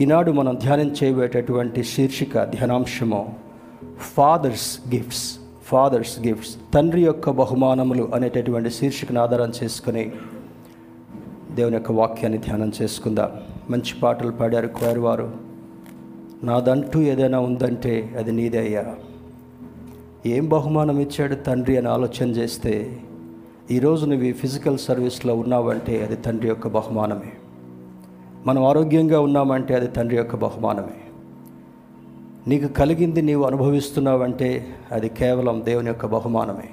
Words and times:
ఈనాడు 0.00 0.32
మనం 0.32 0.54
ధ్యానం 0.54 0.94
చేయబేటటువంటి 1.02 1.84
శీర్షిక 1.84 2.44
ధ్యానాంశము 2.44 3.34
ఫాదర్స్ 3.98 4.80
గిఫ్ట్స్ 4.94 5.38
ఫాదర్స్ 5.62 6.20
గిఫ్ట్స్ 6.20 6.56
తండ్రి 6.74 7.04
యొక్క 7.04 7.30
బహుమానములు 7.30 8.10
అనేటటువంటి 8.14 8.70
శీర్షికను 8.70 9.20
ఆధారం 9.20 9.52
చేసుకుని 9.64 10.12
దేవుని 11.54 11.76
యొక్క 11.76 11.92
వాక్యాన్ని 11.92 12.38
ధ్యానం 12.38 12.72
చేసుకుందాం. 12.82 13.30
మంచి 13.70 14.00
పాటలు 14.02 14.30
పాడారు 14.30 14.66
కోయర్ 14.66 14.98
వారు 14.98 15.32
నాదంటూ 16.44 17.00
ఏదైనా 17.00 17.40
ఉందంటే 17.40 18.14
అది 18.18 18.32
నీదే 18.32 18.58
అయ్యా. 18.58 18.94
ఏం 20.26 20.48
బహుమానం 20.48 21.00
ఇచ్చాడు 21.00 21.34
తండ్రి 21.34 21.76
అని 21.76 21.88
ఆలోచన 21.88 22.28
చేస్తే 22.30 23.00
ఈరోజు 23.70 24.06
నువ్వు 24.06 24.26
ఈ 24.26 24.32
ఫిజికల్ 24.32 24.78
సర్వీస్లో 24.78 25.34
ఉన్నావంటే 25.34 26.04
అది 26.04 26.16
తండ్రి 26.16 26.48
యొక్క 26.48 26.68
బహుమానమే. 26.68 27.32
మనం 28.46 28.64
ఆరోగ్యంగా 28.64 29.20
ఉన్నామంటే 29.20 29.74
అది 29.74 29.86
తండ్రి 29.86 30.16
యొక్క 30.16 30.36
బహుమానమే. 30.36 31.00
నీకు 32.48 32.66
కలిగింది 32.66 33.22
నీవు 33.22 33.44
అనుభవిస్తున్నావంటే 33.44 34.66
అది 34.92 35.08
కేవలం 35.08 35.62
దేవుని 35.64 35.86
యొక్క 35.86 36.06
బహుమానమే. 36.06 36.68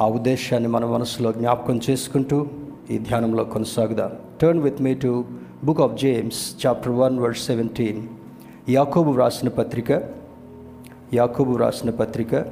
ఆ 0.00 0.08
ఉద్దేశాన్ని 0.08 0.68
మన 0.68 0.84
మనసులో 0.84 1.32
జ్ఞాపకం 1.32 1.80
చేసుకుంటూ 1.90 2.46
ఈ 2.90 2.98
ధ్యానంలో 2.98 3.44
కొనసాగుదాం. 3.44 4.12
Turn 4.40 4.62
with 4.62 4.82
me 4.82 4.94
to 4.94 5.24
book 5.64 5.80
of 5.80 5.92
James 5.92 6.66
chapter 6.66 6.92
one 6.92 7.18
verse 7.18 7.36
seventeen 7.36 8.02
యాకోబు 8.68 9.10
వ్రాసిన 9.10 9.48
పత్రిక 9.48 10.02
యాకోబు 11.14 11.52
వ్రాసిన 11.52 11.90
పత్రిక 11.90 12.44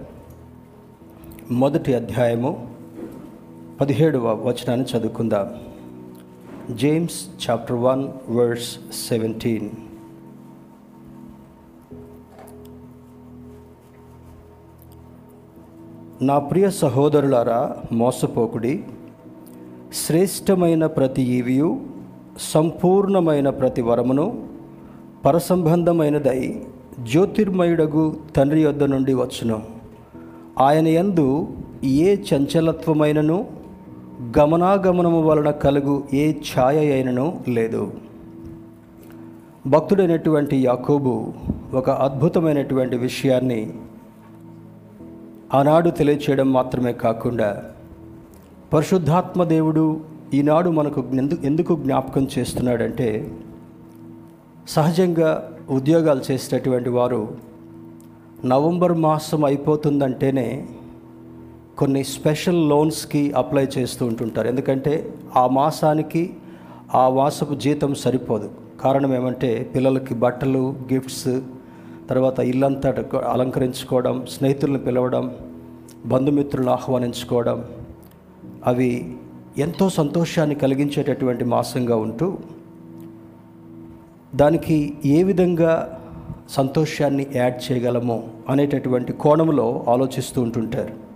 మొదటి 1.51 1.95
అధ్యాయము 1.95 2.75
పదిహేడవ 3.81 4.49
వచనాన్ని 4.49 4.99
చదువుకుందాం. 4.99 5.70
James 6.77 7.51
chapter 7.51 7.77
one 7.77 8.09
verse 8.29 8.79
seventeen 9.09 9.71
నా 16.23 16.39
ప్రియ 16.39 16.71
సహోదరులారా 16.71 17.77
మోసపోకుడి 17.93 18.85
శ్రేష్టమైన 20.07 20.87
ప్రతి 20.87 21.23
ఈవియు 21.23 21.81
సంపూర్ణమైన 22.39 23.51
ప్రతి 23.51 23.83
వరమును 23.83 24.47
పరసంబంధమైనదై 25.25 26.63
జ్యోతిర్మయుడగు 27.03 28.17
తండ్రి 28.37 28.63
యొద్ద 28.63 28.83
నుండి 28.85 29.15
వచ్చును. 29.15 29.63
ఆయన 30.61 30.89
యందు 30.89 31.49
ఏ 31.85 32.17
చంచలత్వమైనను 32.17 33.60
గమనాగమనము 34.21 35.21
వలన 35.23 35.51
కలుగు 35.51 36.05
ఏ 36.15 36.33
ఛాయ 36.33 36.93
అయినను 36.93 37.41
లేదు. 37.49 37.93
భక్తుడైనటువంటి 39.67 40.57
యాకోబు 40.57 41.33
ఒక 41.75 41.91
అద్భుతమైనటువంటి 41.91 42.97
విషయాన్ని 42.97 43.75
ఆనాడు 45.55 45.91
తెలియచేయడం 45.91 46.53
మాత్రమే 46.53 46.93
కాకుండా 46.93 47.63
పరిశుద్ధాత్మ 48.73 49.45
దేవుడు 49.45 50.01
ఈనాడు 50.35 50.71
మనకు 50.71 51.05
ఎందుకు 51.13 51.47
ఎందుకు 51.47 51.77
జ్ఞాపకం 51.77 52.29
చేస్తున్నాడంటే 52.39 53.31
సహజంగా 54.69 55.53
ఉద్యోగాలు 55.71 56.21
చేసేటటువంటి 56.31 56.91
వారు 56.91 57.29
నవంబర్ 58.45 58.93
మాసం 58.93 59.45
అయిపోతుందంటేనే 59.45 60.67
కొన్ని 61.81 62.05
స్పెషల్ 62.05 62.69
లోన్స్కి 62.69 63.33
అప్లై 63.33 63.67
చేస్తూ 63.79 64.07
ఉంటుంటారు. 64.07 64.49
ఎందుకంటే 64.49 65.15
ఆ 65.37 65.47
మాసానికి 65.47 66.31
ఆ 66.95 67.09
మాసపు 67.09 67.55
జీతం 67.55 67.95
సరిపోదు. 67.95 68.51
కారణం 68.81 69.15
ఏమంటే 69.15 69.71
పిల్లలకి 69.75 70.15
బట్టలు 70.15 70.75
గిఫ్ట్స్ 70.93 71.41
తర్వాత 72.11 72.39
ఇల్లంతా 72.41 73.05
అలంకరించుకోవడం 73.33 74.27
స్నేహితులను 74.29 74.79
పిలవడం 74.79 75.35
బంధుమిత్రులను 76.07 76.71
ఆహ్వానించుకోవడం 76.71 77.65
అవి 78.67 79.15
ఎంతో 79.59 79.89
సంతోషాన్ని 79.89 80.55
కలిగించేటటువంటి 80.55 81.45
మాసంగా 81.45 81.97
ఉంటూ 81.97 82.39
దానికి 84.35 84.97
ఏ 85.05 85.23
విధంగా 85.23 86.01
సంతోషాన్ని 86.51 87.27
యాడ్ 87.35 87.73
చేయగలమో 87.73 88.23
అనేటటువంటి 88.49 89.13
కోణంలో 89.13 89.85
ఆలోచిస్తూ 89.89 90.43
ఉంటుంటారు. 90.43 91.10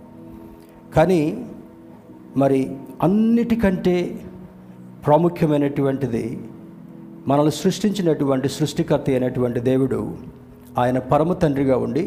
కానీ 0.95 1.21
మరి 2.41 2.59
అన్నిటికంటే 3.05 3.95
ప్రాముఖ్యమైనటువంటిది 5.05 6.25
మనల్ని 7.29 7.53
సృష్టించినటువంటి 7.61 8.47
సృష్టికర్త 8.57 9.09
అయినటువంటి 9.09 9.59
దేవుడు 9.69 9.99
ఆయన 10.81 10.97
పరమ 11.11 11.33
తండ్రిగా 11.43 11.75
ఉండి 11.85 12.03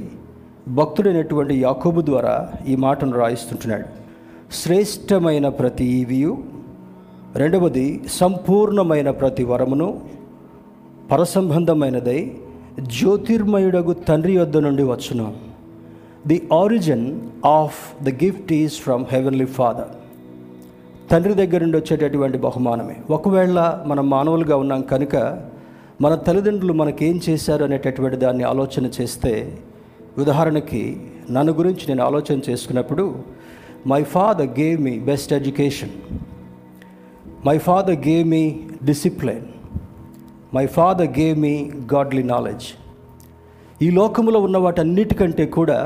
భక్తుడైనటువంటి 0.79 1.55
యాకోబు 1.67 2.01
ద్వారా 2.11 2.35
ఈ 2.69 2.75
మాటను 2.85 3.17
రాయిస్తుంటున్నాడు. 3.23 3.87
శ్రేష్టమైన 4.61 5.47
ప్రతి 5.61 5.87
ఈవియు 6.01 6.33
రెండవది 7.43 7.87
సంపూర్ణమైన 8.21 9.11
ప్రతి 9.21 9.45
వరమును 9.51 9.89
పరసంబంధమైనదై 11.11 12.21
జ్యోతిర్మయుడగు 12.97 13.93
తండ్రి 14.09 14.35
యొద్ద 14.39 14.57
నుండి 14.67 14.85
వచ్చును. 14.93 15.27
The 16.29 16.39
origin 16.53 17.07
of 17.45 17.79
the 18.05 18.09
gift 18.09 18.53
is 18.53 18.77
from 18.81 19.05
heavenly 19.13 19.45
father 19.45 19.91
తండ్రి 21.11 21.35
దగ్గర 21.35 21.61
నుండి 21.63 21.77
వచ్చేటటువంటి 21.77 22.39
బహుమానమే. 22.39 22.97
ఒకవేళ 23.11 23.85
మనం 23.87 24.11
మానవులుగా 24.11 24.57
ఉన్నాం 24.57 24.83
కనుక 24.83 25.17
మన 26.01 26.15
తల్లిదండ్రులు 26.15 26.73
మనకేం 26.73 27.21
చేశారు 27.29 27.65
అనేటటువంటి 27.65 28.17
దాన్ని 28.17 28.45
ఆలోచన 28.45 28.87
చేస్తే 29.01 29.33
ఉదాహరణకి 30.19 30.83
నన్ను 31.31 31.53
గురించి 31.53 31.85
నేను 31.89 32.03
ఆలోచన 32.03 32.41
చేసుకున్నప్పుడు 32.51 33.05
my 33.87 34.03
father 34.03 34.51
gave 34.61 34.81
me 34.83 34.99
best 34.99 35.33
education 35.33 35.95
my 37.47 37.59
father 37.59 37.99
gave 38.09 38.29
me 38.29 38.43
discipline 38.85 39.47
my 40.55 40.67
father 40.67 41.11
gave 41.19 41.39
me 41.39 41.55
godly 41.95 42.23
knowledge 42.23 42.69
ఈ 43.83 43.91
లోకంలో 43.91 44.41
ఉన్న 44.41 44.59
వాటన్నిటికంటే 44.59 45.47
కూడా 45.47 45.81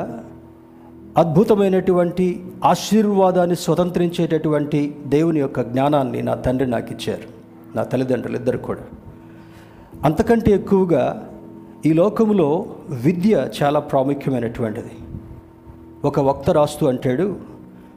అద్భుతమైనటువంటి 1.19 2.47
ఆశీర్వాదాన్ని 2.65 3.57
స్వతంత్రించేటటువంటి 3.57 4.95
దేవుని 5.07 5.41
యొక్క 5.41 5.61
జ్ఞానాన్ని 5.61 6.23
నా 6.23 6.35
తండ్రి 6.35 6.71
నాకు 6.71 6.93
ఇచ్చారు. 6.93 7.23
నా 7.77 7.83
తల్లిదండ్రులు 7.83 8.37
ఇద్దరు 8.37 8.59
కూడా. 8.59 8.81
అంతకంటే 10.05 10.51
ఎక్కువగా 10.51 11.29
ఈ 11.87 11.93
లోకంలో 11.93 12.67
విద్య 12.89 13.49
చాలా 13.63 13.81
ప్రాముఖ్యమైనటువంటిది. 13.81 14.91
ఒక 16.05 16.21
వక్త 16.21 16.51
రాస్తూ 16.51 16.89
అంటాడు 16.89 17.37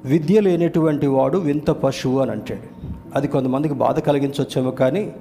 విద్య 0.05 0.39
లేనటువంటి 0.39 1.07
వాడు 1.07 1.37
వింత 1.37 1.71
పశువు 1.71 2.19
అని 2.19 2.31
అంటాడు. 2.31 2.87
అది 3.15 3.27
కొంతమందికి 3.27 3.73
బాధ 3.73 3.99
కలిగించవచ్చేమో 3.99 4.71
కానీ 4.71 5.13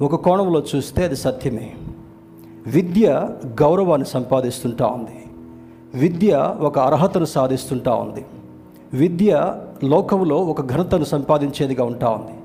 ఒక 0.00 0.14
కోణంలో 0.14 0.64
చూస్తే 0.76 1.04
అది 1.04 1.16
సత్యమే. 1.16 1.72
విద్య 2.66 3.28
గౌరవాన్ని 3.46 4.08
సంపాదిస్తుంటా 4.08 4.86
ఉంది. 4.86 5.19
విద్య 5.94 6.56
ఒక 6.60 6.78
అర్హతను 6.78 7.24
సాధిస్తుంటా 7.24 7.94
ఉంది. 7.94 8.24
విద్య 8.92 9.60
లోకంలో 9.84 10.36
ఒక 10.36 10.66
ఘనతను 10.66 11.04
సంపాదించేదిగా 11.04 11.84
ఉంటా 11.84 12.08
ఉంది. 12.08 12.38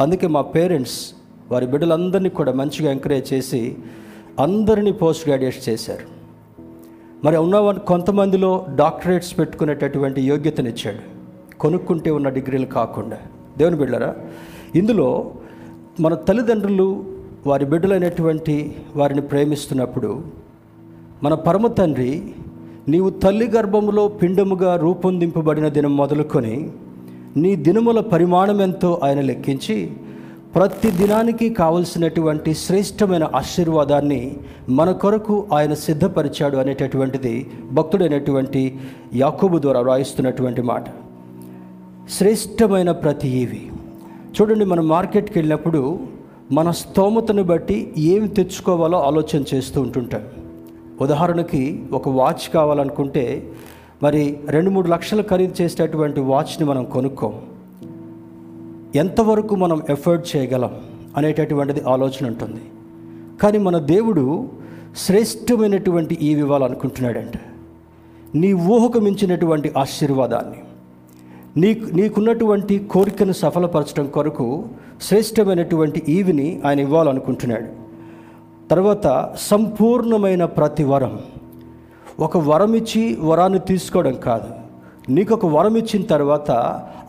అందుకే 0.00 0.26
మా 0.26 0.40
పేరెంట్స్ 0.40 1.12
వారి 1.52 1.66
బిడ్డలందరినీ 1.66 2.28
కూడా 2.28 2.52
మంచిగా 2.52 2.90
ఎంకరేజ్ 2.90 3.32
చేసి 3.32 3.76
అందరినీ 4.40 4.92
పోస్ట్ 4.92 5.28
గ్రాడ్యుయేట్ 5.28 5.68
చేశారు. 5.68 6.02
మరి 7.24 7.36
ఉన్న 7.36 7.72
కొంతమందిలో 7.72 8.66
డాక్టరేట్స్ 8.74 9.38
పెట్టుకునేటటువంటి 9.38 10.22
యోగ్యతనిచ్చాడు. 10.22 11.22
కొనుక్కుంటే 11.58 12.10
ఉన్న 12.10 12.28
డిగ్రీలు 12.28 12.66
కాకుండా. 12.66 13.18
దేవుని 13.58 13.76
బిడ్డరా 13.76 14.14
ఇందులో 14.74 15.32
మన 16.00 16.14
తల్లిదండ్రులు 16.14 17.04
వారి 17.46 17.64
బిడ్డలైనటువంటి 17.64 18.76
వారిని 18.96 19.20
ప్రేమిస్తున్నప్పుడు 19.20 20.22
మన 21.22 21.34
పరమ 21.34 21.66
తండ్రి 21.66 22.34
నీవు 22.88 23.10
తల్లి 23.10 23.48
గర్భములో 23.48 24.08
పిండముగా 24.08 24.76
రూపొందింపబడిన 24.76 25.68
దినం 25.68 25.96
మొదలుకొని 25.96 26.70
నీ 27.36 27.56
దినముల 27.56 28.00
పరిమాణం 28.00 28.60
ఎంతో 28.60 29.00
ఆయన 29.04 29.20
లెక్కించి 29.20 29.90
ప్రతి 30.54 30.90
దినానికి 30.90 31.50
కావలసినటువంటి 31.50 32.54
శ్రేష్టమైన 32.54 33.30
ఆశీర్వాదాన్ని 33.34 34.36
మన 34.68 34.92
కొరకు 34.92 35.46
ఆయన 35.52 35.74
సిద్ధపరిచాడు 35.74 36.56
అనేటటువంటిది 36.56 37.50
భక్తుడైనటువంటి 37.72 38.78
యాకోబు 39.14 39.58
ద్వారా 39.58 39.80
వ్రాయిస్తున్నటువంటి 39.80 40.62
మాట. 40.62 40.84
శ్రేష్టమైన 42.10 42.90
ప్రతి 42.90 43.28
ఈవి. 43.28 43.70
చూడండి 44.40 44.64
మనం 44.64 44.88
మార్కెట్కి 44.88 45.38
వెళ్ళినప్పుడు 45.38 45.98
మన 46.52 46.70
స్తోమతను 46.70 47.42
బట్టి 47.42 47.92
ఏమి 47.98 48.28
తెచ్చుకోవాలో 48.28 49.02
ఆలోచన 49.02 49.44
చేస్తూ 49.54 49.80
ఉంటుంటాం. 49.80 50.22
ఉదాహరణకి 51.00 51.82
ఒక 51.92 52.08
వాచ్ 52.08 52.52
కావాలనుకుంటే 52.54 53.52
మరి 54.02 54.38
రెండు 54.48 54.70
మూడు 54.70 54.88
లక్షలు 54.88 55.24
ఖరీదు 55.30 55.62
చేసేటటువంటి 55.62 56.20
వాచ్ని 56.20 56.64
మనం 56.64 56.84
కొనుక్కోం. 56.84 57.42
ఎంతవరకు 58.94 59.54
మనం 59.54 59.82
ఎఫర్ట్ 59.90 60.36
చేయగలం 60.36 60.70
అనేటటువంటిది 61.16 61.80
ఆలోచన 61.80 62.26
ఉంటుంది. 62.26 62.60
కానీ 63.42 63.58
మన 63.58 63.78
దేవుడు 63.78 64.48
శ్రేష్టమైనటువంటి 64.96 66.18
ఈ 66.22 66.30
ఇవ్వాలనుకుంటున్నాడంట 66.30 67.32
నీ 68.34 68.52
ఊహకు 68.52 68.98
మించినటువంటి 68.98 69.72
ఆశీర్వాదాన్ని 69.78 70.58
నీకు 71.56 71.94
నీకున్నటువంటి 71.94 72.78
కోరికను 72.78 73.32
సఫలపరచడం 73.32 74.06
కొరకు 74.06 74.64
శ్రేష్టమైనటువంటి 75.02 76.02
ఈవిని 76.08 76.60
ఆయన 76.66 76.80
ఇవ్వాలనుకుంటున్నాడు. 76.80 77.81
తర్వాత 78.72 79.34
సంపూర్ణమైన 79.38 80.44
ప్రతి 80.44 80.84
వరం. 80.84 81.18
ఒక 82.20 82.36
వరం 82.36 82.74
ఇచ్చి 82.74 83.18
వరాన్ని 83.20 83.58
తీసుకోవడం 83.58 84.14
కాదు. 84.14 84.50
నీకు 85.12 85.34
ఒక 85.34 85.46
వరం 85.46 85.76
ఇచ్చిన 85.76 86.02
తర్వాత 86.02 86.50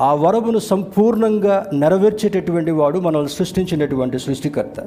ఆ 0.01 0.13
వరమును 0.13 0.60
సంపూర్ణంగా 0.60 1.56
నెరవేర్చేటటువంటి 1.74 2.71
వాడు 2.71 3.00
మనల్ని 3.00 3.30
సృష్టించినటువంటి 3.30 4.19
సృష్టికర్త. 4.19 4.80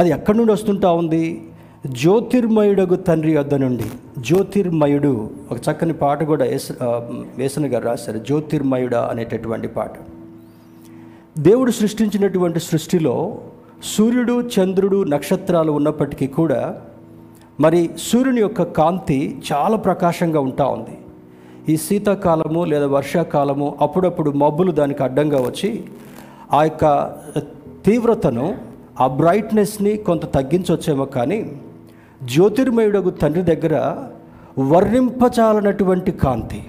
అది 0.00 0.10
ఎక్కడి 0.10 0.38
నుండి 0.38 0.52
వస్తుంటా 0.52 0.92
ఉంది? 0.92 1.48
జ్యోతిర్మయుడగు 1.86 2.96
తండ్రి 2.96 3.38
వద్ద 3.38 3.54
నుండి. 3.54 3.84
జ్యోతిర్మయుడు 4.18 5.30
ఒక 5.50 5.58
చక్కని 5.68 5.92
పాట 5.92 6.24
కూడా 6.24 6.44
వేస 6.44 6.68
వేసన 7.36 7.66
గారు 7.66 7.84
రాశారు 7.84 8.18
జ్యోతిర్మయుడ 8.18 8.94
అనేటటువంటి 8.94 9.68
పాట. 9.68 9.92
దేవుడు 11.38 11.70
సృష్టించినటువంటి 11.70 12.60
సృష్టిలో 12.60 13.38
సూర్యుడు 13.82 14.42
చంద్రుడు 14.42 15.04
నక్షత్రాలు 15.04 15.72
ఉన్నప్పటికీ 15.72 16.26
కూడా 16.26 16.74
మరి 17.60 17.90
సూర్యుని 17.98 18.40
యొక్క 18.40 18.62
కాంతి 18.62 19.42
చాలా 19.52 19.76
ప్రకాశంగా 19.76 20.40
ఉంటా 20.40 20.66
ఉంది. 20.66 20.98
ఈ 21.72 21.76
శీతాకాలము 21.76 22.64
లేదా 22.64 22.86
వర్షాకాలము 22.86 23.76
అప్పుడప్పుడు 23.80 24.30
మబ్బులు 24.30 24.72
దానికి 24.72 25.02
అడ్డంగా 25.02 25.38
వచ్చి 25.38 25.84
ఆ 26.52 26.64
యొక్క 26.64 27.14
తీవ్రతను 27.84 28.54
ఆ 29.00 29.06
బ్రైట్నెస్ని 29.06 29.96
కొంత 29.96 30.34
తగ్గించవచ్చేమో 30.34 31.04
కానీ 31.04 31.50
జ్యోతిర్మయుడగు 32.24 33.10
తండ్రి 33.10 33.42
దగ్గర 33.42 33.74
వర్ణింపచాలనటువంటి 34.58 36.12
కాంతి 36.12 36.62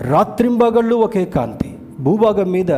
రాత్రింబగళ్ళు 0.00 0.94
ఒకే 0.94 1.24
కాంతి 1.24 1.78
భూభాగం 2.00 2.52
మీద 2.52 2.72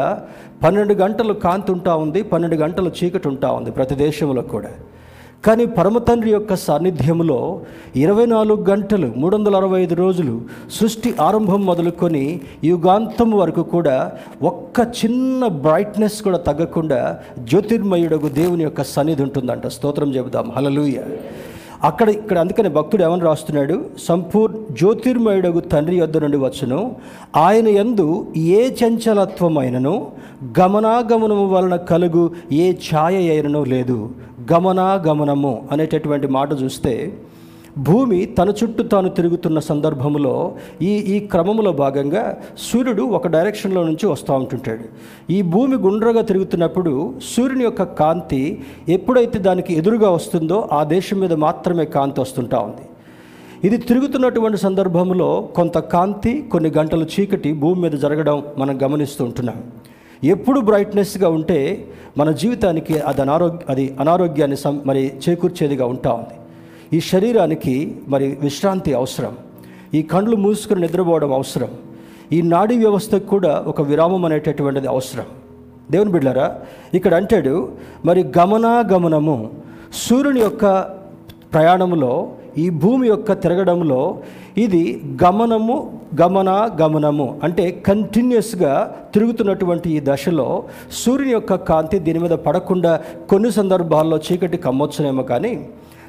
పన్నెండు 0.65 0.95
గంటలు 0.95 1.33
కాంతి 1.47 1.71
ఉంటా 1.73 1.95
ఉంది 2.05 2.23
పన్నెండు 2.23 2.57
గంటలు 2.57 2.91
చీకటి 2.99 3.27
ఉంటా 3.29 3.49
ఉంది 3.59 3.71
ప్రతి 3.71 3.95
దేశంలో 3.95 4.43
కూడా. 4.55 4.71
కానీ 5.47 5.65
పరమతండ్రి 5.77 6.31
యొక్క 6.31 6.55
సాన్నిధ్యంలో 6.55 7.39
ఇరవై 8.03 8.27
నాలుగు 8.27 8.61
గంటలు 8.71 9.09
మూడు 9.17 9.35
వందల 9.37 9.57
అరవై 9.57 9.81
ఐదు 9.81 9.95
రోజులు 9.95 10.35
సృష్టి 10.77 11.11
ఆరంభం 11.21 11.61
మొదలుకొని 11.67 12.23
యుగాంతం 12.65 13.31
వరకు 13.41 13.63
కూడా 13.75 13.97
ఒక్క 14.51 14.87
చిన్న 15.01 15.47
బ్రైట్నెస్ 15.67 16.19
కూడా 16.23 16.39
తగ్గకుండా 16.49 17.01
జ్యోతిర్మయుడకు 17.51 18.29
దేవుని 18.41 18.65
యొక్క 18.65 18.83
సన్నిధి 18.95 19.23
ఉంటుందంట. 19.23 19.67
స్తోత్రం 19.67 20.13
చెబుదాం. 20.17 20.49
హలలుయ 20.57 20.99
అక్కడ 21.85 22.09
ఇక్కడ 22.09 22.39
అందుకని 22.39 22.69
భక్తుడు 22.69 23.03
ఏమని 23.03 23.25
రాస్తున్నాడు? 23.29 23.77
సంపూర్ణ 23.99 24.59
జ్యోతిర్మయుడగు 24.79 25.61
తండ్రి 25.73 25.97
యొద్ద 25.97 26.17
నుండి 26.19 26.39
వచ్చును. 26.45 26.81
ఆయన 27.37 27.69
ఎందు 27.83 28.07
ఏ 28.37 28.61
చంచలత్వమైనను 28.81 29.95
గమనాగమనము 30.61 31.47
వలన 31.55 31.77
కలుగు 31.91 32.25
ఏ 32.53 32.67
ఛాయ 32.87 33.17
అయినను 33.35 33.63
లేదు. 33.75 33.99
గమనాగమనము 34.53 35.53
అనేటటువంటి 35.73 36.27
మాట 36.37 36.51
చూస్తే 36.63 36.95
భూమి 37.79 38.27
తన 38.27 38.49
చుట్టూ 38.51 38.83
తాను 38.83 39.09
తిరుగుతున్న 39.09 39.59
సందర్భంలో 39.59 40.55
ఈ 40.83 40.89
ఈ 40.89 41.21
క్రమంలో 41.21 41.73
భాగంగా 41.73 42.37
సూర్యుడు 42.59 43.03
ఒక 43.03 43.27
డైరెక్షన్లో 43.27 43.85
నుంచి 43.85 44.07
వస్తూ 44.07 44.35
ఉంటుంటాడు. 44.35 44.85
ఈ 45.33 45.43
భూమి 45.43 45.77
గుండ్రగా 45.77 46.23
తిరుగుతున్నప్పుడు 46.23 47.15
సూర్యుని 47.37 47.65
యొక్క 47.65 47.83
కాంతి 47.83 48.63
ఎప్పుడైతే 48.89 49.39
దానికి 49.39 49.75
ఎదురుగా 49.75 50.11
వస్తుందో 50.11 50.69
ఆ 50.73 50.85
దేశం 50.85 51.21
మీద 51.21 51.33
మాత్రమే 51.33 51.85
కాంతి 51.85 52.21
వస్తుంటా 52.21 52.59
ఉంది. 52.59 52.83
ఇది 53.67 53.77
తిరుగుతున్నటువంటి 53.77 54.57
సందర్భంలో 54.57 55.49
కొంత 55.57 55.79
కాంతి 55.79 56.49
కొన్ని 56.53 56.71
గంటలు 56.79 57.05
చీకటి 57.05 57.53
భూమి 57.53 57.81
మీద 57.81 57.93
జరగడం 57.93 58.43
మనం 58.59 58.83
గమనిస్తూ 58.83 59.25
ఉంటున్నాం. 59.25 59.65
ఎప్పుడు 60.25 60.61
బ్రైట్నెస్గా 60.61 61.29
ఉంటే 61.29 61.89
మన 62.19 62.31
జీవితానికి 62.31 62.99
అది 62.99 63.21
అనారోగ్య 63.21 63.65
అది 63.69 63.97
అనారోగ్యాన్ని 64.01 64.57
సం 64.57 64.83
మరి 64.87 65.13
చేకూర్చేదిగా 65.29 65.87
ఉంటా 65.87 66.13
ఉంది. 66.13 66.44
ఈ 66.95 66.99
శరీరానికి 67.11 67.75
మరి 68.13 68.27
విశ్రాంతి 68.47 68.93
అవసరం. 69.01 69.33
ఈ 69.99 70.01
కండ్లు 70.13 70.37
మూసుకుని 70.45 70.83
నిద్రపోవడం 70.85 71.31
అవసరం. 71.39 71.71
ఈ 72.37 72.39
నాడీ 72.53 72.77
వ్యవస్థకు 72.85 73.27
కూడా 73.35 73.53
ఒక 73.71 73.81
విరామం 73.91 74.23
అనేటటువంటిది 74.29 74.89
అవసరం. 74.95 75.27
దేవుని 75.93 76.13
బిడ్డారా 76.15 76.47
ఇక్కడ 76.97 77.13
అంటాడు 77.21 77.55
మరి 78.09 78.21
గమనాగమనము 78.37 79.37
సూర్యుని 80.03 80.41
యొక్క 80.45 80.65
ప్రయాణంలో 81.55 82.13
ఈ 82.63 82.65
భూమి 82.83 83.07
యొక్క 83.09 83.33
తిరగడంలో 83.43 84.01
ఇది 84.65 84.83
గమనము 85.23 85.77
గమన 86.21 86.51
గమనము 86.81 87.27
అంటే 87.47 87.65
కంటిన్యూస్గా 87.89 88.75
తిరుగుతున్నటువంటి 89.15 89.89
ఈ 89.97 90.01
దశలో 90.11 90.49
సూర్యుని 91.01 91.33
యొక్క 91.35 91.55
కాంతి 91.71 91.99
దీని 92.07 92.21
మీద 92.25 92.35
పడకుండా 92.47 92.93
కొన్ని 93.31 93.51
సందర్భాల్లో 93.59 94.19
చీకటి 94.27 94.61
కమ్మొచ్చునేమో 94.67 95.25
కానీ 95.33 95.53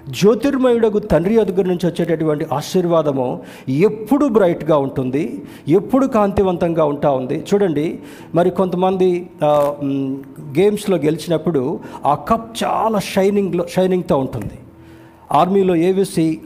జ్యోతిర్మయుడకు 0.09 0.99
తండ్రి 0.99 1.35
దగ్గర 1.35 1.65
నుంచి 1.65 1.85
వచ్చేటటువంటి 1.85 2.45
ఆశీర్వాదము 2.53 3.41
ఎప్పుడు 3.69 4.25
బ్రైట్గా 4.25 4.77
ఉంటుంది 4.77 5.43
ఎప్పుడు 5.67 6.05
కాంతివంతంగా 6.05 6.85
ఉంటా 6.85 7.11
ఉంది. 7.11 7.43
చూడండి 7.53 7.99
మరి 8.35 8.49
కొంతమంది 8.49 9.29
గేమ్స్లో 10.59 10.97
గెలిచినప్పుడు 10.97 11.79
ఆ 12.05 12.15
కప్ 12.15 12.63
చాలా 12.63 12.99
షైనింగ్లో 12.99 13.65
షైనింగ్తో 13.69 14.17
ఉంటుంది. 14.17 14.57
ఆర్మీలో 15.31 15.75
ఏవిసి 15.75 16.41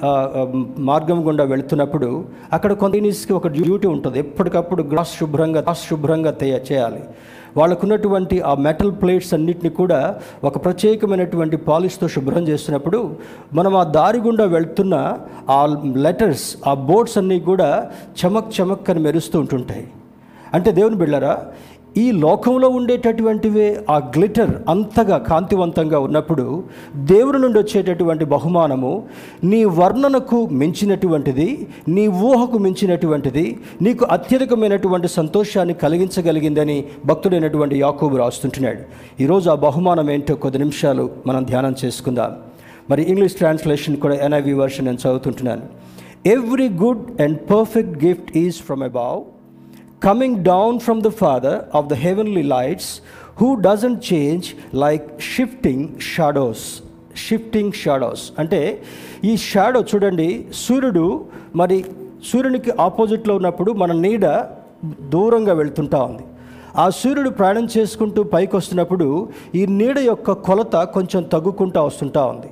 మార్గం 0.80 1.28
గుండా 1.28 1.44
వెళుతున్నప్పుడు 1.44 2.26
అక్కడ 2.54 2.74
కొంత 2.74 2.96
ఒక 3.32 3.48
డ్యూటీ 3.48 3.88
ఉంటుంది. 3.88 4.20
ఎప్పటికప్పుడు 4.20 4.84
గ్లాస్ 4.84 5.20
శుభ్రంగా 5.20 5.62
గ్లాస్ 5.62 5.90
శుభ్రంగా 5.90 6.32
చేయాలి. 6.72 7.02
వాళ్ళకున్నటువంటి 7.58 8.42
ఆ 8.42 8.56
మెటల్ 8.56 8.92
ప్లేట్స్ 8.92 9.34
అన్నిటిని 9.34 9.70
కూడా 9.70 10.20
ఒక 10.44 10.66
ప్రత్యేకమైనటువంటి 10.66 11.58
పాలిష్తో 11.58 12.08
శుభ్రం 12.08 12.48
చేస్తున్నప్పుడు 12.48 13.16
మనం 13.54 13.76
ఆ 13.76 13.84
దారి 13.84 14.20
గుండా 14.20 14.46
వెళ్తున్న 14.46 15.18
ఆ 15.50 15.82
లెటర్స్ 15.96 16.58
ఆ 16.68 16.74
బోర్డ్స్ 16.74 17.18
అన్నీ 17.18 17.40
కూడా 17.40 17.92
చమక్ 18.20 18.62
చమక్ 18.62 18.90
అని 18.90 19.00
మెరుస్తూ 19.00 19.40
ఉంటుంటాయి. 19.40 19.88
అంటే 20.54 20.72
దేవుని 20.72 20.96
బిళ్ళరా 20.96 21.46
ఈ 21.98 22.12
లోకంలో 22.12 22.70
ఉండేటటువంటివే 22.70 23.86
ఆ 23.90 23.98
గ్లిటర్ 24.16 24.52
అంతగా 24.70 25.18
కాంతివంతంగా 25.18 26.00
ఉన్నప్పుడు 26.00 26.64
దేవుడి 26.96 27.38
నుండి 27.38 27.60
వచ్చేటటువంటి 27.60 28.26
బహుమానము 28.26 28.92
నీ 29.52 29.66
వర్ణనకు 29.66 30.50
మించినటువంటిది 30.62 31.68
నీ 31.96 32.08
ఊహకు 32.08 32.58
మించినటువంటిది 32.58 33.46
నీకు 33.82 34.06
అత్యధికమైనటువంటి 34.16 35.08
సంతోషాన్ని 35.08 35.74
కలిగించగలిగిందని 35.74 36.84
భక్తుడైనటువంటి 37.06 37.76
యాకోబు 37.80 38.18
రాస్తుంటున్నాడు. 38.18 38.82
ఈరోజు 39.24 39.50
ఆ 39.50 39.56
బహుమానం 39.56 40.12
ఏంటో 40.12 40.36
కొద్ది 40.36 40.60
నిమిషాలు 40.60 41.10
మనం 41.28 41.44
ధ్యానం 41.44 41.76
చేసుకుందాం. 41.84 42.32
మరి 42.90 43.04
ఇంగ్లీష్ 43.04 43.36
ట్రాన్స్లేషన్ 43.42 43.98
కూడా 43.98 44.16
ఎన్ఐవి 44.16 44.54
వర్షన్ 44.54 44.86
నేను 44.86 44.98
చదువుతుంటున్నాను. 44.98 45.66
Every 46.38 46.70
good 46.86 47.22
and 47.22 47.38
perfect 47.52 48.06
gift 48.06 48.38
is 48.38 48.58
from 48.70 48.84
above 48.84 49.20
coming 50.02 50.44
down 50.44 50.80
from 50.80 51.02
the 51.02 51.12
Father 51.12 51.56
of 51.78 51.90
the 51.90 51.96
heavenly 51.96 52.44
lights, 52.44 53.02
who 53.40 53.50
doesn't 53.62 54.00
change 54.12 54.46
like 54.84 55.08
shifting 55.32 55.82
shadows. 56.12 56.62
Shifting 57.24 57.74
shadows 57.80 58.22
అంటే 58.42 58.60
ఈ 59.30 59.32
షాడో 59.46 59.80
చూడండి 59.92 60.28
సూర్యుడు 60.64 61.06
మరి 61.60 61.78
సూర్యునికి 62.30 62.72
ఆపోజిట్లో 62.84 63.34
ఉన్నప్పుడు 63.40 63.72
మన 63.82 63.92
నీడ 64.04 64.26
దూరంగా 65.14 65.54
వెళ్తుంటా 65.60 66.00
ఉంది. 66.10 66.24
ఆ 66.84 66.86
సూర్యుడు 67.00 67.32
ప్రయాణం 67.40 67.66
చేసుకుంటూ 67.76 68.24
పైకి 68.34 68.56
వస్తున్నప్పుడు 68.60 69.08
ఈ 69.60 69.64
నీడ 69.80 69.98
యొక్క 70.10 70.38
కొలత 70.48 70.76
కొంచెం 70.96 71.24
తగ్గుకుంటూ 71.34 71.82
వస్తుంటా 71.90 72.24
ఉంది. 72.34 72.52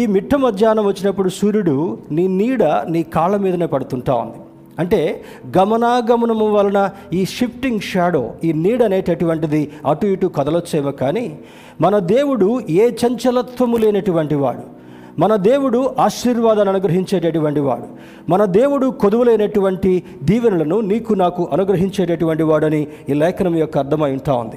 ఈ 0.00 0.04
మిట్ట 0.14 0.34
మధ్యాహ్నం 0.46 0.86
వచ్చినప్పుడు 0.90 1.30
సూర్యుడు 1.40 1.76
నీ 2.18 2.26
నీడ 2.40 2.62
నీ 2.94 3.02
కాళ్ళ 3.16 3.36
మీదనే 3.44 3.68
పడుతుంటా 3.74 4.16
ఉంది. 4.24 4.40
అంటే 4.78 5.22
గమనాగమనము 5.58 6.52
వలన 6.52 6.90
ఈ 7.12 7.24
షిఫ్టింగ్ 7.24 7.80
షాడో 7.80 8.34
ఈ 8.44 8.52
నీడ 8.52 8.82
అనేటటువంటిది 8.82 9.70
అటు 9.86 10.06
ఇటు 10.06 10.26
కదలొచ్చేమో 10.26 10.90
కానీ 10.90 11.38
మన 11.80 11.98
దేవుడు 11.98 12.60
ఏ 12.70 12.90
చంచలత్వము 12.90 13.76
లేనటువంటి 13.76 14.34
వాడు. 14.34 14.82
మన 15.18 15.36
దేవుడు 15.36 15.94
ఆశీర్వాదాన్ని 15.98 16.74
అనుగ్రహించేటటువంటి 16.74 17.60
వాడు. 17.60 17.86
మన 18.28 18.44
దేవుడు 18.44 18.86
కొదువులైనటువంటి 18.86 20.02
దీవెనలను 20.22 20.80
నీకు 20.80 21.14
నాకు 21.14 21.48
అనుగ్రహించేటటువంటి 21.52 22.42
వాడని 22.42 22.86
ఈ 23.08 23.12
లేఖనం 23.12 23.56
యొక్క 23.56 23.78
అర్థమై 23.78 24.12
ఉంటా 24.12 24.34
ఉంది. 24.34 24.56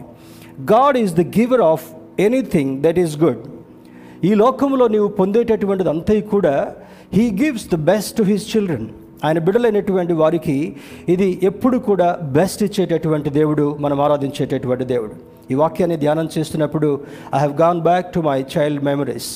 God 0.62 0.98
is 0.98 1.16
the 1.16 1.22
giver 1.22 1.62
of 1.62 1.84
anything 2.20 2.82
that 2.82 3.00
is 3.00 3.18
good 3.18 3.38
ఈ 4.26 4.34
లోకంలో 4.34 4.88
నీవు 4.88 5.08
పొందేటటువంటిది 5.08 5.90
అంతా 5.90 6.20
కూడా 6.20 6.76
he 7.14 7.32
gives 7.44 7.72
the 7.72 7.76
best 7.76 8.18
to 8.18 8.24
his 8.24 8.58
children 8.58 8.88
ఆయన 9.24 9.40
బిడలైనటువంటి 9.40 10.14
వారికి 10.14 10.76
ఇది 11.10 11.40
ఎప్పుడు 11.44 11.78
కూడా 11.78 12.08
బెస్ట్ 12.38 12.64
ఇచ్చేటటువంటి 12.64 13.30
దేవుడు 13.30 13.66
మనం 13.80 14.02
ఆరాధించేటటువంటి 14.02 14.86
దేవుడు. 14.86 15.16
ఈ 15.52 15.54
వాక్యాన్ని 15.54 15.98
ధ్యానం 15.98 16.28
చేస్తున్నప్పుడు 16.38 16.90
I 17.36 17.38
have 17.38 17.54
gone 17.62 17.82
back 17.82 18.14
to 18.14 18.20
my 18.20 18.38
child 18.58 18.84
memories 18.84 19.30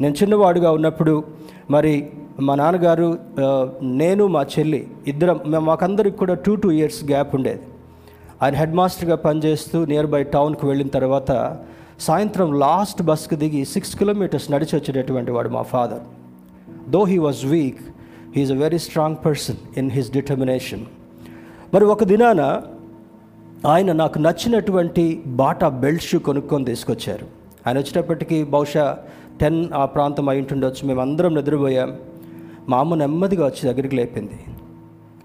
నేను 0.00 0.14
చిన్నవాడుగా 0.22 0.70
ఉన్నప్పుడు 0.70 1.24
మరి 1.70 1.94
మా 2.40 2.54
నాన్నగారు 2.54 3.18
నేను 3.82 4.26
మా 4.26 4.42
చెల్లి 4.54 4.86
ఇద్దరం 5.06 5.40
మేము 5.46 5.64
మాకందరికి 5.64 6.16
కూడా 6.16 6.34
టూ 6.34 6.54
టూ 6.54 6.70
ఇయర్స్ 6.70 7.04
గ్యాప్ 7.04 7.34
ఉండేది. 7.34 7.60
ఆయన 8.42 8.54
హెడ్ 8.54 8.74
మాస్టర్గా 8.74 9.16
పనిచేస్తూ 9.16 9.84
నియర్ 9.84 10.06
బై 10.06 10.22
టౌన్కి 10.22 10.66
వెళ్ళిన 10.66 10.88
తర్వాత 10.88 11.30
సాయంత్రం 12.00 12.48
లాస్ట్ 12.58 13.02
బస్కి 13.02 13.36
దిగి 13.36 13.64
సిక్స్ 13.64 13.96
కిలోమీటర్స్ 13.96 14.52
నడిచి 14.52 14.74
వచ్చేటటువంటి 14.78 15.30
వాడు 15.30 15.48
మా 15.48 15.62
father 15.62 16.04
though 16.90 17.04
he 17.04 17.18
was 17.18 17.46
weak 17.46 17.82
he's 18.36 18.52
a 18.52 18.54
very 18.54 18.78
strong 18.78 19.16
person 19.24 19.78
in 19.78 19.90
his 19.90 20.12
determination 20.12 20.84
మరి 21.74 21.84
ఒక 21.84 22.04
దినాన 22.04 22.60
ఆయన 23.66 23.92
నాకు 23.92 24.18
నచ్చినటువంటి 24.18 25.22
బాటా 25.26 25.68
బెల్ట్ 25.68 26.02
షూ 26.02 26.18
కొనుక్కొని 26.18 26.64
తీసుకొచ్చారు. 26.64 27.26
ఆయన 27.66 27.78
వచ్చేటప్పటికి 27.78 28.44
బహుశా 28.44 28.98
టెన్ 29.40 29.72
ఆ 29.74 29.84
ప్రాంతం 29.84 30.28
అయి 30.28 30.38
ఉంటుండొచ్చు. 30.38 30.88
మేము 30.88 31.00
అందరం 31.00 31.34
నిద్రపోయాం. 31.34 31.96
మా 32.68 32.78
అమ్మ 32.78 32.94
నెమ్మదిగా 32.94 33.46
వచ్చి 33.46 33.72
దగ్గరికి 33.72 33.96
లేపింది. 33.96 34.44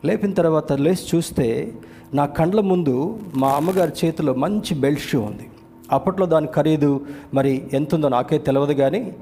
లేపిన 0.05 0.33
తర్వాత 0.33 0.73
లేచి 0.73 1.17
చూస్తే 1.17 1.73
నా 2.13 2.25
కండ్ల 2.25 2.61
ముందు 2.61 3.19
మా 3.35 3.49
అమ్మగారి 3.49 3.91
చేతిలో 4.05 4.33
మంచి 4.33 4.75
బెల్ట్ 4.75 5.01
షూ 5.01 5.21
ఉంది. 5.21 5.49
అప్పట్లో 5.91 6.25
దాని 6.25 6.47
ఖరీదు 6.47 7.01
మరి 7.33 7.67
ఎంత 7.73 7.95
ఉందో 7.95 8.09
నాకే 8.09 8.37
తెలియదు 8.37 8.73
కానీ 8.73 9.15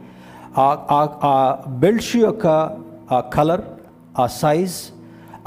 ఆ- 0.57 0.85
ఆ- 0.91 1.19
ఆ 1.23 1.57
బెల్ట్ 1.67 2.03
షూ 2.03 2.19
యొక్క 2.19 2.47
ఆ 3.11 3.19
కలర్ 3.19 3.61
ఆ 4.19 4.27
సైజ్ 4.27 4.75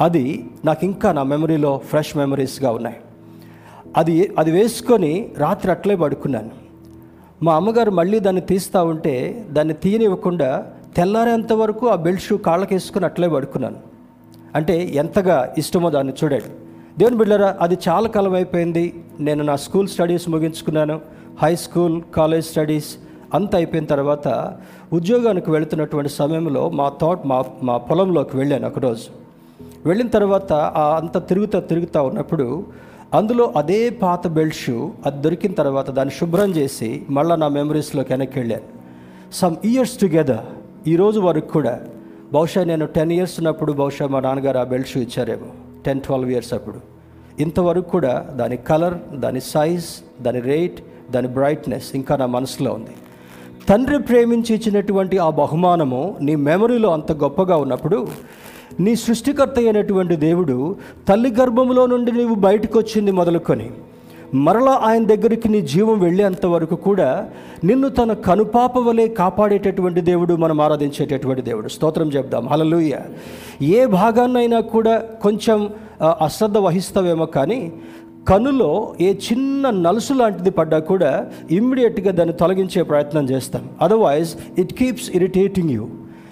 అది 0.01 0.47
నాకు 0.65 0.85
ఇంకా 0.85 1.13
నా 1.13 1.23
మెమరీలో 1.23 1.81
ఫ్రెష్ 1.87 2.17
మెమరీస్గా 2.17 2.71
ఉన్నాయి. 2.71 2.97
అది 3.97 4.35
అది 4.39 4.51
వేసుకొని 4.51 5.29
రాత్రి 5.37 5.71
అట్లే 5.71 5.97
పడుకున్నాను. 5.97 6.51
మా 7.43 7.57
అమ్మగారు 7.57 7.91
మళ్ళీ 7.91 8.21
దాన్ని 8.21 8.43
తీస్తూ 8.43 8.85
ఉంటే 8.85 9.47
దాన్ని 9.51 9.75
తీయనివ్వకుండా 9.75 10.67
తెల్లారేంత 10.97 11.53
వరకు 11.53 11.89
ఆ 11.89 11.95
బెల్ట్ 11.95 12.23
షూ 12.23 12.37
కాళ్ళకి 12.37 12.75
వేసుకొని 12.75 13.05
అట్లే 13.05 13.29
పడుకున్నాను. 13.29 13.77
అంటే 14.55 14.85
ఎంతగా 14.95 15.55
ఇష్టమో 15.59 15.91
దాన్ని 15.91 16.13
చూడండి 16.25 16.45
దేవుని 16.99 17.17
బిడ్డరా 17.17 17.57
అది 17.61 17.79
చాలా 17.89 18.09
కాలం 18.09 18.35
అయిపోయింది. 18.35 19.05
నేను 19.21 19.45
నా 19.45 19.57
స్కూల్ 19.57 19.89
స్టడీస్ 19.89 20.29
ముగించుకున్నాను. 20.29 21.01
హై 21.43 21.57
స్కూల్ 21.57 22.03
కాలేజ్ 22.17 22.47
స్టడీస్ 22.47 22.97
అంత 23.35 23.55
అయిపోయిన 23.55 23.85
తర్వాత 23.85 24.57
ఉద్యోగానికి 24.93 25.51
వెళుతున్నటువంటి 25.51 26.09
సమయంలో 26.09 26.71
మా 26.71 26.93
థాట్ 27.01 27.27
మా 27.27 27.45
మా 27.63 27.77
పొలంలోకి 27.77 28.37
వెళ్ళాను 28.37 28.67
ఒకరోజు. 28.67 29.05
వెళ్ళిన 29.89 30.09
తర్వాత 30.09 30.53
ఆ 30.53 30.97
అంత 30.97 31.29
తిరుగుతా 31.29 31.61
తిరుగుతూ 31.61 32.03
ఉన్నప్పుడు 32.03 32.67
అందులో 33.15 33.53
అదే 33.57 33.91
పాత 33.91 34.27
బెల్ట్ 34.27 34.55
షూ 34.55 34.93
అది 35.07 35.23
దొరికిన 35.23 35.53
తర్వాత 35.53 35.91
దాన్ని 35.91 36.15
శుభ్రం 36.15 36.51
చేసి 36.51 37.07
మళ్ళీ 37.11 37.37
నా 37.37 37.49
మెమరీస్లోకి 37.49 38.13
వెనక్కి 38.13 38.39
వెళ్ళాను. 38.39 38.63
సమ్ 39.33 39.57
ఇయర్స్ 39.65 39.99
టుగెదర్ 39.99 40.45
ఈరోజు 40.89 41.21
వరకు 41.21 41.49
కూడా 41.49 41.81
బహుశా 42.33 42.65
నేను 42.65 42.87
టెన్ 42.87 43.13
ఇయర్స్ 43.13 43.39
ఉన్నప్పుడు 43.39 43.73
బహుశా 43.73 44.07
మా 44.07 44.21
నాన్నగారు 44.21 44.59
ఆ 44.59 44.65
బెల్ట్ 44.65 44.89
షూ 44.89 45.01
ఇచ్చారేమో. 45.01 45.47
టెన్ 45.87 46.01
ట్వెల్వ్ 46.01 46.31
ఇయర్స్ 46.31 46.55
అప్పుడు. 46.55 46.81
ఇంతవరకు 47.43 47.89
కూడా 47.89 48.27
దాని 48.31 48.57
కలర్ 48.57 48.95
దాని 49.15 49.41
సైజ్ 49.41 50.23
దాని 50.23 50.41
రేట్ 50.41 50.81
దాని 51.11 51.29
బ్రైట్నెస్ 51.29 51.95
ఇంకా 51.95 52.17
నా 52.17 52.27
మనసులో 52.27 52.73
ఉంది. 52.73 52.91
తండ్రి 53.69 53.99
ప్రేమించి 53.99 54.55
ఇచ్చినటువంటి 54.55 55.19
ఆ 55.19 55.31
బహుమానము 55.31 56.17
నీ 56.21 56.35
మెమరీలో 56.37 56.93
అంత 56.93 57.13
గొప్పగా 57.13 57.57
ఉన్నప్పుడు 57.57 58.09
నీ 58.81 58.97
సృష్టికర్త 58.97 59.59
అయినటువంటి 59.59 60.17
దేవుడు 60.17 60.77
తల్లి 61.09 61.31
గర్భములో 61.41 61.87
నుండి 61.87 62.13
నీవు 62.13 62.35
బయటకు 62.35 62.79
వచ్చింది 62.79 63.13
మొదలుకొని 63.13 63.71
మరలా 64.35 64.73
ఆయన 64.73 65.05
దగ్గరికి 65.07 65.49
నీ 65.49 65.61
జీవం 65.61 66.01
వెళ్ళేంత 66.01 66.47
వరకు 66.47 66.75
కూడా 66.75 67.29
నిన్ను 67.65 67.89
తన 67.89 68.13
కనుపాప 68.13 68.79
వలె 68.79 69.09
కాపాడేటటువంటి 69.09 70.01
దేవుడు 70.01 70.35
మనం 70.35 70.61
ఆరాధించేటటువంటి 70.61 71.43
దేవుడు. 71.43 71.69
స్తోత్రం 71.69 72.09
చెప్దాం. 72.09 72.49
హలలుయ 72.49 72.93
ఏ 73.63 73.87
భాగాన్నైనా 73.87 74.61
కూడా 74.61 74.99
కొంచెం 74.99 75.71
అశ్రద్ధ 76.03 76.59
వహిస్తావేమో 76.59 77.27
కానీ 77.27 77.73
కనులో 78.31 78.95
ఏ 79.01 79.15
చిన్న 79.15 79.71
నలుసు 79.71 80.13
లాంటిది 80.13 80.51
పడ్డా 80.51 80.79
కూడా 80.79 81.31
ఇమ్మీడియట్గా 81.51 82.13
దాన్ని 82.13 82.35
తొలగించే 82.35 82.83
ప్రయత్నం 82.83 83.31
చేస్తాం. 83.31 83.71
Otherwise 83.81 84.35
it 84.59 84.73
keeps 84.73 85.11
irritating 85.11 85.71
you 85.71 85.89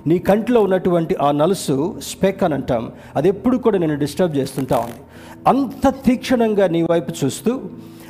నీ 0.06 0.18
కంటిలో 0.18 0.60
ఉన్నటువంటి 0.60 1.16
ఆ 1.22 1.30
నలుసు 1.30 1.94
స్పెక్ 2.02 2.42
అని 2.42 2.54
అంటాం. 2.54 2.92
అది 3.16 3.28
ఎప్పుడు 3.28 3.56
కూడా 3.56 3.78
నేను 3.78 3.98
డిస్టర్బ్ 3.98 4.36
చేస్తుంటా 4.36 4.76
ఉంది. 4.76 5.00
అంత 5.46 5.94
తీక్షణంగా 6.06 6.66
నీ 6.68 6.82
వైపు 6.82 7.12
చూస్తూ 7.24 7.60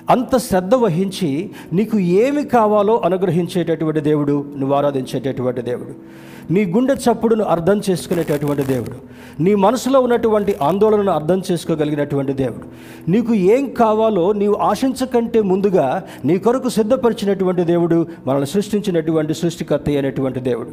అంత 0.09 0.37
శ్రద్ధ 0.37 0.75
వహించి 0.75 1.51
నీకు 1.73 1.99
ఏమి 1.99 2.45
కావాలో 2.45 3.03
అనుగ్రహించేటటువంటి 3.05 4.01
దేవుడు 4.01 4.45
నువ్వు 4.59 4.77
ఆరాధించేటటువంటి 4.77 5.63
దేవుడు. 5.63 6.19
నీ 6.53 6.65
గుండె 6.65 6.95
చప్పుడును 6.95 7.45
అర్థం 7.45 7.81
చేసుకునేటటువంటి 7.91 8.63
దేవుడు. 8.63 8.97
నీ 9.43 9.55
మనసులో 9.55 10.01
ఉన్నటువంటి 10.01 10.55
ఆందోళనను 10.63 11.13
అర్థం 11.13 11.43
చేసుకోగలిగినటువంటి 11.53 12.33
దేవుడు. 12.33 12.65
నీకు 13.11 13.35
ఏం 13.35 13.71
కావాలో 13.71 14.33
నీవు 14.33 14.55
ఆశించకంటే 14.55 15.43
ముందుగా 15.43 16.05
నీ 16.25 16.39
కొరకు 16.39 16.69
సిద్ధపరిచినటువంటి 16.69 17.63
దేవుడు 17.63 18.07
మనల్ని 18.27 18.47
సృష్టించినటువంటి 18.47 19.35
సృష్టికర్త 19.35 19.85
అయినటువంటి 19.89 20.41
దేవుడు. 20.41 20.71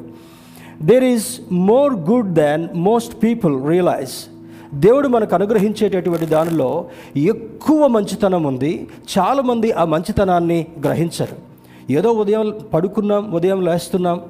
There 0.86 1.04
is 1.04 1.26
more 1.52 1.94
good 1.94 2.34
than 2.34 2.68
most 2.76 3.24
people 3.24 3.70
realise 3.70 4.35
దేవుడు 4.74 5.08
మనకు 5.08 5.36
అనుగ్రహించేటటువంటి 5.36 6.26
దానిలో 6.26 6.86
ఎక్కువ 7.18 7.88
మంచితనం 7.88 8.44
ఉంది. 8.44 8.88
చాలామంది 9.18 9.72
ఆ 9.72 9.86
మంచితనాన్ని 9.86 10.68
గ్రహించరు. 10.84 11.56
ఏదో 11.92 12.12
ఉదయం 12.12 12.60
పడుకున్నాం 12.74 13.32
ఉదయం 13.32 13.62
లేస్తున్నాం 13.62 14.22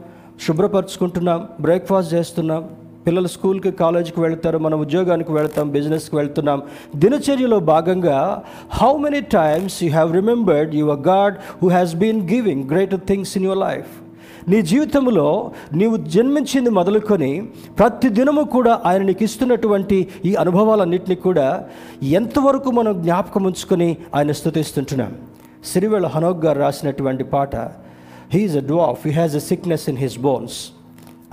శుభ్రపరచుకుంటున్నాం 0.47 1.47
బ్రేక్ఫాస్ట్ 1.61 2.13
చేస్తున్నాం 2.13 2.69
పిల్లలు 3.07 3.27
స్కూల్కి 3.27 3.71
కాలేజీకి 3.71 4.21
వెళ్తారు 4.21 4.57
మనం 4.57 4.79
ఉద్యోగానికి 4.79 5.31
వెళ్తాం 5.31 5.71
బిజినెస్కి 5.71 6.15
వెళ్తున్నాం. 6.15 6.61
దినచర్యలో 6.95 7.59
భాగంగా 7.59 8.43
how 8.69 8.97
many 8.97 9.21
times 9.21 9.83
you 9.83 9.89
have 9.89 10.13
remembered 10.13 10.75
your 10.75 10.99
God 10.99 11.35
who 11.63 11.69
has 11.69 11.95
been 11.95 12.29
giving 12.29 12.69
greater 12.69 12.99
things 12.99 13.37
in 13.37 13.45
your 13.45 13.59
life 13.59 13.87
నీ 14.49 14.61
జీవితంలో 14.61 15.51
నీవు 15.73 15.97
జన్మించింది 15.97 16.69
మొదలుకొని 16.69 17.29
ప్రతి 17.79 18.09
దినము 18.09 18.43
కూడా 18.43 18.81
ఆయన 18.85 19.01
నీకు 19.01 19.23
ఇస్తున్నటువంటి 19.23 20.07
ఈ 20.25 20.35
అనుభవాలన్నింటినీ 20.35 21.15
కూడా 21.15 21.47
ఎంతవరకు 22.03 22.71
మనం 22.71 23.01
జ్ఞాపకం 23.01 23.43
ఉంచుకొని 23.43 23.97
ఆయన 24.15 24.31
స్థుతిస్తుంటున్నాం. 24.31 25.15
సిరివేళ 25.65 26.07
హనోక్ 26.07 26.45
గారు 26.45 26.59
రాసినటువంటి 26.59 27.23
పాట 27.23 27.55
he's 28.33 28.57
a 28.57 28.59
dwarf 28.59 29.07
he 29.07 29.11
has 29.11 29.35
a 29.35 29.39
sickness 29.39 29.89
in 29.89 29.97
his 29.97 30.19
bones 30.19 30.57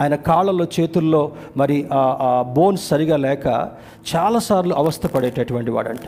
ఆయన 0.00 0.14
కాళ్ళలో 0.14 0.66
చేతుల్లో 0.80 1.32
మరి 1.56 1.88
ఆ 1.92 2.44
బోన్స్ 2.56 2.88
సరిగా 2.88 3.16
లేక 3.16 3.46
చాలాసార్లు 4.16 4.74
అవస్థ 4.74 5.06
పడేటటువంటి 5.06 5.70
వాడంట. 5.70 6.06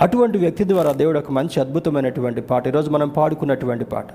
అటువంటి 0.00 0.38
వ్యక్తి 0.38 0.64
ద్వారా 0.68 0.92
దేవుడు 0.92 1.18
ఒక 1.18 1.30
మంచి 1.30 1.60
అద్భుతమైనటువంటి 1.60 2.40
పాట. 2.40 2.68
ఈరోజు 2.68 2.90
మనం 2.90 3.08
పాడుకున్నటువంటి 3.08 3.84
పాట 3.84 4.06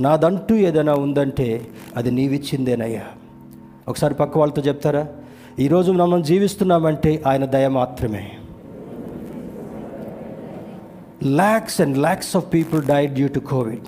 నాదంటూ 0.00 0.54
ఏదైనా 0.54 0.94
ఉందంటే 0.94 1.66
అది 1.96 2.10
నీవిచ్చిందేనయ్యా. 2.10 3.02
ఒకసారి 3.88 4.14
పక్క 4.14 4.38
వాళ్ళతో 4.38 4.62
చెప్తారా? 4.62 5.06
ఈరోజు 5.60 5.92
మనం 5.92 6.22
జీవిస్తున్నామంటే 6.22 7.22
ఆయన 7.26 7.44
దయ 7.44 7.68
మాత్రమే. 7.68 8.30
Lakhs 11.24 11.80
and 11.80 11.98
lakhs 11.98 12.36
of 12.36 12.54
people 12.54 12.82
died 12.82 13.14
due 13.14 13.28
to 13.28 13.38
Covid 13.38 13.84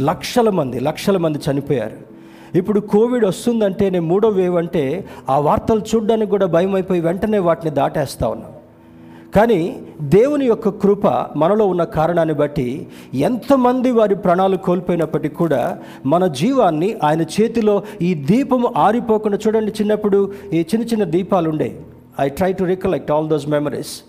లక్షల 0.00 0.50
మంది 0.50 0.80
లక్షల 0.80 1.16
మంది 1.16 1.38
చనిపోయారు. 1.50 1.96
ఇప్పుడు 2.58 2.80
కోవిడ్ 2.80 3.24
వస్తుందంటేనే 3.24 3.98
మూడో 3.98 4.28
వేవ్ 4.28 4.56
అంటే 4.56 5.04
ఆ 5.28 5.38
వార్తలు 5.38 5.80
చూడడానికి 5.80 6.30
కూడా 6.30 6.46
భయం 6.46 6.74
అయిపోయి 6.74 7.00
వెంటనే 7.00 7.38
వాటిని 7.38 7.70
దాటేస్తా 7.70 8.28
ఉన్నాం. 8.28 8.57
కానీ 9.36 9.80
దేవుని 10.00 10.46
యొక్క 10.46 10.68
కృప 10.68 11.06
మనలో 11.36 11.66
ఉన్న 11.66 11.84
కారణాన్ని 11.84 12.34
బట్టి 12.34 12.86
ఎంతమంది 13.14 13.90
వారి 13.90 14.14
ప్రాణాలు 14.14 14.56
కోల్పోయినప్పటికీ 14.56 15.34
కూడా 15.34 15.78
మన 16.06 16.26
జీవాన్ని 16.26 16.96
ఆయన 17.04 17.22
చేతిలో 17.22 17.82
ఈ 18.02 18.14
దీపము 18.14 18.72
ఆరిపోకుండా 18.76 19.38
చూడండి 19.46 19.70
చిన్నప్పుడు 19.70 20.32
ఈ 20.52 20.60
చిన్న 20.60 20.84
చిన్న 20.84 21.04
దీపాలు 21.04 21.48
ఉండే. 21.48 21.80
I 22.20 22.28
try 22.28 22.52
to 22.52 22.64
recollect 22.64 23.10
all 23.10 23.28
those 23.28 23.48
memories 23.48 24.02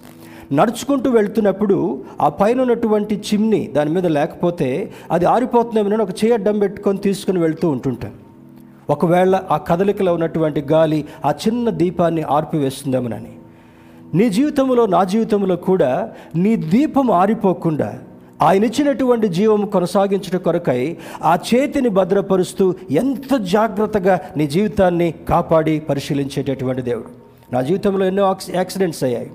నడుచుకుంటూ 0.53 1.11
వెళ్తున్నప్పుడు 1.11 2.03
ఆ 2.21 2.29
పైన 2.29 2.61
ఉన్నటువంటి 2.61 3.15
చిమ్ని 3.15 3.67
దాని 3.67 3.89
మీద 3.89 4.05
లేకపోతే 4.05 4.91
అది 5.11 5.25
ఆరిపోతుందేమో 5.25 6.03
ఒక 6.03 6.09
చేయ 6.09 6.33
అడ్డం 6.33 6.59
పెట్టుకొని 6.59 6.97
తీసుకుని 6.97 7.39
వెళ్తూ 7.39 7.69
ఉంటుంటాం. 7.69 8.13
ఒకవేళ 8.89 9.41
ఆ 9.51 9.57
కదలికలో 9.57 10.13
ఉన్నటువంటి 10.13 10.61
గాలి 10.61 11.05
ఆ 11.25 11.31
చిన్న 11.31 11.69
దీపాన్ని 11.69 12.21
ఆర్పివేస్తుందేమోనని 12.21 13.38
నీ 14.15 14.29
జీవితంలో 14.29 14.85
నా 14.85 15.03
జీవితంలో 15.03 15.55
కూడా 15.55 16.11
నీ 16.35 16.55
దీపం 16.55 17.11
ఆరిపోకుండా 17.11 17.99
ఆయన 18.41 18.63
ఇచ్చినటువంటి 18.63 19.27
జీవం 19.27 19.65
కొనసాగించట 19.65 20.35
కొరకై 20.35 20.97
ఆ 21.23 21.35
చేతిని 21.35 21.89
భద్రపరుస్తూ 21.89 22.75
ఎంత 22.91 23.35
జాగ్రత్తగా 23.35 24.19
నీ 24.37 24.47
జీవితాన్ని 24.47 25.13
కాపాడి 25.29 25.79
పరిశీలించేటటువంటి 25.79 26.81
దేవుడు. 26.81 27.05
నా 27.53 27.61
జీవితంలో 27.61 28.05
ఎన్నో 28.05 28.35
యాక్సిడెంట్స్ 28.55 29.03
అయ్యాయి. 29.03 29.31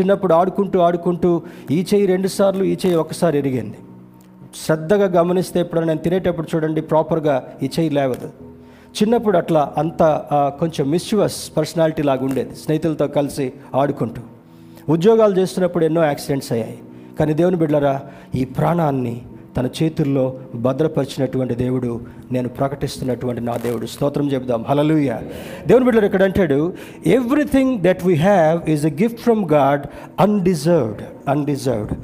చిన్నప్పుడు 0.00 0.34
ఆడుకుంటూ 0.34 0.78
ఆడుకుంటూ 0.78 1.42
ఈ 1.70 1.86
చేయి 1.94 2.06
రెండుసార్లు 2.06 2.64
ఈ 2.64 2.76
చేయి 2.86 2.94
ఒకసారి 2.94 3.38
ఎరిగింది. 3.38 3.76
శ్రద్ధగా 4.66 5.20
గమనిస్తే 5.20 5.60
ఎప్పుడైనా 5.60 5.86
నేను 5.86 5.98
తినేటప్పుడు 5.98 6.56
చూడండి 6.56 6.80
ప్రాపర్గా 6.80 7.52
ఈ 7.62 7.70
చేయి 7.78 7.90
లేవదు. 7.90 8.49
చిన్నప్పుడు 8.96 9.36
అట్లా 9.36 9.62
అంత 9.78 10.02
కొంచెం 10.32 10.90
మిస్చువస్ 10.90 11.38
పర్సనాలిటీ 11.56 12.02
లాగా 12.02 12.24
ఉండేది. 12.24 12.54
స్నేహితులతో 12.54 13.06
కలిసి 13.06 13.52
ఆడుకుంటూ. 13.74 14.22
ఉద్యోగాలు 14.92 15.34
చేస్తున్నప్పుడు 15.38 15.84
ఎన్నో 15.84 16.04
యాక్సిడెంట్స్ 16.04 16.52
అయ్యాయి. 16.52 16.78
కానీ 17.18 17.32
దేవుని 17.34 17.56
బిడ్డరా 17.56 18.00
ఈ 18.34 18.44
ప్రాణాన్ని 18.44 19.16
తన 19.56 19.68
చేతుల్లో 19.78 20.24
భద్రపరిచినటువంటి 20.54 21.54
దేవుడు 21.54 22.00
నేను 22.32 22.48
ప్రకటిస్తున్నటువంటి 22.48 23.40
నా 23.40 23.56
దేవుడు. 23.56 23.86
స్తోత్రం 23.86 24.32
చెబుదాం. 24.32 24.64
హలలుయ 24.68 25.16
దేవుని 25.66 25.84
బిడ్డలు 25.84 26.06
ఇక్కడ 26.06 26.22
అంటాడు 26.22 26.72
everything 27.06 27.78
that 27.78 28.04
we 28.06 28.14
have 28.14 28.70
is 28.70 28.86
a 28.86 28.92
gift 29.02 29.20
from 29.20 29.44
God 29.52 29.84
undeserved 30.20 31.02
undeserved 31.28 31.94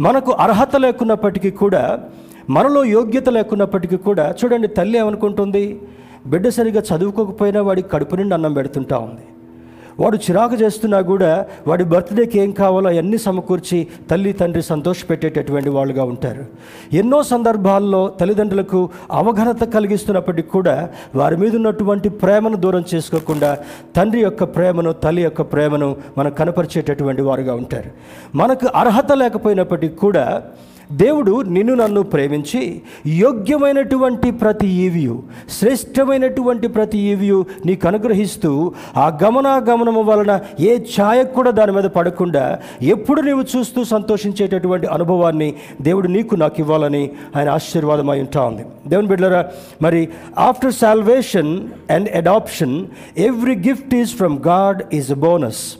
మనకు 0.00 0.32
అర్హత 0.32 0.76
లేకున్నప్పటికీ 0.76 1.50
కూడా 1.50 1.84
మనలో 2.50 2.84
యోగ్యత 2.84 3.28
లేకున్నప్పటికీ 3.28 3.96
కూడా 3.96 4.34
చూడండి 4.40 4.68
తల్లి 4.68 4.98
ఏమనుకుంటుంది? 4.98 5.64
బిడ్డ 6.26 6.48
సరిగా 6.48 6.82
చదువుకోకపోయినా 6.90 7.62
వాడికి 7.62 7.88
కడుపు 7.88 8.16
నిండి 8.16 8.34
అన్నం 8.34 8.52
పెడుతుంటా 8.52 8.98
ఉంది. 8.98 9.26
వాడు 10.00 10.16
చిరాకు 10.16 10.54
చేస్తున్నా 10.54 11.00
కూడా 11.00 11.46
వాడి 11.66 11.84
బర్త్డేకి 11.84 12.38
ఏం 12.38 12.50
కావాలో 12.50 12.88
అవన్నీ 12.90 13.18
సమకూర్చి 13.18 13.86
తల్లి 14.10 14.32
తండ్రి 14.32 14.62
సంతోషపెట్టేటటువంటి 14.62 15.70
వాళ్ళుగా 15.70 16.04
ఉంటారు. 16.04 16.44
ఎన్నో 16.92 17.22
సందర్భాల్లో 17.22 18.00
తల్లిదండ్రులకు 18.20 18.88
అవగాహనత 19.10 19.64
కలిగిస్తున్నప్పటికీ 19.64 20.48
కూడా 20.48 20.90
వారి 21.14 21.36
మీద 21.36 21.56
ఉన్నటువంటి 21.56 22.08
ప్రేమను 22.08 22.56
దూరం 22.56 22.84
చేసుకోకుండా 22.94 23.58
తండ్రి 23.96 24.20
యొక్క 24.20 24.44
ప్రేమను 24.44 24.92
తల్లి 24.92 25.22
యొక్క 25.22 25.42
ప్రేమను 25.42 25.96
మనకు 26.18 26.34
కనపరిచేటటువంటి 26.34 27.22
వారుగా 27.22 27.54
ఉంటారు. 27.54 27.90
మనకు 28.34 28.66
అర్హత 28.74 29.12
లేకపోయినప్పటికీ 29.12 29.94
కూడా 29.94 30.42
దేవుడు 30.92 31.42
నిన్ను 31.42 31.74
నన్ను 31.74 32.02
ప్రేమించి 32.02 32.80
యోగ్యమైనటువంటి 33.06 34.30
ప్రతి 34.30 34.68
ఈవియు 34.68 35.22
శ్రేష్టమైనటువంటి 35.50 36.68
ప్రతి 36.68 36.98
ఈవియు 36.98 37.44
నీకు 37.66 37.88
అనుగ్రహిస్తూ 37.88 38.72
ఆ 38.96 39.18
గమనాగమనము 39.22 40.02
వలన 40.02 40.40
ఏ 40.60 40.76
ఛాయ 40.76 41.24
కూడా 41.24 41.50
దాని 41.50 41.72
మీద 41.72 41.84
పడకుండా 41.84 42.58
ఎప్పుడు 42.82 43.20
నీవు 43.20 43.44
చూస్తూ 43.56 43.84
సంతోషించేటటువంటి 43.84 44.86
అనుభవాన్ని 44.86 45.54
దేవుడు 45.80 46.08
నీకు 46.08 46.34
నాకు 46.34 46.60
ఇవ్వాలని 46.60 47.10
ఆయన 47.36 47.48
ఆశీర్వాదమై 47.48 48.20
ఉంటా 48.20 48.42
ఉంది. 48.42 48.64
దేవుని 48.86 49.08
బిడ్డరా 49.08 49.50
మరి 49.82 50.08
after 50.38 50.72
salvation 50.72 51.68
and 51.90 52.16
adoption 52.16 52.86
every 53.18 53.54
gift 53.54 53.94
is 53.94 54.14
from 54.14 54.38
God 54.38 54.94
is 54.94 55.14
bonus. 55.14 55.76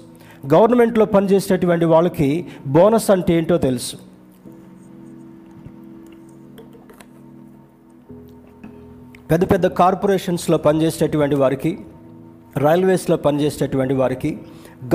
గవర్నమెంట్లో 0.55 1.05
పనిచేసేటటువంటి 1.05 1.85
వాళ్ళకి 1.85 2.47
బోనస్ 2.67 3.11
అంటే 3.11 3.35
ఏంటో 3.35 3.59
తెలుసు. 3.59 4.06
పెద్ద 9.31 9.51
పెద్ద 9.51 9.67
కార్పొరేషన్స్లో 9.67 10.59
పనిచేసేటటువంటి 10.59 11.35
వారికి 11.35 11.79
రైల్వేస్లో 12.57 13.17
పనిచేసేటటువంటి 13.17 13.95
వారికి 13.95 14.39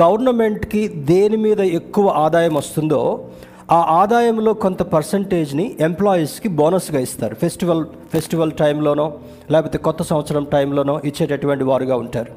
గవర్నమెంట్కి 0.00 0.88
దేని 0.88 1.36
మీద 1.36 1.60
ఎక్కువ 1.60 2.08
ఆదాయం 2.08 2.54
వస్తుందో 2.54 3.28
ఆ 3.70 3.76
ఆదాయంలో 3.76 4.54
కొంత 4.54 4.82
పర్సంటేజ్ని 4.82 5.76
ఎంప్లాయీస్కి 5.80 6.48
బోనస్గా 6.48 7.00
ఇస్తారు. 7.00 7.34
ఫెస్టివల్ 7.34 7.84
ఫెస్టివల్ 8.12 8.52
టైంలోనో 8.52 9.18
లేకపోతే 9.50 9.78
కొత్త 9.78 10.02
సంవత్సరం 10.02 10.44
టైంలోనో 10.44 11.00
ఇచ్చేటటువంటి 11.04 11.64
వారుగా 11.64 11.96
ఉంటారు. 11.96 12.32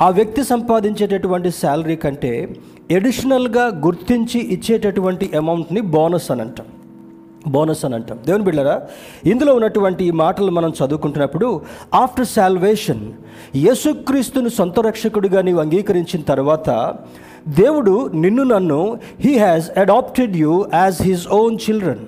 ఆ 0.00 0.10
వ్యక్తి 0.10 0.44
సంపాదించేటటువంటి 0.44 1.50
శాలరీ 1.50 1.96
కంటే 1.96 2.56
ఎడిషనల్గా 2.90 3.66
గుర్తించి 3.66 4.40
ఇచ్చేటటువంటి 4.40 5.36
అమౌంట్ని 5.36 5.80
బోనస్ 5.80 6.30
అని 6.30 6.40
అంటాం. 6.40 6.66
బోనస్ 7.48 7.84
అని 7.84 7.94
అంటాం. 7.94 8.18
దేవుని 8.26 8.44
బిళ్ళరా 8.44 8.76
ఇందులో 9.26 9.54
ఉన్నటువంటి 9.54 10.04
ఈ 10.04 10.10
మాటలు 10.10 10.50
మనం 10.50 10.72
చదువుకుంటున్నప్పుడు 10.80 11.60
ఆఫ్టర్ 11.94 12.26
శాల్వేషన్ 12.26 13.12
యేసుక్రీస్తును 13.56 14.48
సొంత 14.48 14.80
రక్షకుడిగా 14.80 15.42
నీవు 15.42 15.60
అంగీకరించిన 15.60 16.22
తర్వాత 16.22 16.94
దేవుడు 17.48 18.10
నిన్ను 18.14 18.42
నన్ను 18.42 19.00
he 19.20 19.38
has 19.38 19.70
adopted 19.78 20.36
you 20.36 20.66
as 20.74 21.02
his 21.02 21.28
own 21.28 21.58
children 21.70 22.04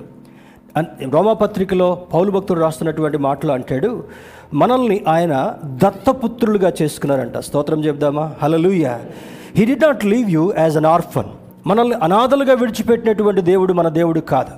రోమాపత్రికలో 1.13 1.89
పౌలు 2.15 2.31
భక్తుడు 2.31 2.61
రాస్తున్నటువంటి 2.61 3.19
మాటలు 3.19 3.53
అంటాడు 3.53 4.05
మనల్ని 4.55 5.05
ఆయన 5.09 5.55
దత్తపుత్రులుగా 5.65 6.73
చేసుకున్నారంట. 6.83 7.39
స్తోత్రం 7.39 7.85
చెప్దామా? 7.85 8.35
Hallelujah 8.43 8.87
he 9.57 9.65
did 9.65 9.77
not 9.77 10.05
leave 10.05 10.31
you 10.31 10.53
as 10.59 10.77
an 10.77 10.87
orphan 10.87 11.31
మనల్ని 11.67 11.97
అనాథలుగా 11.97 12.55
విడిచిపెట్టినటువంటి 12.55 13.41
దేవుడు 13.41 13.73
మన 13.73 13.89
దేవుడు 13.89 14.21
కాదు. 14.21 14.55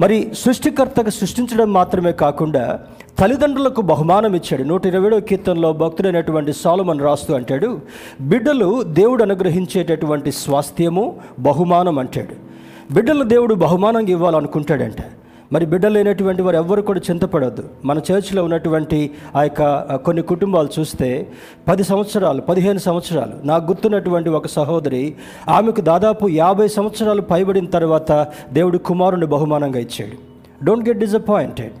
మరి 0.00 0.30
సృష్టికర్తగా 0.38 1.10
సృష్టించడం 1.10 1.72
మాత్రమే 1.72 2.12
కాకుండా 2.12 2.80
తల్లిదండ్రులకు 3.18 3.82
బహుమానం 3.82 4.34
ఇచ్చాడు. 4.34 4.62
నూట 4.62 4.86
ఇరవై 4.86 5.20
కీర్తనలో 5.20 5.72
భక్తుడైనటువంటి 5.72 6.52
సాలుమన్ 6.52 7.00
రాస్తూ 7.00 7.34
అంటాడు 7.34 7.80
బిడ్డలు 8.20 8.82
దేవుడు 8.82 9.22
అనుగ్రహించేటటువంటి 9.22 10.32
స్వాస్థ్యము 10.32 11.16
బహుమానం 11.38 11.98
అంటాడు. 11.98 12.34
బిడ్డలు 12.94 13.24
దేవుడు 13.24 13.54
బహుమానంగా 13.54 14.10
ఇవ్వాలనుకుంటాడంట. 14.10 14.96
మరి 15.52 15.66
బిడ్డలు 15.66 15.94
లేనటువంటి 15.94 16.42
వారు 16.42 16.56
ఎవ్వరు 16.56 16.82
కూడా 16.82 17.00
చింతపడద్దు. 17.10 17.64
మన 17.84 18.00
చర్చిలో 18.10 18.44
ఉన్నటువంటి 18.44 19.10
ఆ 19.36 19.42
యొక్క 19.42 19.62
కొన్ని 19.94 20.22
కుటుంబాలు 20.22 20.68
చూస్తే 20.80 21.08
పది 21.68 21.84
సంవత్సరాలు 21.84 22.40
పదిహేను 22.40 22.78
సంవత్సరాలు 22.78 23.32
నాకు 23.44 23.66
గుర్తున్నటువంటి 23.66 24.30
ఒక 24.30 24.46
సహోదరి 24.46 25.14
ఆమెకు 25.48 25.80
దాదాపు 25.80 26.28
యాభై 26.28 26.68
సంవత్సరాలు 26.68 27.20
పైబడిన 27.20 27.66
తర్వాత 27.66 28.12
దేవుడు 28.52 28.78
కుమారుని 28.78 29.26
బహుమానంగా 29.26 29.78
ఇచ్చాడు. 29.78 30.16
డోంట్ 30.64 30.88
గెట్ 30.88 30.98
డిసప్పాయింటెడ్ 30.98 31.72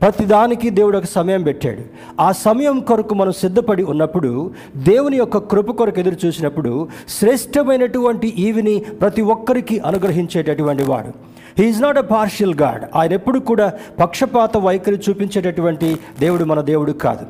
ప్రతిదానికి 0.00 0.70
దేవుడు 0.70 0.98
ఒక 0.98 1.04
సమయం 1.04 1.42
పెట్టాడు. 1.42 1.82
ఆ 2.20 2.32
సమయం 2.32 2.80
కొరకు 2.80 3.14
మనం 3.14 3.32
సిద్ధపడి 3.32 3.82
ఉన్నప్పుడు 3.82 4.50
దేవుని 4.76 5.16
యొక్క 5.16 5.38
కృప 5.38 5.70
కొరకు 5.70 6.00
ఎదురు 6.00 6.26
చూసినప్పుడు 6.26 6.88
శ్రేష్టమైనటువంటి 7.08 8.28
ఈవిని 8.38 8.78
ప్రతి 8.78 9.22
ఒక్కరికి 9.22 9.78
అనుగ్రహించేటటువంటి 9.78 10.82
వాడు. 10.82 11.35
He's 11.58 11.82
not 11.82 11.98
a 11.98 12.00
partial 12.00 12.54
God 12.54 12.84
ఆయన 12.94 13.12
ఎప్పుడు 13.12 13.38
కూడా 13.38 13.72
పక్షపాత 14.00 14.56
వైఖరి 14.56 15.00
చూపించేటటువంటి 15.08 15.98
దేవుడు 16.20 16.44
మన 16.44 16.60
దేవుడు 16.60 16.92
కాదు. 16.92 17.26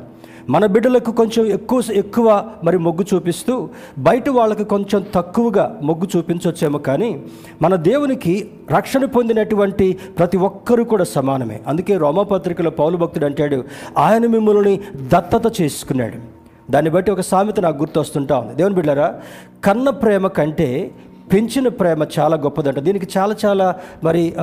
మన 0.49 0.65
బిడ్డలకు 0.65 1.11
కొంచెం 1.11 1.45
ఎక్కువ 1.45 1.81
ఎక్కువ 1.91 2.49
మరి 2.63 2.77
మొగ్గు 2.77 3.05
చూపిస్తూ 3.13 3.69
బయట 3.97 4.29
వాళ్ళకు 4.29 4.63
కొంచెం 4.63 5.05
తక్కువగా 5.15 5.79
మొగ్గు 5.81 6.07
చూపించవచ్చేమో 6.17 6.79
కానీ 6.79 7.23
మన 7.61 7.75
దేవునికి 7.75 8.49
రక్షణ 8.71 9.05
పొందినటువంటి 9.05 9.97
ప్రతి 10.17 10.37
ఒక్కరూ 10.37 10.83
కూడా 10.83 11.03
సమానమే. 11.03 11.59
అందుకే 11.67 11.97
రోమపత్రికలో 11.97 12.69
పౌలు 12.69 12.97
భక్తుడు 12.97 13.25
అంటాడు 13.25 13.63
ఆయన 13.97 14.25
మిమ్మల్ని 14.27 14.81
దత్తత 14.95 15.61
చేసుకున్నాడు. 15.61 16.37
దాన్ని 16.71 16.91
బట్టి 16.91 17.11
ఒక 17.11 17.21
సామెత 17.21 17.59
నాకు 17.59 17.77
గుర్తొస్తుంటా 17.77 18.37
ఉంది. 18.39 18.55
దేవుని 18.55 18.75
బిడ్డారా 18.75 19.15
కన్న 19.63 19.89
ప్రేమ 19.89 20.27
కంటే 20.27 20.91
పెంచిన 21.33 21.67
ప్రేమ 21.79 22.05
చాలా 22.19 22.35
గొప్పదంట. 22.37 22.79
దీనికి 22.79 23.07
చాలా 23.17 23.35
చాలా 23.45 23.67
మరి 24.03 24.33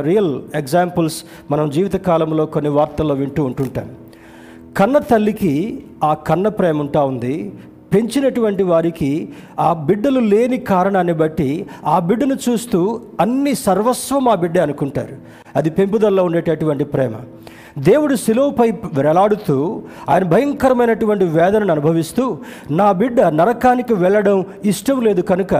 రియల్ 0.00 0.32
ఎగ్జాంపుల్స్ 0.54 1.22
మనం 1.50 1.70
జీవితకాలంలో 1.70 2.46
కొన్ని 2.46 2.70
వార్తల్లో 2.70 3.14
వింటూ 3.14 3.44
ఉంటుంటాం. 3.44 3.88
కన్న 4.76 4.98
తల్లికి 4.98 5.54
ఆ 6.04 6.14
కన్న 6.14 6.48
ప్రేమ 6.48 6.80
ఉంటా 6.80 7.04
ఉంది. 7.04 7.52
పెంచినటువంటి 7.92 8.62
వారికి 8.62 9.10
ఆ 9.58 9.72
బిడ్డలు 9.72 10.20
లేని 10.20 10.58
కారణాన్ని 10.72 11.12
బట్టి 11.12 11.50
ఆ 11.84 11.98
బిడ్డను 11.98 12.36
చూస్తూ 12.48 13.00
అన్ని 13.20 13.54
సర్వస్వం 13.54 14.28
ఆ 14.28 14.34
బిడ్డ 14.34 14.58
అనుకుంటారు. 14.58 15.16
అది 15.56 15.70
పెంపుదల్లో 15.70 16.24
ఉండేటటువంటి 16.24 16.84
ప్రేమ. 16.84 17.14
దేవుడు 17.78 18.14
శిలువపై 18.14 18.70
వేలాడుతూ 18.94 19.82
ఆయన 20.08 20.24
భయంకరమైనటువంటి 20.24 21.24
వేదనను 21.24 21.72
అనుభవిస్తూ 21.72 22.38
నా 22.70 22.92
బిడ్డ 22.92 23.20
నరకానికి 23.20 23.94
వెళ్ళడం 23.94 24.44
ఇష్టం 24.64 25.00
లేదు 25.00 25.20
కనుక 25.20 25.54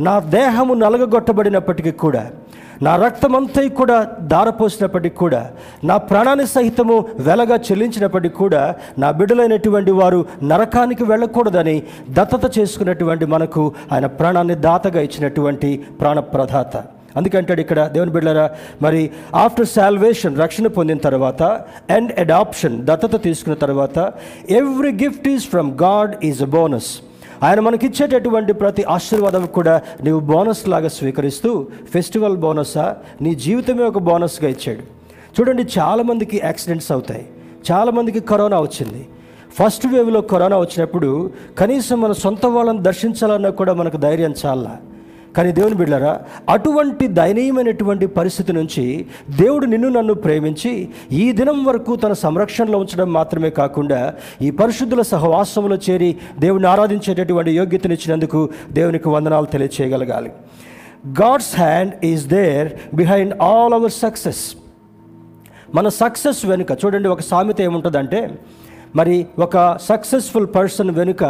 నా 0.00 0.18
దేహము 0.18 0.74
నలగగొట్టబడినప్పటికీ 0.74 1.90
కూడా 1.90 2.30
నా 2.82 2.96
రక్తమంతా 2.96 3.62
కూడా 3.68 4.08
దారపోసినప్పటికి 4.20 5.16
కూడా 5.16 5.50
నా 5.84 5.96
ప్రాణాన్ని 5.96 6.46
సహితము 6.46 7.04
వెలగా 7.20 7.56
చెల్లించినప్పటికీ 7.56 8.34
కూడా 8.34 8.74
నా 8.98 9.10
బిడ్డలైనటువంటి 9.10 9.90
వారు 9.90 10.26
నరకానికి 10.42 11.04
వెళ్ళకూడదని 11.04 11.82
దత్తత 12.10 12.58
చేసుకున్నటువంటి 12.58 13.24
మనకు 13.24 13.72
ఆయన 13.92 14.06
ప్రాణాన్ని 14.06 14.54
దాతగా 14.54 15.00
ఇచ్చినటువంటి 15.00 15.84
ప్రాణప్రదాత. 16.00 16.76
అందుకంటాడు 17.16 17.60
ఇక్కడ 17.60 17.86
దేవుని 17.86 18.10
బిడ్డలారా 18.10 18.50
మరి 18.82 19.10
ఆఫ్టర్ 19.34 19.66
సాల్వేషన్ 19.66 20.38
రక్షణ 20.38 20.66
పొందిన 20.66 20.98
తర్వాత 20.98 21.42
అండ్ 21.90 22.20
అడాప్షన్ 22.20 22.86
దత్తత 22.86 23.22
తీసుకున్న 23.22 23.54
తర్వాత 23.54 24.12
every 24.50 24.92
gift 24.92 25.28
is 25.28 25.44
from 25.44 25.72
God 25.72 26.24
is 26.24 26.42
a 26.42 26.46
bonus 26.46 26.90
ఆయన 27.42 27.60
మనకిచ్చేటటువంటి 27.60 28.52
ప్రతి 28.52 28.82
ఆశీర్వాదం 28.84 29.46
కూడా 29.46 29.80
నీవు 30.04 30.20
బోనస్ 30.20 30.68
లాగా 30.68 30.88
స్వీకరిస్తూ 30.88 31.66
ఫెస్టివల్ 31.94 32.36
బోనసా 32.36 32.96
నీ 33.20 33.34
జీవితమే 33.34 33.84
ఒక 33.84 33.98
బోనస్గా 33.98 34.48
ఇచ్చాడు. 34.48 34.82
చూడండి 35.36 35.62
చాలామందికి 35.78 36.40
యాక్సిడెంట్స్ 36.44 36.92
అవుతాయి. 36.92 37.24
చాలామందికి 37.72 38.20
కరోనా 38.20 38.60
వచ్చింది. 38.60 39.08
ఫస్ట్ 39.58 39.86
వేవ్లో 39.86 40.20
కరోనా 40.20 40.58
వచ్చినప్పుడు 40.58 41.30
కనీసం 41.58 42.00
మన 42.00 42.12
సొంత 42.12 42.46
వాళ్ళని 42.46 42.82
దర్శించాలన్నా 42.82 43.50
కూడా 43.50 43.72
మనకు 43.72 43.96
ధైర్యం 43.96 44.34
చాలా 44.46 44.76
కానీ 45.36 45.52
దేవుని 45.52 45.74
బిడ్డారా 45.74 46.20
అటువంటి 46.48 47.06
దయనీయమైనటువంటి 47.08 48.06
పరిస్థితి 48.06 48.52
నుంచి 48.52 49.06
దేవుడు 49.30 49.66
నిన్ను 49.66 49.88
నన్ను 49.88 50.14
ప్రేమించి 50.14 50.88
ఈ 51.12 51.32
దినం 51.32 51.64
వరకు 51.64 51.96
తన 51.96 52.12
సంరక్షణలో 52.12 52.78
ఉంచడం 52.78 53.12
మాత్రమే 53.12 53.50
కాకుండా 53.50 54.14
ఈ 54.42 54.50
పరిశుద్ధుల 54.50 55.02
సహవాసంలో 55.02 55.76
చేరి 55.76 56.16
దేవుని 56.38 56.66
ఆరాధించేటటువంటి 56.66 57.50
యోగ్యతనిచ్చినందుకు 57.50 58.48
దేవునికి 58.72 59.08
వందనాలు 59.08 59.46
తెలియచేయగలగాలి. 59.46 60.30
God's 61.22 61.56
hand 61.56 62.04
is 62.04 62.26
there 62.28 62.72
behind 62.94 63.42
all 63.42 63.74
our 63.74 63.90
success 63.90 64.42
మన 65.74 65.88
సక్సెస్ 65.88 66.46
వెనుక 66.46 66.72
చూడండి 66.84 67.08
ఒక 67.08 67.20
సామెత 67.20 67.60
ఏముంటుందంటే 67.60 68.38
మరి 68.96 69.26
ఒక 69.38 69.78
సక్సెస్ఫుల్ 69.82 70.46
పర్సన్ 70.54 70.90
వెనుక 70.90 71.24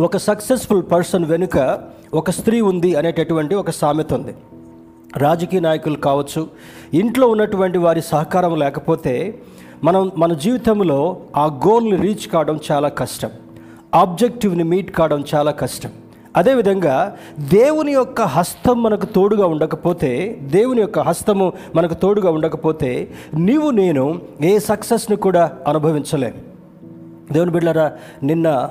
ఒక 0.00 0.16
సక్సెస్ఫుల్ 0.16 0.82
పర్సన్ 0.92 1.24
వెనుక 1.24 1.78
ఒక 2.14 2.30
స్త్రీ 2.30 2.60
ఉంది 2.60 2.94
అనేటటువంటి 2.94 3.54
ఒక 3.54 3.70
సామెత 3.70 4.14
ఉంది. 4.14 4.34
రాజకీయ 5.16 5.60
నాయకులు 5.60 5.96
కావచ్చు 5.96 6.48
ఇంట్లో 6.94 7.28
ఉన్నటువంటి 7.28 7.78
వారి 7.78 8.02
సహకారం 8.02 8.58
లేకపోతే 8.58 9.38
మనం 9.84 10.10
మన 10.16 10.32
జీవితంలో 10.32 11.16
ఆ 11.36 11.46
గోల్ని 11.46 11.96
రీచ్ 11.96 12.26
కావడం 12.32 12.60
చాలా 12.72 12.88
కష్టం. 12.88 13.30
ఆబ్జెక్టివ్ని 13.94 14.64
మీట్ 14.64 14.90
కావడం 14.90 15.24
చాలా 15.34 15.50
కష్టం. 15.50 15.90
అదేవిధంగా 16.36 17.16
దేవుని 17.38 17.92
యొక్క 17.92 18.20
హస్తం 18.20 18.82
మనకు 18.82 19.06
తోడుగా 19.06 19.46
ఉండకపోతే 19.46 20.38
దేవుని 20.42 20.80
యొక్క 20.80 20.98
హస్తము 20.98 21.52
మనకు 21.74 21.94
తోడుగా 21.94 22.30
ఉండకపోతే 22.30 23.08
నీవు 23.34 23.70
నేను 23.70 24.20
ఏ 24.42 24.58
సక్సెస్ని 24.58 25.16
కూడా 25.16 25.52
అనుభవించలేము. 25.68 26.38
దేవుని 27.32 27.50
బిడ్డారా 27.50 27.92
నిన్న 28.22 28.70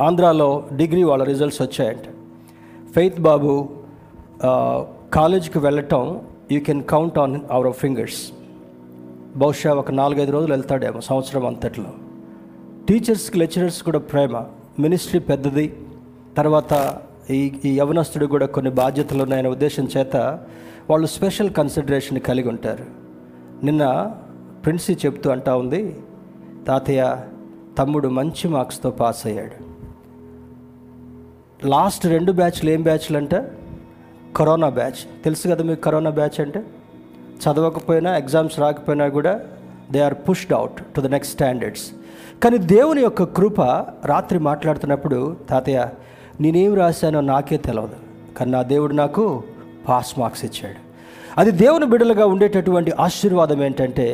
ఆంధ్రాలో 0.00 0.64
డిగ్రీ 0.76 1.02
వాళ్ళ 1.02 1.24
రిజల్ట్స్ 1.24 1.62
వచ్చాయంట. 1.62 2.06
ఫెయిత్ 2.94 3.20
బాబు 3.20 3.68
కాలేజీకి 5.14 5.58
వెళ్ళటం 5.58 6.20
you 6.52 6.60
can 6.60 6.82
count 6.82 7.18
on 7.18 7.40
our 7.50 7.72
fingers. 7.72 8.32
బహుశా 9.36 9.74
ఒక 9.74 9.90
నాలుగైదు 9.90 10.32
రోజులు 10.32 10.52
వెళ్తాడేమో 10.52 11.00
సంవత్సరం 11.00 11.46
అంతట్లో. 11.46 11.90
టీచర్స్కి 12.88 13.38
లెక్చరర్స్ 13.38 13.82
కూడా 13.82 13.98
ప్రేమ. 13.98 14.44
మినిస్ట్రీ 14.78 15.20
పెద్దది. 15.20 15.76
తర్వాత 16.36 16.98
ఈ 17.30 17.52
ఈ 17.64 17.78
యవనస్తుడు 17.78 18.26
కూడా 18.26 18.46
కొన్ని 18.46 18.72
బాధ్యతలు 18.72 19.22
ఉన్నాయనే 19.22 19.48
ఉద్దేశం 19.48 19.88
చేత 19.96 20.16
వాళ్ళు 20.90 21.06
స్పెషల్ 21.06 21.50
కన్సిడరేషన్ 21.50 22.20
కలిగి 22.20 22.48
ఉంటారు. 22.48 22.84
నిన్న 23.64 24.14
ప్రిన్సీ 24.64 24.94
చెప్తూ 24.94 25.30
అంటా 25.30 25.56
ఉంది 25.56 25.96
తాతయ్య 26.66 27.16
తమ్ముడు 27.78 28.08
మంచి 28.08 28.48
మార్క్స్తో 28.48 28.90
పాస్ 28.90 29.26
అయ్యాడు. 29.26 29.71
లాస్ట్ 31.64 32.06
రెండు 32.06 32.32
బ్యాచ్లు 32.32 32.70
ఏం 32.70 32.82
బ్యాచ్లు 32.82 33.16
అంటే 33.16 33.50
కరోనా 34.36 34.68
బ్యాచ్. 34.68 35.24
తెలుసు 35.24 35.48
కదా 35.48 35.64
మీకు 35.64 35.80
కరోనా 35.80 36.10
బ్యాచ్ 36.10 36.40
అంటే? 36.40 36.62
చదవకపోయినా 37.42 38.16
ఎగ్జామ్స్ 38.16 38.58
రాకపోయినా 38.58 39.08
కూడా 39.08 39.40
they 39.90 40.00
are 40.00 40.14
pushed 40.14 40.52
out 40.52 40.94
to 40.96 41.00
the 41.00 41.06
next 41.06 41.34
standards 41.34 41.82
కానీ 42.44 42.58
దేవుని 42.58 43.02
యొక్క 43.02 43.22
కృప 43.22 43.60
రాత్రి 44.04 44.38
మాట్లాడుతున్నప్పుడు 44.38 45.36
తాతయ్య 45.50 45.88
నేనేం 46.40 46.74
రాశానో 46.74 47.20
నాకే 47.20 47.56
తెలియదు 47.56 47.96
కానీ 48.36 48.50
నా 48.50 48.62
దేవుడు 48.62 48.94
నాకు 48.94 49.42
పాస్ 49.88 50.18
మార్క్స్ 50.18 50.44
ఇచ్చాడు. 50.44 50.81
అది 51.38 51.50
దేవుని 51.50 51.86
బిడ్డలుగా 51.86 52.26
ఉండేటటువంటి 52.26 52.92
ఆశీర్వాదం 53.00 53.62
ఏంటంటే 53.62 54.06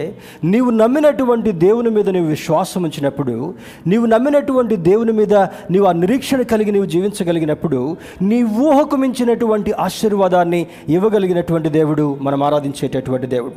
నీవు 0.45 0.71
నమ్మినటువంటి 0.71 1.53
దేవుని 1.53 1.91
మీద 1.91 2.09
నీవు 2.09 2.27
విశ్వాసం 2.27 2.83
ఉంచినప్పుడు 2.83 3.55
నీవు 3.87 4.07
నమ్మినటువంటి 4.07 4.77
దేవుని 4.77 5.13
మీద 5.13 5.35
నీవు 5.71 5.85
ఆ 5.85 5.93
నిరీక్షణ 5.93 6.43
కలిగి 6.43 6.73
నీవు 6.73 6.85
జీవించగలిగినప్పుడు 6.85 7.97
నీ 8.23 8.43
ఊహకు 8.43 8.97
మించినటువంటి 8.97 9.73
ఆశీర్వాదాన్ని 9.79 10.67
ఇవ్వగలిగినటువంటి 10.89 11.69
దేవుడు 11.69 12.19
మనం 12.21 12.43
ఆరాధించేటటువంటి 12.43 13.27
దేవుడు. 13.27 13.55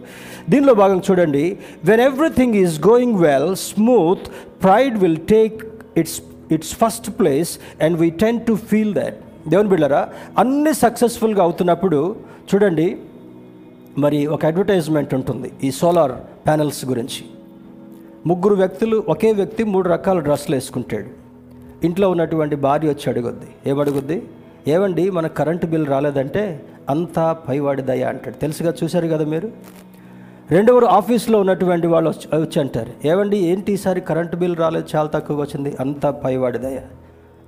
దీనిలో 0.50 0.74
భాగం 0.74 1.02
చూడండి 1.12 1.58
when 1.86 2.02
everything 2.02 2.56
is 2.56 2.88
going 2.88 3.20
well 3.20 3.56
smooth 3.56 4.28
pride 4.64 4.98
will 4.98 5.18
take 5.30 5.66
its 5.98 6.22
its 6.52 6.76
first 6.76 7.10
place 7.20 7.60
and 7.82 8.00
we 8.00 8.10
tend 8.10 8.40
to 8.40 8.56
feel 8.56 8.94
that 8.94 9.18
దేవుని 9.48 9.70
బిళ్ళరా 9.70 10.08
అన్ని 10.38 10.74
సక్సెస్ఫుల్గా 10.74 11.44
అవుతున్నప్పుడు 11.44 12.16
చూడండి 12.54 12.98
మరి 13.98 14.28
ఒక 14.28 14.46
అడ్వర్టైజ్మెంట్ 14.46 15.14
ఉంటుంది 15.14 15.52
ఈ 15.64 15.72
సోలార్ 15.72 16.12
ప్యానల్స్ 16.46 16.86
గురించి. 16.86 17.26
ముగ్గురు 18.28 18.56
వ్యక్తులు 18.56 19.04
ఒకే 19.10 19.32
వ్యక్తి 19.32 19.64
మూడు 19.64 19.90
రకాల 19.90 20.20
డ్రెస్సులు 20.20 20.56
వేసుకుంటాడు. 20.56 21.06
ఇంట్లో 21.86 22.10
ఉన్నటువంటి 22.12 22.56
భార్య 22.56 22.88
వచ్చి 22.88 23.10
అడుగుద్ది 23.10 23.48
ఏమడుగుద్ది? 23.68 24.24
ఏమండి 24.68 25.10
మన 25.10 25.28
కరెంటు 25.28 25.66
బిల్ 25.66 25.88
రాలేదంటే 25.88 26.66
అంతా 26.90 27.34
పైవాడి 27.34 27.82
దయ 27.82 28.04
అంటాడు. 28.04 28.36
తెలుసుగా 28.36 28.74
చూశారు 28.84 29.08
కదా 29.08 29.26
మీరు? 29.26 29.52
రెండవరు 30.52 30.86
ఆఫీస్లో 30.86 31.40
ఉన్నటువంటి 31.40 31.88
వాళ్ళు 31.88 32.10
వచ్చి 32.10 32.42
వచ్చి 32.42 32.60
అంటారు 32.60 33.08
ఏమండి 33.08 33.38
ఏంటి 33.38 33.74
ఈసారి 33.74 34.02
కరెంటు 34.02 34.36
బిల్ 34.36 34.56
రాలేదు 34.56 34.86
చాలా 34.96 35.10
తక్కువగా 35.10 35.42
వచ్చింది 35.42 35.76
అంతా 35.80 36.12
పైవాడి 36.12 36.58
దయ? 36.58 36.80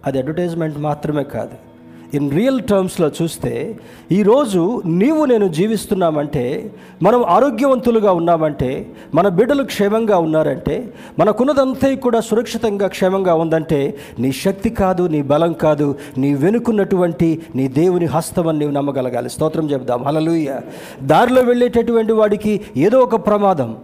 అది 0.05 0.17
అడ్వర్టైజ్మెంట్ 0.17 0.77
మాత్రమే 0.77 1.23
కాదు. 1.23 1.72
ఇన్ 2.13 2.31
రియల్ 2.31 2.61
టర్మ్స్లో 2.61 3.11
చూస్తే 3.21 3.79
ఈరోజు 4.11 4.81
నీవు 4.85 5.25
నేను 5.25 5.47
జీవిస్తున్నామంటే 5.47 6.73
మనం 7.03 7.23
ఆరోగ్యవంతులుగా 7.23 8.11
ఉన్నామంటే 8.11 8.91
మన 9.15 9.27
బిడ్డలు 9.27 9.63
క్షేమంగా 9.63 10.17
ఉన్నారంటే 10.17 10.93
మనకున్నదంతా 11.19 11.95
కూడా 11.95 12.19
సురక్షితంగా 12.19 12.87
క్షేమంగా 12.87 13.35
ఉందంటే 13.35 13.97
నీ 14.19 14.31
శక్తి 14.31 14.69
కాదు 14.69 15.07
నీ 15.07 15.21
బలం 15.21 15.53
కాదు 15.53 15.95
నీ 16.17 16.33
వెనుకున్నటువంటి 16.33 17.41
నీ 17.55 17.67
దేవుని 17.67 18.05
హస్తమని 18.05 18.59
నీవు 18.59 18.71
నమ్మగలగాలి. 18.71 19.29
స్తోత్రం 19.29 19.71
చెబుదాం. 19.71 20.03
హలలుయ 20.03 20.55
దారిలో 21.03 21.41
వెళ్ళేటటువంటి 21.41 22.13
వాడికి 22.13 22.61
ఏదో 22.77 22.99
ఒక 22.99 23.15
ప్రమాదం. 23.15 23.77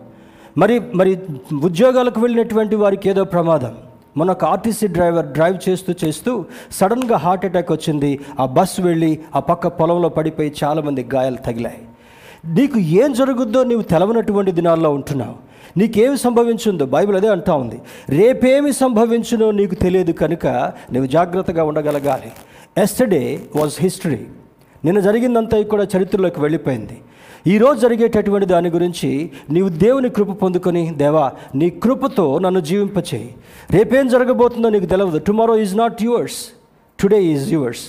మరి 0.57 0.81
మరి 0.95 1.19
ఉద్యోగాలకు 1.63 2.21
వెళ్ళినటువంటి 2.21 2.75
వారికి 2.75 3.09
ఏదో 3.09 3.23
ప్రమాదం. 3.23 3.73
మొన్న 4.19 4.31
ఒక 4.37 4.45
ఆర్టీసీ 4.53 4.87
డ్రైవర్ 4.95 5.27
డ్రైవ్ 5.37 5.57
చేస్తూ 5.69 5.93
చేస్తూ 6.03 6.31
సడన్గా 6.71 7.17
హార్ట్ 7.25 7.45
అటాక్ 7.45 7.71
వచ్చింది. 7.71 8.11
ఆ 8.39 8.45
బస్సు 8.57 8.81
వెళ్ళి 8.81 9.11
ఆ 9.35 9.39
పక్క 9.49 9.67
పొలంలో 9.67 10.09
పడిపోయి 10.17 10.51
చాలామంది 10.63 11.03
గాయాలు 11.13 11.39
తగిలాయి. 11.47 11.81
నీకు 12.45 12.79
ఏం 12.79 13.13
జరుగుద్దో 13.13 13.63
నీవు 13.63 13.81
తెలవనటువంటి 13.81 14.51
దినాల్లో 14.51 14.89
ఉంటున్నావు. 14.97 15.35
నీకేమి 15.79 16.17
సంభవించుందో 16.17 16.85
బైబిల్ 16.95 17.17
అదే 17.17 17.27
అంటా 17.27 17.53
ఉంది. 17.63 17.79
రేపేమి 18.09 18.73
సంభవించునో 18.73 19.51
నీకు 19.51 19.75
తెలియదు 19.75 20.11
కనుక 20.11 20.47
నువ్వు 20.93 21.07
జాగ్రత్తగా 21.07 21.63
ఉండగలగాలి. 21.63 22.31
ఎస్టర్డే 22.77 23.23
వాజ్ 23.55 23.75
హిస్టరీ 23.79 24.19
నిన్న 24.85 24.99
జరిగిందంతా 24.99 25.57
కూడా 25.63 25.85
చరిత్రలోకి 25.97 26.41
వెళ్ళిపోయింది. 26.41 26.97
ఈరోజు 27.47 27.79
జరిగేటటువంటి 27.79 28.45
దాని 28.45 28.69
గురించి 28.69 29.31
నీవు 29.49 29.69
దేవుని 29.69 30.09
కృప 30.09 30.31
పొందుకొని 30.31 30.93
దేవా 30.95 31.31
నీ 31.55 31.69
కృపతో 31.69 32.39
నన్ను 32.39 32.59
జీవింపచేయి. 32.59 33.35
రేపేం 33.71 34.07
జరగబోతుందో 34.07 34.69
నీకు 34.69 34.85
తెలియదు 34.85 35.17
tomorrow 35.17 35.57
is 35.57 35.77
not 35.77 36.03
yours 36.03 36.37
today 36.99 37.23
is 37.23 37.53
yours 37.53 37.79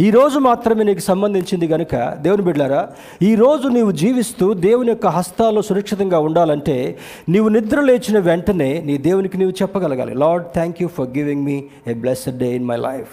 ఈ 0.00 0.10
రోజు 0.10 0.38
మాత్రమే 0.38 0.84
నీకు 0.84 0.98
సంబంధించింది 0.98 1.68
కనుక 1.68 2.14
దేవుని 2.20 2.42
బిడ్డారా 2.42 2.88
ఈరోజు 3.22 3.68
నీవు 3.68 3.90
జీవిస్తూ 3.90 4.54
దేవుని 4.54 4.88
యొక్క 4.88 5.06
హస్తాల్లో 5.06 5.62
సురక్షితంగా 5.62 6.18
ఉండాలంటే 6.18 6.98
నీవు 7.28 7.48
నిద్ర 7.48 7.80
లేచిన 7.80 8.18
వెంటనే 8.18 8.82
నీ 8.86 8.98
దేవునికి 8.98 9.38
నీవు 9.38 9.50
చెప్పగలగాలి. 9.50 10.14
Lord 10.14 10.46
thank 10.46 10.82
you 10.82 10.88
for 10.88 11.06
giving 11.06 11.44
me 11.44 11.64
a 11.88 11.94
blessed 11.94 12.38
day 12.38 12.52
in 12.52 12.64
my 12.64 12.76
life 12.76 13.08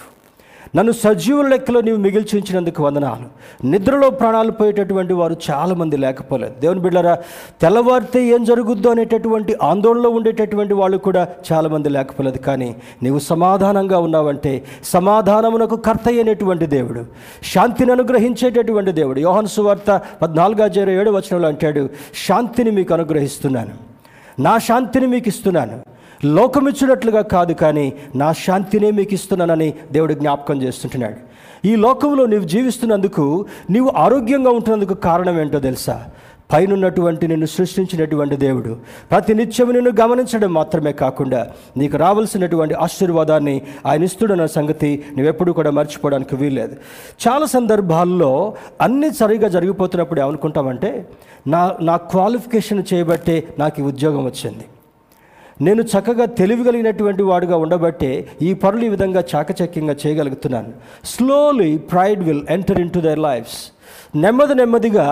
నన్ను 0.76 0.92
సజీవుల 0.92 1.48
లెక్కలో 1.48 1.82
నీవు 1.82 1.98
మిగిల్చి 1.98 2.40
ఉంచినందుకు 2.40 2.84
వందనాలు. 2.84 3.26
నిద్రలో 3.68 4.10
ప్రాణాలు 4.10 4.52
పోయేటటువంటి 4.52 5.14
వారు 5.14 5.36
చాలామంది 5.52 5.98
లేకపోలేదు. 5.98 6.54
దేవుని 6.60 6.80
బిడ్డరా 6.80 7.18
తెల్లవారితే 7.62 8.24
ఏం 8.26 8.44
జరుగుద్దో 8.44 8.90
అనేటటువంటి 8.90 9.56
ఆందోళనలో 9.64 10.10
ఉండేటటువంటి 10.10 10.74
వాళ్ళు 10.74 10.98
కూడా 10.98 11.28
చాలామంది 11.52 11.90
లేకపోలేదు. 11.90 12.38
కానీ 12.38 12.76
నీవు 13.04 13.20
సమాధానంగా 13.20 14.00
ఉన్నావంటే 14.00 14.64
సమాధానమునకు 14.84 15.76
కర్త 15.76 16.08
అయినటువంటి 16.08 16.66
దేవుడు 16.66 17.06
శాంతిని 17.54 17.92
అనుగ్రహించేటటువంటి 17.92 18.92
దేవుడు. 18.92 19.20
యోహన్ 19.20 19.48
సువార్త 19.48 20.02
పద్నాలుగు 20.22 20.68
జీరో 20.68 20.92
ఏడు 20.92 21.12
వచనంలో 21.12 21.48
అంటాడు 21.48 21.90
శాంతిని 22.28 22.72
మీకు 22.72 22.94
అనుగ్రహిస్తున్నాను. 22.94 23.92
నా 24.42 24.58
శాంతిని 24.58 25.08
మీకు 25.08 25.28
ఇస్తున్నాను. 25.28 25.91
లోకమిచ్చినట్లుగా 26.26 27.22
కాదు 27.22 27.54
కానీ 27.54 27.94
నా 28.16 28.34
శాంతినే 28.34 28.92
మీకు 28.92 29.14
ఇస్తున్నానని 29.14 29.74
దేవుడు 29.92 30.14
జ్ఞాపకం 30.14 30.62
చేస్తుంటున్నాడు. 30.62 31.16
ఈ 31.68 31.76
లోకంలో 31.76 32.26
నీవు 32.26 32.44
జీవిస్తున్నందుకు 32.44 33.46
నీవు 33.70 33.92
ఆరోగ్యంగా 33.98 34.50
ఉంటున్నందుకు 34.50 34.94
కారణం 34.94 35.42
ఏంటో 35.42 35.60
తెలుసా? 35.60 36.06
పైనున్నటువంటి 36.54 37.28
నిన్ను 37.28 37.46
సృష్టించినటువంటి 37.46 38.36
దేవుడు 38.36 38.78
ప్రతి 39.12 39.34
నిత్యం 39.34 39.74
నిన్ను 39.74 39.92
గమనించడం 40.02 40.54
మాత్రమే 40.54 40.92
కాకుండా 40.92 41.48
నీకు 41.78 41.98
రావాల్సినటువంటి 41.98 42.74
ఆశీర్వాదాన్ని 42.74 43.62
ఆయన 43.86 44.04
ఇస్తుడన్న 44.04 44.46
సంగతి 44.46 45.04
నువ్వెప్పుడు 45.18 45.52
కూడా 45.52 45.72
మర్చిపోవడానికి 45.72 46.36
వీల్లేదు. 46.36 46.76
చాలా 47.28 47.46
సందర్భాల్లో 47.46 48.54
అన్నీ 48.82 49.12
సరిగా 49.12 49.48
జరిగిపోతున్నప్పుడు 49.48 50.22
ఏమనుకుంటామంటే 50.22 51.10
నా 51.48 51.76
నా 51.82 51.98
క్వాలిఫికేషన్ 51.98 52.84
చేయబట్టే 52.94 53.48
నాకు 53.60 53.82
ఈ 53.82 53.84
ఉద్యోగం 53.84 54.26
వచ్చింది. 54.26 54.66
నేను 55.66 55.82
చక్కగా 55.92 56.26
తెలివి 56.40 56.64
కలిగినటువంటి 56.68 57.24
వాడుగా 57.30 57.58
ఉండబట్టే 57.64 58.12
ఈ 58.48 58.52
పనులు 58.64 58.84
ఈ 58.88 58.90
విధంగా 58.96 59.22
చాకచక్యంగా 59.32 59.96
చేయగలుగుతున్నాను. 60.04 60.72
Slowly 61.14 61.72
pride 61.92 62.24
will 62.30 62.46
enter 62.56 62.82
into 62.96 63.02
their 63.08 63.22
lives 63.28 63.60
నెమ్మది 64.24 64.56
నెమ్మదిగా 64.62 65.06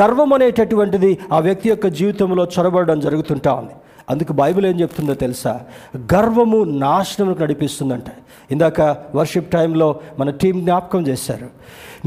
గర్వం 0.00 0.32
అనేటటువంటిది 0.36 1.12
ఆ 1.32 1.38
వ్యక్తి 1.46 1.68
యొక్క 1.68 1.86
జీవితంలో 1.98 2.44
చొరబడడం 2.54 2.98
జరుగుతుంటా 3.06 3.52
ఉంది. 3.60 3.74
అందుకు 4.10 4.32
బైబిల్ 4.32 4.66
ఏం 4.66 4.80
చెప్తుందో 4.80 5.14
తెలుసా? 5.14 5.60
గర్వము 5.96 6.64
నాశనములకు 6.64 7.42
నడిపిస్తుందంట. 7.42 8.04
ఇందాక 8.50 8.80
వర్షిప్ 9.14 9.50
టైంలో 9.50 10.00
మన 10.18 10.30
టీం 10.30 10.60
జ్ఞాపకం 10.60 11.06
చేశారు. 11.06 11.46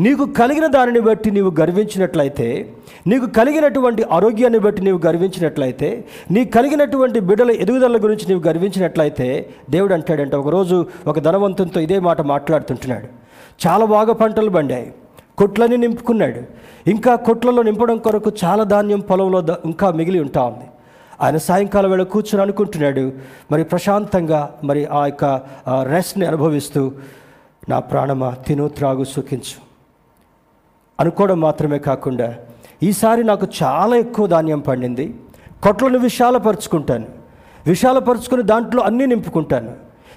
నీకు 0.01 0.25
కలిగిన 0.25 0.67
దానిని 0.67 0.99
బట్టి 0.99 1.31
నీవు 1.31 1.51
గర్వించినట్లయితే 1.59 2.73
నీకు 3.07 3.25
కలిగినటువంటి 3.25 4.03
ఆరోగ్యాన్ని 4.11 4.59
బట్టి 4.59 4.81
నీవు 4.81 4.99
గర్వించినట్లయితే 5.05 6.05
నీకు 6.31 6.51
కలిగినటువంటి 6.51 7.19
బిడ్డల 7.19 7.51
ఎదుగుదల 7.51 8.03
గురించి 8.03 8.25
నీవు 8.29 8.39
గర్వించినట్లయితే 8.47 9.49
దేవుడు 9.69 9.93
అంటాడంటే 9.93 10.35
ఒకరోజు 10.35 10.85
ఒక 11.07 11.19
ధనవంతునితో 11.19 11.79
ఇదే 11.79 11.99
మాట 11.99 12.21
మాట్లాడుతుంటున్నాడు. 12.21 13.07
చాలా 13.67 13.85
బాగా 13.85 14.13
పంటలు 14.13 14.49
పండాయి. 14.49 14.93
కొట్లని 15.37 15.77
నింపుకున్నాడు. 15.77 16.41
ఇంకా 16.89 17.15
కొట్లలో 17.15 17.63
నింపడం 17.63 17.97
కొరకు 17.97 18.31
చాలా 18.43 18.63
ధాన్యం 18.63 18.99
పొలంలో 18.99 19.43
ఇంకా 19.65 19.91
మిగిలి 19.91 20.19
ఉంటా 20.19 20.43
ఉంది. 20.43 20.65
ఆయన 21.21 21.37
సాయంకాలం 21.37 21.89
వేళ 21.89 22.03
కూర్చొని 22.03 22.41
అనుకుంటున్నాడు. 22.41 23.11
మరి 23.51 23.63
ప్రశాంతంగా 23.63 24.55
మరి 24.63 24.85
ఆ 24.85 25.05
యొక్క 25.05 25.41
రెస్ట్ని 25.83 26.25
అనుభవిస్తూ 26.25 26.91
నా 27.69 27.79
ప్రాణమా 27.79 28.29
తిను 28.47 28.67
త్రాగు 28.67 29.03
సుఖించు. 29.03 29.65
అనుకోవడం 30.99 31.39
మాత్రమే 31.39 31.79
కాకుండా 31.79 32.35
ఈసారి 32.83 33.23
నాకు 33.23 33.47
చాలా 33.63 33.95
ఎక్కువ 33.95 34.27
ధాన్యం 34.27 34.59
పండింది. 34.59 35.15
కొట్లను 35.63 35.99
విశాలపరుచుకుంటాను. 35.99 37.05
విశాలపరుచుకుని 37.67 38.43
దాంట్లో 38.43 38.83
అన్నీ 38.83 39.05
నింపుకుంటాను. 39.05 39.73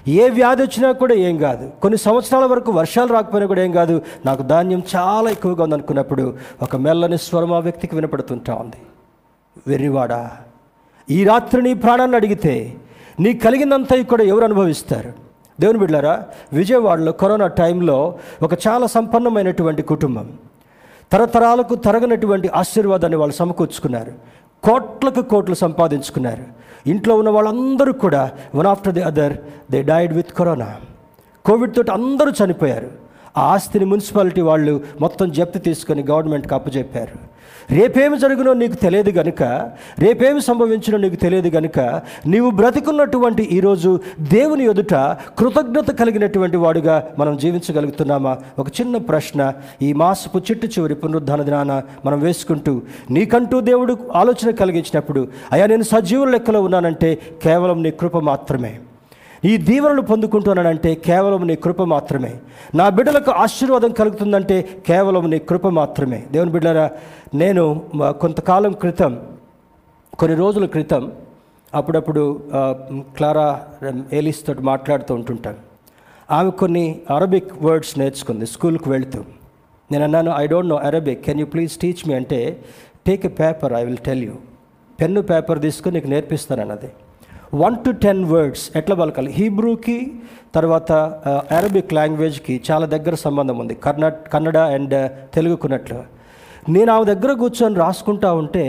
ఏ 0.07 0.29
వ్యాధి 0.29 0.63
వచ్చినా 0.63 0.91
కూడా 0.91 1.13
ఏం 1.13 1.37
కాదు. 1.37 1.71
కొన్ని 1.81 1.97
సంవత్సరాల 1.97 2.45
వరకు 2.45 2.71
వర్షాలు 2.71 3.13
రాకపోయినా 3.13 3.47
కూడా 3.47 3.63
ఏం 3.63 3.71
కాదు. 3.71 4.01
నాకు 4.25 4.41
ధాన్యం 4.41 4.83
చాలా 4.95 5.29
ఎక్కువగా 5.29 5.63
ఉందనుకున్నప్పుడు 5.63 6.37
ఒక 6.61 6.75
మెల్లని 6.75 7.17
స్వరం 7.17 7.53
ఆ 7.53 7.59
వ్యక్తికి 7.59 7.95
వినపడుతుంటా 7.95 8.55
ఉంది. 8.55 8.81
వెర్రివాడా? 9.67 10.31
ఈ 11.11 11.23
రాత్రి 11.23 11.61
నీ 11.61 11.73
ప్రాణాన్ని 11.73 12.17
అడిగితే 12.17 12.73
నీ 13.19 13.33
కలిగినంత 13.33 13.91
ఇక్కడ 13.91 14.21
ఎవరు 14.21 14.43
అనుభవిస్తారు? 14.43 15.13
దేవుని 15.59 15.79
బిడ్డారా 15.79 16.23
విజయవాడలో 16.53 17.11
కరోనా 17.11 17.47
టైంలో 17.47 18.15
ఒక 18.41 18.53
చాలా 18.67 18.87
సంపన్నమైనటువంటి 18.87 19.81
కుటుంబం 19.81 20.27
తరతరాలకు 21.11 21.75
తరగనటువంటి 21.75 22.47
ఆశీర్వాదాన్ని 22.47 23.17
వాళ్ళు 23.17 23.35
సమకూర్చుకున్నారు 23.35 24.11
కోట్లకు 24.63 25.21
కోట్లు 25.21 25.55
సంపాదించుకున్నారు. 25.55 26.43
ఇంట్లో 26.87 27.15
ఉన్న 27.15 27.29
వాళ్ళందరూ 27.29 27.93
కూడా 27.93 28.31
one 28.55 28.67
after 28.67 28.93
the 28.93 29.01
other 29.01 29.37
they 29.71 29.81
died 29.81 30.13
with 30.13 30.33
corona. 30.33 30.69
Covid 31.45 31.75
తోటి 31.75 31.91
అందరూ 31.91 32.31
చనిపోయారు. 32.31 32.91
ఆ 33.37 33.41
ఆస్తిని 33.41 33.85
మున్సిపాలిటీ 33.85 34.41
వాళ్ళు 34.41 34.81
మొత్తం 35.01 35.31
జప్తి 35.31 35.59
తీసుకొని 35.59 36.03
గవర్నమెంట్కి 36.11 36.53
అప్పచెప్పారు 36.53 37.38
రేపేమి 37.71 38.19
జరుగునో 38.19 38.53
నీకు 38.53 38.75
తెలియదు 38.75 39.09
గనుక 39.09 39.43
రేపేమి 39.99 40.41
సంభవించినో 40.41 40.97
నీకు 40.97 41.15
తెలియదు 41.15 41.49
గనుక 41.49 41.79
నీవు 42.25 42.49
బ్రతికున్నటువంటి 42.49 43.43
ఈరోజు 43.43 43.99
దేవుని 44.19 44.65
ఎదుట 44.65 44.93
కృతజ్ఞత 45.39 45.91
కలిగినటువంటి 45.91 46.57
వాడుగా 46.57 47.07
మనం 47.19 47.37
జీవించగలుగుతున్నామా? 47.37 48.37
ఒక 48.59 48.67
చిన్న 48.81 48.97
ప్రశ్న. 48.97 49.53
ఈ 49.81 49.93
మాసపు 49.93 50.37
చిట్టు 50.37 50.67
చివరి 50.67 50.95
పునరుద్ధాన 50.95 51.41
దినాన 51.41 51.81
మనం 52.05 52.19
వేసుకుంటూ 52.19 52.81
నీకంటూ 53.11 53.61
దేవుడు 53.61 53.97
ఆలోచన 54.15 54.51
కలిగించినప్పుడు 54.51 55.27
అయ్యా 55.51 55.65
నేను 55.65 55.83
సజీవుల 55.83 56.29
లెక్కలో 56.29 56.61
ఉన్నానంటే 56.61 57.19
కేవలం 57.43 57.83
నీ 57.83 57.91
కృప 57.91 58.17
మాత్రమే. 58.17 58.79
ఈ 59.45 59.51
దీవెనలు 59.67 60.01
పొందుకుంటున్నానంటే 60.01 60.89
కేవలం 61.07 61.41
నీ 61.47 61.55
కృప 61.55 61.81
మాత్రమే. 61.93 62.31
నా 62.75 62.85
బిడ్డలకు 62.95 63.31
ఆశీర్వాదం 63.43 63.91
కలుగుతుందంటే 63.99 64.57
కేవలం 64.87 65.29
నీ 65.33 65.39
కృప 65.49 65.67
మాత్రమే. 65.79 66.19
దేవుని 66.31 66.51
బిడ్డరా 66.55 66.85
నేను 67.41 67.63
కొంతకాలం 68.21 68.73
క్రితం 68.81 69.13
కొన్ని 70.19 70.35
రోజుల 70.37 70.65
క్రితం 70.65 71.03
అప్పుడప్పుడు 71.73 72.23
క్లారా 73.17 73.47
ఏలిస్ 74.19 74.45
తోటి 74.45 74.61
మాట్లాడుతూ 74.71 75.11
ఉంటుంటాను 75.15 75.59
ఆమె 76.37 76.49
కొన్ని 76.61 76.85
అరబిక్ 77.15 77.51
వర్డ్స్ 77.61 77.93
నేర్చుకుంది 77.99 78.45
స్కూల్కి 78.53 78.87
వెళుతూ. 78.89 79.19
నేను 79.91 80.03
అన్నాను 80.03 80.31
I 80.37 80.45
don't 80.47 80.69
know 80.69 80.77
Arabic 80.89 81.21
can 81.25 81.39
you 81.39 81.45
please 81.45 81.73
teach 81.83 82.01
me? 82.07 82.13
అంటే 82.21 82.39
take 83.07 83.25
a 83.25 83.33
paper 83.43 83.73
I 83.73 83.83
will 83.87 84.01
tell 84.07 84.23
you. 84.23 84.35
Pen 85.01 85.21
paper 85.31 85.59
తీసుకొని 85.65 85.95
నీకు 85.95 86.09
నేర్పిస్తాను 86.13 86.61
అన్నది 86.61 86.89
వన్ 87.53 87.75
టు 87.85 87.91
టెన్ 88.01 88.23
వర్డ్స్ 88.31 88.63
ఎట్లా 88.75 88.95
పలకాలి? 88.95 89.29
హీబ్రూకి 89.31 89.95
తర్వాత 90.55 90.91
అరబిక్ 91.57 91.93
లాంగ్వేజ్కి 91.93 92.55
చాలా 92.67 92.85
దగ్గర 92.85 93.15
సంబంధం 93.15 93.57
ఉంది. 93.59 93.75
కన్నడ 93.85 94.13
కన్నడ 94.33 94.57
అండ్ 94.75 94.95
తెలుగుకున్నట్లు 95.35 95.99
నేను 96.75 96.89
ఆమె 96.93 97.05
దగ్గర 97.13 97.31
కూర్చొని 97.41 97.75
రాసుకుంటా 97.83 98.29
ఉంటే 98.33 98.63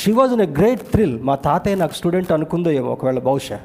she 0.00 0.12
was 0.18 0.32
in 0.36 0.44
a 0.46 0.48
great 0.58 0.84
thrill 0.92 1.16
మా 1.28 1.34
తాతయ్య 1.46 1.80
నాకు 1.82 1.94
స్టూడెంట్ 2.00 2.32
అనుకుందో 2.36 2.70
ఏమో 2.70 2.92
ఒకవేళ 2.96 3.18
బహుశా. 3.28 3.58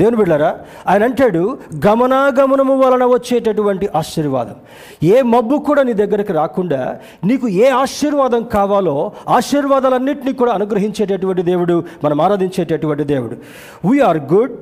దేవుని 0.00 0.18
బిడ్డారా 0.20 0.50
ఆయన 0.88 1.02
అంటాడు 1.08 1.42
గమనాగమనము 1.86 2.74
వలన 2.82 3.04
వచ్చేటటువంటి 3.14 3.86
ఆశీర్వాదం. 4.00 4.56
ఏ 5.14 5.16
మబ్బు 5.32 5.56
కూడా 5.68 5.82
నీ 5.88 5.94
దగ్గరకు 6.02 6.32
రాకుండా 6.32 6.80
నీకు 7.24 7.48
ఏ 7.64 7.68
ఆశీర్వాదం 7.82 8.42
కావాలో 8.56 8.96
ఆశీర్వాదాలన్నింటినీ 9.28 10.32
కూడా 10.32 10.52
అనుగ్రహించేటటువంటి 10.52 11.44
దేవుడు 11.50 11.76
మనం 12.04 12.20
ఆరాధించేటటువంటి 12.20 13.04
దేవుడు. 13.14 13.36
We are 13.88 14.20
good 14.34 14.54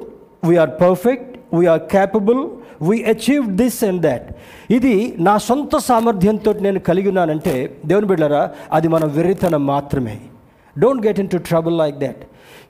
we are 0.49 0.71
perfect 0.81 1.35
we are 1.57 1.85
capable 1.95 2.43
we 2.89 2.97
achieve 3.13 3.47
this 3.61 3.85
and 3.85 4.03
that 4.03 4.27
ఇది 4.71 4.95
నా 5.19 5.35
సొంత 5.49 5.77
సామర్థ్యంతో 5.89 6.51
నేను 6.67 6.81
కలిగి 6.89 7.09
ఉన్నానంటే 7.09 7.55
దేవుని 7.87 8.07
బిడ్డారా 8.07 8.43
అది 8.73 8.89
మన 8.89 9.05
వెర్రితనం 9.17 9.63
మాత్రమే. 9.67 10.17
Don't 10.79 11.03
get 11.07 11.21
into 11.31 11.39
trouble 11.49 11.77
like 11.79 11.97
that 11.99 12.23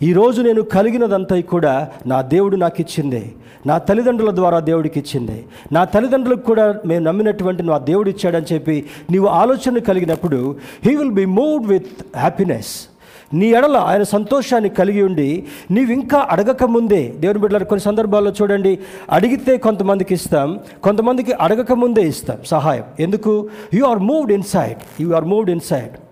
ఈరోజు 0.02 0.42
నేను 0.42 0.62
కలిగినదంతా 0.62 1.40
కూడా 1.40 1.88
నా 2.06 2.22
దేవుడు 2.22 2.56
నాకు 2.56 2.80
ఇచ్చిందే 2.80 3.22
నా 3.66 3.78
తల్లిదండ్రుల 3.78 4.30
ద్వారా 4.30 4.60
దేవుడికి 4.60 4.98
ఇచ్చిందే 4.98 5.44
నా 5.72 5.84
తల్లిదండ్రులకు 5.84 6.40
కూడా 6.40 6.74
మేము 6.86 7.04
నమ్మినటువంటి 7.04 7.62
నా 7.62 7.78
దేవుడు 7.78 8.08
ఇచ్చాడని 8.08 8.54
చెప్పి 8.54 8.84
నీవు 9.10 9.26
ఆలోచన 9.26 9.78
కలిగినప్పుడు 9.78 10.56
he 10.84 10.96
will 10.96 11.10
be 11.10 11.24
moved 11.24 11.66
with 11.66 12.16
happiness 12.16 12.88
నీ 13.34 13.46
ఎడల 13.46 13.76
ఆయన 13.76 14.02
సంతోషాన్ని 14.02 14.68
కలిగి 14.68 15.02
ఉండి 15.02 15.44
నీవు 15.70 15.90
ఇంకా 15.90 16.18
అడగక 16.30 16.64
ముందే 16.64 17.12
దేవుని 17.18 17.38
బిడ్డలు 17.38 17.64
కొన్ని 17.64 17.80
సందర్భాల్లో 17.80 18.30
చూడండి 18.30 18.78
అడిగితే 19.10 19.56
కొంతమందికి 19.56 20.14
ఇస్తాం 20.14 20.60
కొంతమందికి 20.82 21.32
అడగక 21.32 21.72
ముందే 21.72 22.02
ఇస్తాం 22.02 22.36
సహాయం. 22.46 22.84
ఎందుకు? 23.00 23.48
You 23.74 23.84
are 23.84 23.98
moved 23.98 24.32
inside 24.32 25.02
you 25.02 25.12
are 25.12 25.24
moved 25.24 25.50
inside 25.50 26.07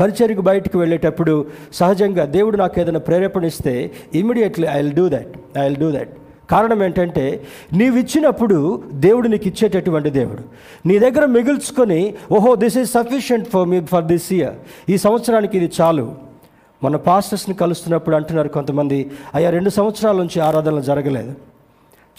పరిచర్కి 0.00 0.40
బయటకు 0.40 0.78
వెళ్ళేటప్పుడు 0.78 1.46
సహజంగా 1.72 2.24
దేవుడు 2.24 2.56
నాకు 2.56 2.80
ఏదైనా 2.80 2.98
ప్రేరేపణ 2.98 3.44
ఇస్తే 3.44 3.90
immediately 4.14 4.68
I 4.72 4.82
will 4.82 4.92
do 4.92 5.08
that 5.08 5.58
I 5.58 5.62
will 5.62 5.76
do 5.76 5.90
that 5.90 6.10
కారణం 6.50 6.82
ఏంటంటే 6.82 7.44
నీవు 7.72 7.96
ఇచ్చినప్పుడు 7.96 8.82
దేవుడు 8.92 9.28
నీకు 9.28 9.48
ఇచ్చేటటువంటి 9.48 10.10
దేవుడు. 10.10 10.42
నీ 10.88 10.98
దగ్గర 10.98 11.24
మిగుల్చుకొని 11.24 12.14
ఓహో 12.32 12.54
this 12.54 12.78
is 12.78 12.90
sufficient 12.90 13.48
for 13.48 13.68
me 13.68 13.80
for 13.80 14.04
this 14.04 14.32
year 14.32 14.54
ఈ 14.90 14.96
సంవత్సరానికి 14.96 15.58
ఇది 15.58 15.72
చాలు. 15.80 16.14
మన 16.84 16.96
పాస్టర్స్ని 16.96 17.54
కలుస్తున్నప్పుడు 17.56 18.16
అంటున్నారు 18.16 18.48
కొంతమంది 18.48 19.10
అయ్యా 19.34 19.50
రెండు 19.50 19.70
సంవత్సరాల 19.70 20.16
నుంచి 20.16 20.40
ఆరాధనలు 20.40 20.80
జరగలేదు. 20.80 21.34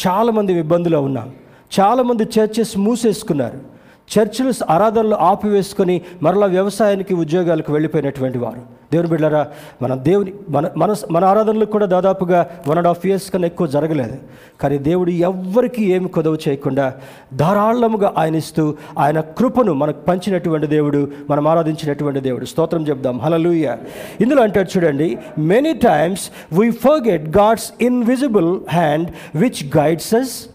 చాలామంది 0.08 0.54
ఇబ్బందులో 0.54 1.02
ఉన్నాం. 1.02 1.34
చాలామంది 1.80 2.24
చర్చెస్ 2.24 2.78
మూసేసుకున్నారు. 2.78 3.81
చర్చిలు 4.18 4.54
ఆరాధనలు 4.70 5.16
ఆపివేసుకొని 5.16 6.02
మరలా 6.24 6.48
వ్యవసాయానికి 6.48 7.14
ఉద్యోగాలకు 7.14 7.74
వెళ్ళిపోయినటువంటి 7.74 8.38
వారు. 8.38 8.82
దేవుని 8.92 9.10
బిడ్డరా 9.10 9.48
మన 9.82 9.96
దేవుని 9.96 10.34
మన 10.50 10.70
మన 10.78 10.96
మన 11.12 11.26
ఆరాధనలకు 11.26 11.72
కూడా 11.72 11.86
దాదాపుగా 11.86 12.50
వన్ 12.68 12.78
అండ్ 12.78 12.88
హాఫ్ 12.88 13.06
ఇయర్స్ 13.06 13.32
కన్నా 13.32 13.46
ఎక్కువ 13.46 13.68
జరగలేదు. 13.68 14.18
కానీ 14.62 14.78
దేవుడు 14.78 15.12
ఎవ్వరికీ 15.12 15.84
ఏమి 15.84 16.08
కొదవ 16.08 16.38
చేయకుండా 16.48 16.94
ధారాళముగా 17.34 18.14
ఆయన 18.18 18.36
ఇస్తూ 18.36 18.76
ఆయన 18.98 19.20
కృపను 19.20 19.74
మనకు 19.74 20.02
పంచినటువంటి 20.02 20.68
దేవుడు 20.68 21.12
మనం 21.30 21.48
ఆరాధించినటువంటి 21.48 22.20
దేవుడు. 22.20 22.46
స్తోత్రం 22.46 22.88
చెప్దాం. 22.88 23.20
హలలుయ 23.20 23.76
ఇందులో 24.22 24.44
అంటాడు 24.44 24.78
చూడండి 24.78 25.18
many 25.38 25.74
times 25.74 26.30
we 26.60 26.72
forget 26.72 27.38
God's 27.38 27.72
invisible 27.82 28.62
hand 28.70 29.10
which 29.36 29.78
guides 29.78 30.16
us 30.16 30.46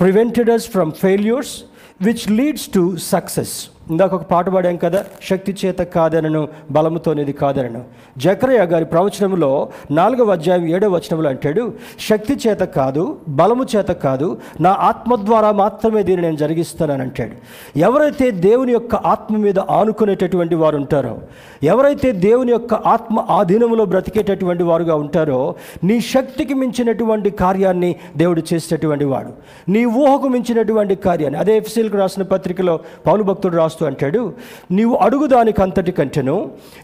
prevented 0.00 0.50
us 0.50 0.64
from 0.64 0.92
failures 0.92 1.62
which 1.98 2.28
leads 2.28 2.68
to 2.68 2.98
success 2.98 3.68
ఇందాక 3.90 4.14
ఒక 4.14 4.22
పాట 4.22 4.48
పాడాం 4.48 4.76
కదా 4.76 5.04
శక్తి 5.30 5.56
చేత 5.64 5.78
కాదనను 5.78 6.48
బలముతోనేది 6.70 7.32
కాదనను. 7.32 7.84
జకరయ్య 8.18 8.58
గారి 8.58 8.84
ప్రవచనంలో 8.84 9.68
నాలుగవ 9.90 10.32
అధ్యాయం 10.32 10.66
ఏడవ 10.66 10.90
వచనంలో 10.90 11.30
అంటాడు 11.30 11.72
శక్తి 12.08 12.48
చేత 12.48 12.58
కాదు 12.58 13.18
బలము 13.28 13.66
చేత 13.76 13.86
కాదు 13.86 14.38
నా 14.60 14.76
ఆత్మ 14.80 15.14
ద్వారా 15.14 15.52
మాత్రమే 15.52 16.02
దీన్ని 16.02 16.26
నేను 16.26 16.36
జరిగిస్తానని 16.36 17.02
అంటాడు. 17.02 17.30
ఎవరైతే 17.78 18.30
దేవుని 18.30 18.72
యొక్క 18.72 18.94
ఆత్మ 18.94 19.36
మీద 19.36 19.58
ఆనుకునేటటువంటి 19.58 20.54
వారు 20.54 20.76
ఉంటారో 20.76 21.18
ఎవరైతే 21.62 22.12
దేవుని 22.12 22.52
యొక్క 22.52 22.74
ఆత్మ 22.74 23.26
ఆధీనంలో 23.30 23.84
బ్రతికేటటువంటి 23.84 24.62
వారుగా 24.62 24.94
ఉంటారో 24.94 25.54
నీ 25.84 26.00
శక్తికి 26.00 26.54
మించినటువంటి 26.54 27.30
కార్యాన్ని 27.30 27.96
దేవుడు 28.16 28.42
చేసేటటువంటి 28.54 29.04
వాడు. 29.04 29.32
నీ 29.70 29.84
ఊహకు 29.84 30.28
మించినటువంటి 30.28 30.94
కార్యాన్ని. 30.94 31.40
అదే 31.40 31.56
ఎఫ్సీలకు 31.56 31.96
రాసిన 31.96 32.22
పత్రికలో 32.22 32.78
పౌలు 33.06 33.22
భక్తుడు 33.22 33.56
రాస్తూ 33.72 33.86
అంటాడు 33.86 34.22
నీవు 34.70 34.94
అడుగు 34.96 35.26
దానికి 35.26 35.92
కంటెను 35.92 36.36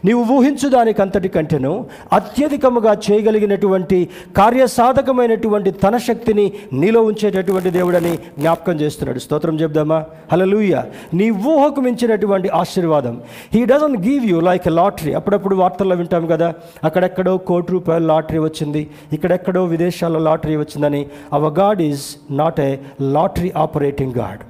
నీవు 0.05 0.21
ఊహించు 0.33 0.67
దానికంతటి 0.69 1.29
కంటేను 1.29 1.37
కంటెను 1.39 1.73
అత్యధికముగా 2.13 2.93
చేయగలిగినటువంటి 3.07 3.97
కార్యసాధకమైనటువంటి 4.37 5.71
తన 5.71 5.97
శక్తిని 5.97 6.45
నీలో 6.73 7.01
ఉంచేటటువంటి 7.03 7.69
దేవుడని 7.69 8.13
జ్ఞాపకం 8.39 8.75
చేస్తున్నాడు. 8.81 9.19
స్తోత్రం 9.19 9.59
చెప్దామా? 9.59 9.99
హలలుయ 10.31 10.75
నీ 11.13 11.29
ఊహకు 11.29 11.81
మించినటువంటి 11.81 12.49
ఆశీర్వాదం. 12.49 13.21
He 13.53 13.65
doesn't 13.65 13.97
give 13.97 14.25
you 14.25 14.39
like 14.39 14.67
lottery 14.67 15.13
అప్పుడప్పుడు 15.13 15.55
వార్తల్లో 15.55 15.95
వింటాం 15.95 16.27
కదా 16.27 16.53
అక్కడెక్కడో 16.83 17.37
కోటి 17.37 17.71
రూపాయల 17.71 18.03
లాటరీ 18.03 18.39
వచ్చింది 18.39 18.83
ఇక్కడెక్కడో 19.13 19.63
విదేశాల్లో 19.65 20.19
లాటరీ 20.19 20.55
వచ్చిందని. 20.55 21.05
Our 21.33 21.53
God 21.59 21.81
is 21.81 22.05
not 22.31 22.59
a 22.59 22.71
lottery 23.01 23.51
operating 23.57 24.13
God 24.17 24.43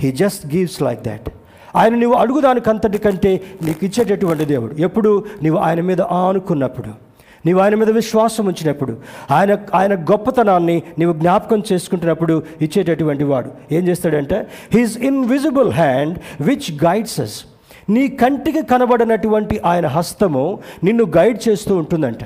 he 0.00 0.12
just 0.12 0.46
gives 0.54 0.82
like 0.82 1.02
that 1.04 1.28
ఆయన 1.76 1.94
నువ్వు 1.94 2.18
అడుగుదానికంతటి 2.18 2.98
కంటే 2.98 3.40
నీకు 3.62 3.84
ఇచ్చేటటువంటి 3.84 4.44
దేవుడు. 4.44 4.74
ఎప్పుడు? 4.74 5.24
నీవు 5.42 5.56
ఆయన 5.58 5.80
మీద 5.80 6.00
ఆనుకున్నప్పుడు. 6.00 7.10
నీవు 7.46 7.60
ఆయన 7.60 7.74
మీద 7.74 7.90
విశ్వాసం 7.90 8.46
ఉంచినప్పుడు. 8.46 8.96
ఆయన 9.30 9.58
ఆయన 9.74 9.94
గొప్పతనాన్ని 9.94 10.82
నీవు 10.98 11.12
జ్ఞాపకం 11.12 11.62
చేసుకుంటున్నప్పుడు 11.72 12.42
ఇచ్చేటటువంటి 12.62 13.24
వాడు. 13.24 13.50
ఏం 13.72 13.88
చేస్తాడంటే 13.88 14.46
he's 14.74 14.98
invisible 14.98 15.72
hand 15.72 16.18
which 16.40 16.84
guides 16.84 17.20
us 17.20 17.44
నీ 17.90 18.08
కంటికి 18.08 18.62
కనబడినటువంటి 18.62 19.60
ఆయన 19.66 19.86
హస్తము 19.86 20.58
నిన్ను 20.84 21.04
గైడ్ 21.16 21.48
చేస్తూ 21.48 21.76
ఉంటుందంట. 21.76 22.24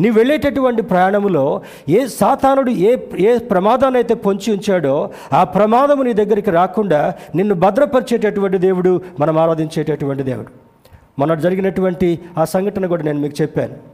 నీ 0.00 0.10
వెళ్ళేటటువంటి 0.10 0.82
ప్రయాణంలో 0.82 1.62
ఏ 1.88 2.06
సాతానుడు 2.06 2.70
ఏ 2.70 2.96
ఏ 3.18 3.38
ప్రమాదాన్ని 3.38 3.98
అయితే 3.98 4.14
పొంచి 4.14 4.52
ఉంచాడో 4.52 5.10
ఆ 5.32 5.44
ప్రమాదము 5.44 6.02
నీ 6.02 6.12
దగ్గరికి 6.12 6.50
రాకుండా 6.50 7.14
నిన్ను 7.34 7.54
భద్రపరిచేటటువంటి 7.54 8.58
దేవుడు 8.58 9.00
మనం 9.20 9.38
ఆరాధించేటటువంటి 9.38 10.22
దేవుడు. 10.22 10.48
మొన్న 11.18 11.34
జరిగినటువంటి 11.34 12.18
ఆ 12.38 12.44
సంఘటన 12.44 12.86
కూడా 12.86 13.02
నేను 13.02 13.18
మీకు 13.18 13.42
చెప్పాను. 13.42 13.92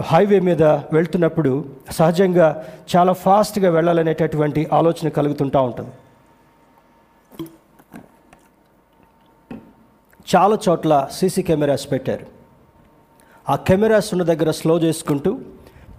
హైవే 0.00 0.40
మీద 0.40 0.62
వెళ్తున్నప్పుడు 0.62 1.64
సహజంగా 1.90 2.64
చాలా 2.96 3.12
ఫాస్ట్గా 3.12 3.70
వెళ్ళాలనేటటువంటి 3.70 4.68
ఆలోచన 4.72 5.08
కలుగుతుంటూ 5.08 5.62
ఉంటుంది. 5.62 5.90
చాలా 10.36 10.58
చోట్ల 10.68 11.08
సీసీ 11.12 11.42
కెమెరాస్ 11.42 11.92
పెట్టారు. 11.92 12.35
ఆ 13.48 13.56
కెమెరాస్ 13.56 14.14
ఉన్న 14.14 14.22
దగ్గర 14.22 14.50
స్లో 14.50 14.78
చేసుకుంటూ 14.78 15.38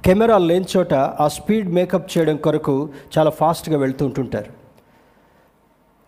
కెమెరా 0.05 0.37
లేని 0.37 0.65
చోట 0.77 0.93
ఆ 0.93 1.27
స్పీడ్ 1.27 1.73
మేకప్ 1.73 2.17
చేయడం 2.17 2.37
కొరకు 2.37 2.89
చాలా 3.17 3.29
ఫాస్ట్గా 3.29 3.77
వెళ్తూ 3.77 4.05
ఉంటుంటారు. 4.05 4.51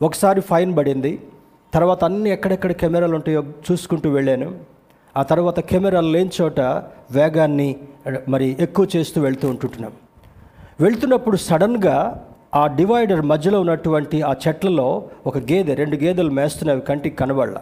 ఒకసారి 0.02 0.42
ఫైన్ 0.42 0.78
పడింది. 0.78 1.22
తర్వాత 1.74 2.04
అన్ని 2.04 2.30
ఎక్కడెక్కడ 2.30 2.72
కెమెరాలు 2.72 3.16
ఉంటాయో 3.16 3.44
చూసుకుంటూ 3.72 4.10
వెళ్ళాను. 4.10 4.60
ఆ 5.18 5.24
తర్వాత 5.24 5.60
కెమెరాలు 5.60 6.08
లేని 6.08 6.30
చోట 6.42 6.60
వేగాన్ని 7.12 7.76
మరి 8.28 8.58
ఎక్కువ 8.60 8.88
చేస్తూ 8.96 9.22
వెళ్తూ 9.22 9.50
ఉంటుంటున్నాం. 9.50 9.92
వెళ్తున్నప్పుడు 10.80 11.38
సడన్గా 11.38 12.26
ఆ 12.56 12.68
డివైడర్ 12.68 13.22
మధ్యలో 13.22 13.60
ఉన్నటువంటి 13.60 14.22
ఆ 14.22 14.34
చెట్లలో 14.48 15.10
ఒక 15.28 15.38
గేదె 15.38 15.74
రెండు 15.74 15.96
గేదెలు 15.96 16.30
మేస్తున్నవి 16.30 16.82
కంటికి 16.82 17.16
కనబడాల. 17.16 17.58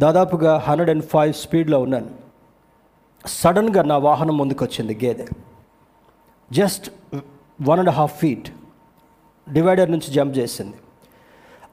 దాదాపుగా 0.00 0.56
హండ్రెడ్ 0.56 0.90
అండ్ 0.90 1.04
ఫైవ్ 1.04 1.34
స్పీడ్లో 1.34 1.80
ఉన్నాను. 1.80 2.25
సడన్గా 3.26 3.82
నా 3.82 3.96
వాహనం 3.98 4.36
ముందుకు 4.36 4.64
వచ్చింది 4.64 4.98
గేదె. 5.04 5.26
Just 6.52 6.90
one 7.62 7.78
and 7.78 7.90
half 7.90 8.18
feet 8.18 8.48
divider 9.52 9.90
నుంచి 9.90 10.12
జంప్ 10.12 10.38
చేసింది. 10.38 10.76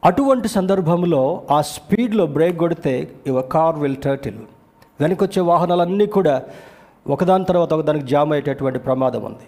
అటువంటి 0.05 0.47
సందర్భంలో 0.47 1.47
ఆ 1.51 1.61
స్పీడ్లో 1.61 2.25
బ్రేక్ 2.25 2.57
కొడితే 2.57 3.15
యువ 3.27 3.41
కార్ 3.41 3.79
విల్ 3.79 3.95
టర్టిల్. 3.95 4.37
వెనకొచ్చే 4.99 5.41
వాహనాలన్నీ 5.41 6.05
కూడా 6.05 6.43
ఒకదాని 7.07 7.45
తర్వాత 7.45 7.73
ఒకదానికి 7.73 8.05
జామ్ 8.05 8.31
అయ్యేటటువంటి 8.31 8.79
ప్రమాదం 8.79 9.23
ఉంది. 9.23 9.47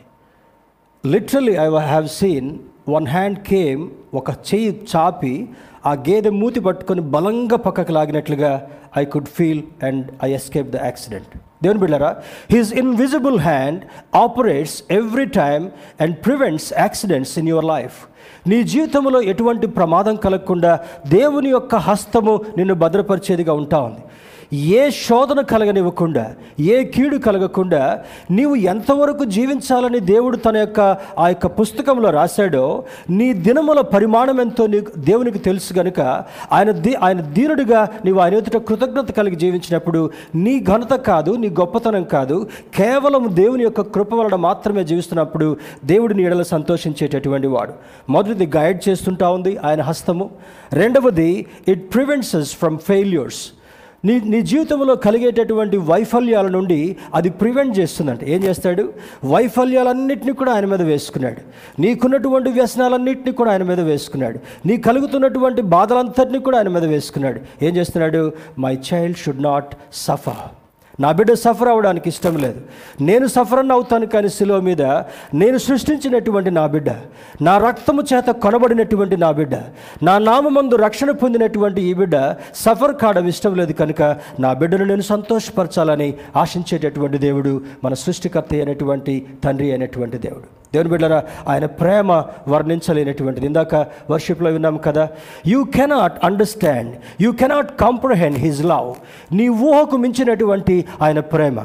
Literally 1.12 1.52
I 1.52 1.68
have 1.68 2.08
seen 2.08 2.60
one 2.90 3.08
hand 3.08 3.40
came 3.40 3.90
ఒక 4.14 4.32
చెయ్యి 4.32 4.80
చాపి 4.96 5.48
ఆ 5.86 5.94
గేదె 5.94 6.30
మూతి 6.30 6.60
పట్టుకొని 6.60 7.02
బలంగా 7.02 7.58
పక్కకు 7.58 7.92
లాగినట్లుగా 7.92 8.68
I 8.98 9.06
could 9.06 9.28
feel 9.28 9.64
and 9.84 10.06
I 10.24 10.32
escape 10.34 10.70
the 10.70 10.76
accident 10.84 11.28
దేవుని 11.64 11.80
బిళ్ళరా 11.80 12.16
his 12.52 12.74
invisible 12.74 13.40
hand 13.40 13.82
operates 14.16 14.84
every 14.92 15.26
time 15.26 15.70
and 16.02 16.16
prevents 16.26 16.74
accidents 16.78 17.40
in 17.40 17.48
your 17.48 17.66
life 17.66 17.94
నీ 18.48 18.64
జీవితంలో 18.64 19.22
ఎటువంటి 19.22 19.68
ప్రమాదం 19.68 20.16
కలగకుండా 20.16 20.80
దేవుని 21.08 21.50
యొక్క 21.50 21.76
హస్తము 21.76 22.42
నిన్ను 22.58 22.74
భద్రపరిచేదిగా 22.74 23.54
ఉంటా 23.54 23.80
ఉంది. 23.80 24.02
ఏ 24.56 24.90
శోధన 24.90 25.42
కలగనివ్వకుండా 25.42 26.36
ఏ 26.60 26.84
కీడు 26.84 27.18
కలగకుండా 27.18 28.00
నీవు 28.32 28.56
ఎంతవరకు 28.56 29.24
జీవించాలని 29.24 30.00
దేవుడు 30.00 30.38
తన 30.38 30.58
యొక్క 30.58 30.80
ఆ 31.18 31.28
యొక్క 31.28 31.48
పుస్తకంలో 31.48 32.10
రాశాడో 32.10 32.84
నీ 33.10 33.34
దినముల 33.34 33.82
పరిమాణం 33.82 34.42
ఎంతో 34.42 34.68
నీకు 34.68 34.92
దేవునికి 34.98 35.40
తెలుసు 35.40 35.74
గనుక 35.74 36.00
ఆయన 36.52 36.72
దీ 36.72 36.94
ఆయన 36.94 37.22
దీనుడిగా 37.22 37.88
నీవు 38.06 38.20
ఆయన 38.20 38.34
ఎదుట 38.34 38.58
కృతజ్ఞత 38.68 39.12
కలిగి 39.12 39.36
జీవించినప్పుడు 39.36 40.12
నీ 40.36 40.60
ఘనత 40.60 40.94
కాదు 40.94 41.32
నీ 41.32 41.50
గొప్పతనం 41.50 42.04
కాదు 42.04 42.48
కేవలం 42.76 43.28
దేవుని 43.30 43.64
యొక్క 43.64 43.82
కృప 43.82 44.14
వలన 44.14 44.36
మాత్రమే 44.36 44.84
జీవిస్తున్నప్పుడు 44.84 45.58
దేవుడిని 45.86 46.24
ఎడల 46.24 46.42
సంతోషించేటటువంటి 46.42 47.48
వాడు. 47.48 47.74
మొదటిది 48.10 48.52
గైడ్ 48.58 48.90
చేస్తుంటా 48.90 49.30
ఉంది 49.30 49.58
ఆయన 49.58 49.82
హస్తము. 49.82 50.30
రెండవది 50.74 51.46
ఇట్ 51.68 51.94
ప్రివెంట్స్ 51.94 52.36
ఫ్రమ్ 52.36 52.78
ఫెయిల్యూర్స్ 52.78 53.42
నీ 54.06 54.22
నీ 54.26 54.42
జీవితంలో 54.42 54.96
కలిగేటటువంటి 54.96 55.78
వైఫల్యాల 55.78 56.48
నుండి 56.48 56.98
అది 57.14 57.30
ప్రివెంట్ 57.30 57.80
చేస్తుందంట. 57.80 58.24
ఏం 58.24 58.44
చేస్తాడు? 58.44 58.94
వైఫల్యాలన్నింటినీ 59.26 60.32
కూడా 60.32 60.54
ఆయన 60.54 60.66
మీద 60.66 60.82
వేసుకున్నాడు. 60.82 61.38
నీకున్నటువంటి 61.82 62.50
వ్యసనాలన్నింటినీ 62.50 63.32
కూడా 63.32 63.52
ఆయన 63.52 63.64
మీద 63.64 63.80
వేసుకున్నాడు. 63.80 64.40
నీ 64.66 64.78
కలుగుతున్నటువంటి 64.78 65.62
బాధలంతటినీ 65.62 66.40
కూడా 66.40 66.58
ఆయన 66.58 66.70
మీద 66.70 66.86
వేసుకున్నాడు. 66.86 67.42
ఏం 67.62 67.76
చేస్తున్నాడు? 67.76 68.32
My 68.60 68.78
child 68.94 69.18
should 69.18 69.44
not 69.44 69.76
suffer 69.94 70.65
నా 71.00 71.12
బిడ్డ 71.12 71.34
సఫర్ 71.34 71.68
అవ్వడానికి 71.68 72.10
ఇష్టం 72.10 72.38
లేదు. 72.38 72.62
నేను 73.02 73.28
సఫర్ 73.28 73.72
అవుతాను 73.72 74.06
కానీ 74.06 74.30
శిలువ 74.30 74.60
మీద 74.60 74.82
నేను 75.34 75.58
సృష్టించినటువంటి 75.58 76.52
నా 76.52 76.68
బిడ్డ 76.68 76.90
నా 77.42 77.58
రక్తము 77.58 78.02
చేత 78.02 78.30
కొనబడినటువంటి 78.30 79.18
నా 79.18 79.32
బిడ్డ 79.32 79.56
నా 80.04 80.20
నామందు 80.20 80.76
రక్షణ 80.76 81.12
పొందినటువంటి 81.12 81.82
ఈ 81.82 81.94
బిడ్డ 81.94 82.36
సఫర్ 82.56 82.96
కావడం 82.96 83.28
ఇష్టం 83.28 83.56
లేదు 83.56 83.74
కనుక 83.74 84.02
నా 84.40 84.54
బిడ్డను 84.54 84.86
నేను 84.86 85.02
సంతోషపరచాలని 85.02 86.14
ఆశించేటటువంటి 86.36 87.18
దేవుడు 87.18 87.62
మన 87.84 87.94
సృష్టికర్త 87.94 88.54
అయినటువంటి 88.54 89.26
తండ్రి 89.44 89.72
అయినటువంటి 89.72 90.18
దేవుడు. 90.18 90.65
దేవుని 90.76 90.92
బిడ్డరా 90.94 91.20
ఆయన 91.52 91.66
ప్రేమ 91.82 92.12
వర్ణించలేనటువంటిది. 92.54 93.46
ఇందాక 93.52 93.76
వర్షిప్లో 94.14 94.52
విన్నాం 94.56 94.78
కదా 94.88 95.06
you 95.54 95.62
cannot 95.78 96.20
understand 96.30 96.94
you 97.26 97.32
cannot 97.44 97.72
comprehend 97.86 98.40
his 98.46 98.62
love 98.74 98.92
నీ 99.40 99.48
ఊహకు 99.70 99.98
మించినటువంటి 100.06 100.78
ఆయన 101.06 101.20
ప్రేమ. 101.34 101.58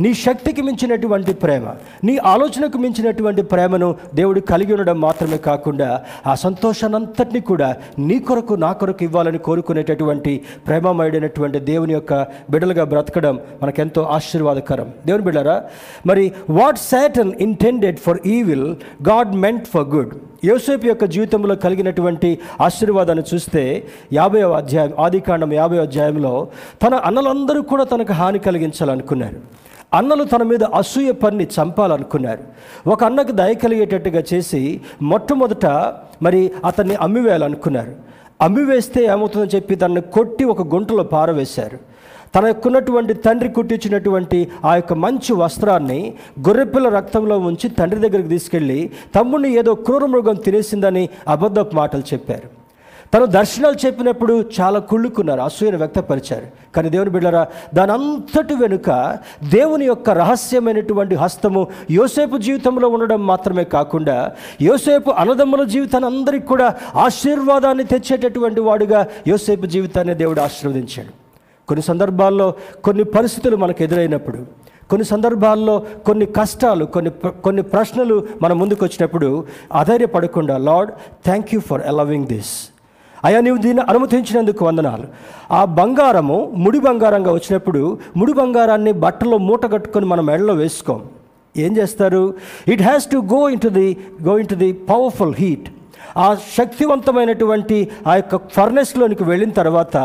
నీ 0.00 0.14
శక్తికి 0.14 0.62
మించినటువంటి 0.62 1.32
ప్రేమ 1.32 1.64
నీ 2.04 2.16
ఆలోచనకు 2.16 2.78
మించినటువంటి 2.78 3.42
ప్రేమను 3.42 3.96
దేవుడు 4.14 4.40
కలిగి 4.40 4.72
ఉండడం 4.72 5.00
మాత్రమే 5.00 5.36
కాకుండా 5.36 6.02
ఆ 6.26 6.34
సంతోషాన్నంతటినీ 6.34 7.40
కూడా 7.40 7.76
నీ 7.98 8.18
కొరకు 8.18 8.54
నా 8.54 8.72
కొరకు 8.72 9.04
ఇవ్వాలని 9.04 9.38
కోరుకునేటటువంటి 9.38 10.40
ప్రేమమయుడైనటువంటి 10.66 11.58
దేవుని 11.58 11.92
యొక్క 11.92 12.26
బిడలుగా 12.50 12.84
బ్రతకడం 12.84 13.38
మనకెంతో 13.62 14.02
ఆశీర్వాదకరం. 14.02 14.92
దేవుని 15.06 15.24
బిడ్డరా 15.24 15.64
మరి 16.06 16.32
what 16.50 16.78
Satan 16.78 17.32
intended 17.40 17.98
for 17.98 18.18
evil 18.26 18.76
God 19.08 19.36
meant 19.36 19.68
for 19.68 19.88
good 19.88 20.14
యోసేపు 20.44 20.86
యొక్క 20.86 21.04
జీవితంలో 21.04 21.54
కలిగినటువంటి 21.54 22.38
ఆశీర్వాదాన్ని 22.60 23.34
చూస్తే 23.34 23.86
యాభై 24.12 24.42
అధ్యాయం 24.42 24.92
ఆదికాండం 24.98 25.52
యాభై 25.52 25.78
అధ్యాయంలో 25.78 26.48
తన 26.86 26.94
అన్నలందరూ 26.94 27.62
కూడా 27.62 27.84
తనకు 27.84 28.12
హాని 28.12 28.38
కలిగించాలనుకున్నారు. 28.38 29.64
అన్నలు 29.94 30.24
తన 30.24 30.42
మీద 30.42 30.64
అసూయ 30.64 31.12
పని 31.12 31.44
చంపాలనుకున్నారు. 31.44 32.42
ఒక 32.88 33.04
అన్నకు 33.04 33.32
దయ 33.32 33.54
కలిగేటట్టుగా 33.54 34.22
చేసి 34.34 34.80
మొట్టమొదట 35.02 35.66
మరి 36.22 36.52
అతన్ని 36.64 36.94
అమ్మివేయాలనుకున్నారు. 36.94 37.94
అమ్మివేస్తే 38.40 39.04
ఏమవుతుందని 39.04 39.56
చెప్పి 39.56 39.74
తనని 39.74 40.00
కొట్టి 40.00 40.44
ఒక 40.44 40.74
గుంటలో 40.74 41.04
పారవేశారు. 41.04 41.78
తన 42.36 42.50
తండ్రి 43.12 43.48
కుట్టించినటువంటి 43.48 44.48
ఆ 44.64 44.74
యొక్క 44.74 44.92
మంచి 44.92 45.32
వస్త్రాన్ని 45.32 46.14
గొర్రెపిల్ల 46.40 46.88
రక్తంలో 46.88 47.38
ఉంచి 47.38 47.68
తండ్రి 47.70 48.00
దగ్గరికి 48.00 48.28
తీసుకెళ్ళి 48.28 48.90
తమ్ముడిని 49.14 49.54
ఏదో 49.58 49.74
క్రూర 49.74 50.04
మృగం 50.04 50.34
తినేసిందని 50.34 51.08
అబద్ధపు 51.28 51.76
మాటలు 51.76 52.02
చెప్పారు. 52.12 52.53
తను 53.14 53.26
దర్శనాలు 53.34 53.76
చెప్పినప్పుడు 53.86 54.44
చాలా 54.56 54.78
కుళ్ళుకున్నారు 54.90 55.40
అసూయను 55.40 55.78
వ్యక్తపరిచారు. 55.78 56.46
కానీ 56.74 56.88
దేవుని 56.90 57.10
బిడ్డరా 57.10 57.42
దాని 57.74 57.92
అంతటి 57.92 58.54
వెనుక 58.54 58.88
దేవుని 59.52 59.84
యొక్క 59.86 60.10
రహస్యమైనటువంటి 60.20 61.14
హస్తము 61.14 61.66
యోసేపు 61.90 62.36
జీవితంలో 62.36 62.88
ఉండడం 62.88 63.26
మాత్రమే 63.26 63.64
కాకుండా 63.64 64.16
యోసేపు 64.62 65.10
అన్నదమ్ముల 65.10 65.64
జీవితాన్ని 65.64 66.08
అందరికీ 66.08 66.46
కూడా 66.46 66.74
ఆశీర్వాదాన్ని 66.94 67.84
తెచ్చేటటువంటి 67.84 68.60
వాడుగా 68.60 69.06
యోసేపు 69.28 69.66
జీవితాన్ని 69.66 70.14
దేవుడు 70.14 70.40
ఆశీర్వదించాడు. 70.40 71.12
కొన్ని 71.68 71.82
సందర్భాల్లో 71.82 72.54
కొన్ని 72.84 73.04
పరిస్థితులు 73.04 73.56
మనకు 73.56 73.82
ఎదురైనప్పుడు 73.82 74.42
కొన్ని 74.90 75.04
సందర్భాల్లో 75.04 75.78
కొన్ని 76.06 76.26
కష్టాలు 76.26 76.84
కొన్ని 76.84 77.10
కొన్ని 77.46 77.62
ప్రశ్నలు 77.62 78.16
మన 78.42 78.52
ముందుకు 78.52 78.84
వచ్చినప్పుడు 78.84 79.44
అధైర్యపడకుండా 79.72 80.58
Lord 80.68 80.92
thank 81.24 81.54
you 81.54 81.60
for 81.60 81.82
allowing 81.82 82.26
this 82.26 82.54
అయ్యా 83.24 83.40
నీవు 83.40 83.56
దీన్ని 83.56 83.82
అనుమతించినందుకు 83.88 84.64
వందనాలు. 84.64 85.06
ఆ 85.52 85.64
బంగారము 85.64 86.52
ముడి 86.56 86.80
బంగారంగా 86.80 87.32
వచ్చినప్పుడు 87.32 87.98
ముడి 88.16 88.32
బంగారాన్ని 88.32 88.92
బట్టలో 88.92 89.38
మూట 89.38 89.72
కట్టుకొని 89.72 90.06
మనం 90.06 90.26
మెడలో 90.26 90.54
వేసుకోం. 90.54 91.00
ఏం 91.56 91.76
చేస్తారు? 91.76 92.34
It 92.68 92.82
has 92.82 93.06
to 93.06 93.16
go 93.16 93.48
into 93.60 93.68
the 93.68 93.88
go 94.22 94.38
into 94.48 94.54
the 94.54 94.72
powerful 94.72 95.34
heat 95.38 95.68
ఆ 96.16 96.36
శక్తివంతమైనటువంటి 96.58 97.90
ఆ 98.06 98.14
యొక్క 98.16 98.36
ఫర్నెస్లోనికి 98.36 99.24
వెళ్ళిన 99.24 99.50
తర్వాత 99.50 99.96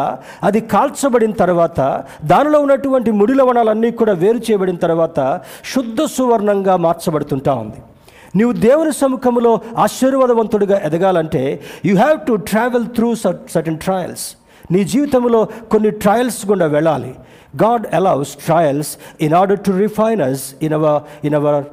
అది 0.43 0.59
కాల్చబడిన 0.59 1.31
తర్వాత 1.31 1.79
దానిలో 2.23 2.59
ఉన్నటువంటి 2.59 3.11
ముడి 3.11 3.33
లవణాలన్నీ 3.33 3.91
కూడా 3.91 4.13
వేరు 4.13 4.37
చేయబడిన 4.37 4.75
తర్వాత 4.75 5.19
శుద్ధ 5.73 6.01
సువర్ణంగా 6.17 6.75
మార్చబడుతుంటా 6.75 7.53
ఉంది. 7.53 7.79
నీవు 8.35 8.51
దేవుని 8.51 8.91
సముఖంలో 8.91 9.61
ఆశీర్వాదవంతుడిగా 9.77 10.79
ఎదగాలంటే 10.79 11.63
you 11.85 11.95
have 11.95 12.19
to 12.27 12.33
travel 12.33 12.85
through 12.95 13.15
certain 13.55 13.77
trials 13.77 14.35
నీ 14.71 14.83
జీవితంలో 14.83 15.47
కొన్ని 15.71 15.89
ట్రయల్స్ 15.89 16.45
గుండా 16.47 16.65
వెళ్ళాలి. 16.65 17.15
God 17.53 17.85
allows 17.93 18.31
trials 18.45 18.91
in 19.21 19.33
order 19.33 19.59
to 19.59 19.71
refine 19.77 20.21
us 20.21 20.43
in 20.61 20.73
our 20.73 20.99
in 21.23 21.35
our 21.35 21.63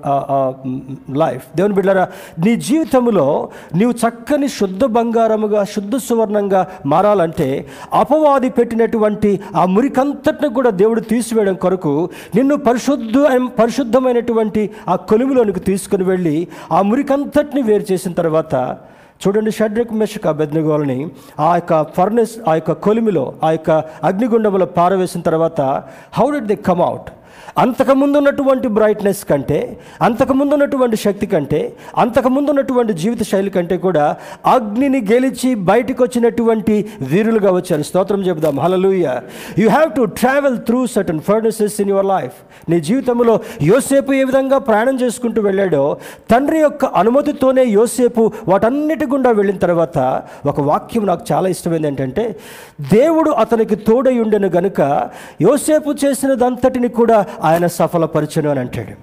life 1.17 1.45
దేవుని 1.57 1.75
బిడ్డరా 1.75 2.05
నీ 2.39 2.53
జీవితంలో 2.67 3.27
నీవు 3.75 3.95
చక్కని 4.03 4.49
శుద్ధ 4.49 4.85
బంగారముగా 4.85 5.63
శుద్ధ 5.65 5.97
సువర్ణంగా 5.97 6.63
మారాలంటే 6.87 7.49
అపవాది 7.93 8.51
పెట్టినటువంటి 8.51 9.33
ఆ 9.55 9.65
మురికంతటిని 9.67 10.51
కూడా 10.55 10.71
దేవుడు 10.77 11.03
తీసివేయడం 11.11 11.57
కొరకు 11.57 11.95
నిన్ను 12.35 12.57
పరిశుద్ధ 12.67 13.17
పరిశుద్ధమైనటువంటి 13.59 14.63
ఆ 14.89 14.97
కొలుములోనికి 15.09 15.61
తీసుకుని 15.61 16.05
వెళ్ళి 16.05 16.37
ఆ 16.73 16.81
మురికంతటిని 16.83 17.63
వేరు 17.63 17.87
చేసిన 17.93 18.13
తర్వాత 18.13 18.55
చూడండి 19.21 19.51
షడ్రక్ 19.51 19.93
మెషక్ 19.93 20.27
అభ్యర్థిగోలని 20.27 20.99
ఆ 21.41 21.55
యొక్క 21.55 21.83
ఫర్నెస్ 21.95 22.35
ఆ 22.49 22.55
యొక్క 22.55 22.73
కొలిమిలో 22.85 23.35
ఆ 23.43 23.51
యొక్క 23.51 23.71
అగ్నిగుండంలో 24.03 24.67
పారవేసిన 24.77 25.21
తర్వాత 25.21 25.61
how 26.13 26.31
did 26.31 26.47
the 26.47 26.57
come 26.69 26.83
out? 26.83 27.09
అంతకుముందు 27.63 28.17
ఉన్నటువంటి 28.19 28.69
బ్రైట్నెస్ 28.79 29.23
కంటే 29.31 29.61
అంతకుముందు 30.07 30.55
ఉన్నటువంటి 30.55 30.97
శక్తి 30.97 31.27
కంటే 31.27 31.61
అంతకుముందు 32.05 32.51
ఉన్నటువంటి 32.51 32.93
జీవిత 33.03 33.23
శైలి 33.23 33.51
కంటే 33.51 33.77
కూడా 33.87 34.05
అగ్నిని 34.55 35.01
గెలిచి 35.13 35.51
బయటకు 35.71 36.01
వచ్చినటువంటి 36.03 36.75
వీరులుగా 37.13 37.51
వచ్చారు. 37.59 37.83
స్తోత్రం 37.83 38.23
చెబుదాం. 38.29 38.57
హలలుయ 38.61 39.07
you 39.59 39.69
have 39.69 39.91
to 39.97 40.05
travel 40.21 40.59
through 40.59 40.81
certain 40.87 41.21
furnaces 41.21 41.77
in 41.81 41.91
your 41.91 42.07
life 42.07 42.37
నీ 42.71 42.79
జీవితంలో 42.81 43.35
యోసేపు 43.63 44.13
ఏ 44.13 44.23
విధంగా 44.25 44.59
ప్రయాణం 44.69 44.97
చేసుకుంటూ 45.03 45.41
వెళ్ళాడో 45.43 45.85
తండ్రి 46.31 46.59
యొక్క 46.59 46.85
అనుమతితోనే 47.01 47.65
యోసేపు 47.79 48.23
వాటన్నిటి 48.49 49.07
గుండా 49.07 49.31
వెళ్ళిన 49.31 49.59
తర్వాత 49.59 49.99
ఒక 50.47 50.61
వాక్యం 50.61 51.07
నాకు 51.07 51.25
చాలా 51.33 51.49
ఇష్టమైంది 51.49 51.89
ఏంటంటే 51.89 52.25
దేవుడు 52.93 53.31
అతనికి 53.43 53.77
తోడై 53.89 54.15
ఉండెను 54.19 54.49
గనుక 54.49 54.81
యోసేపు 55.41 55.91
చేసినదంతటిని 56.05 56.89
కూడా 56.89 57.19
ఆయన 57.43 57.67
సఫలపరచను 57.67 58.51
అని 58.51 58.61
అంటాడు. 58.61 58.95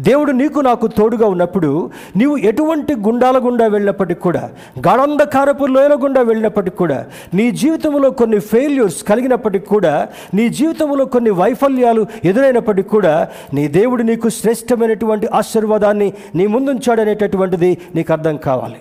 దేవుడు 0.00 0.32
నీకు 0.32 0.60
నాకు 0.60 0.86
తోడుగా 0.86 1.26
ఉన్నప్పుడు 1.26 1.90
నీవు 2.16 2.36
ఎటువంటి 2.36 2.94
గుండాల 2.94 3.38
గుండా 3.38 3.66
వెళ్ళినప్పటికి 3.66 4.20
కూడా 4.20 4.50
గాఢంధకారపు 4.78 5.66
లోయల 5.66 5.94
గుండా 5.94 6.20
వెళ్ళినప్పటికి 6.20 6.76
కూడా 6.76 7.06
నీ 7.34 7.50
జీవితంలో 7.50 8.10
కొన్ని 8.10 8.38
ఫెయిల్యూర్స్ 8.38 9.02
కలిగినప్పటికి 9.02 9.66
కూడా 9.66 10.08
నీ 10.34 10.48
జీవితంలో 10.48 11.04
కొన్ని 11.04 11.30
వైఫల్యాలు 11.30 12.06
ఎదురైనప్పటికి 12.24 12.88
కూడా 12.88 13.28
నీ 13.54 13.68
దేవుడు 13.68 14.02
నీకు 14.02 14.28
శ్రేష్టమైనటువంటి 14.28 15.26
ఆశీర్వాదాన్ని 15.26 16.12
నీ 16.34 16.46
ముందుంచాడనేటటువంటిది 16.46 17.78
నీకు 17.94 18.12
అర్థం 18.12 18.36
కావాలి. 18.36 18.80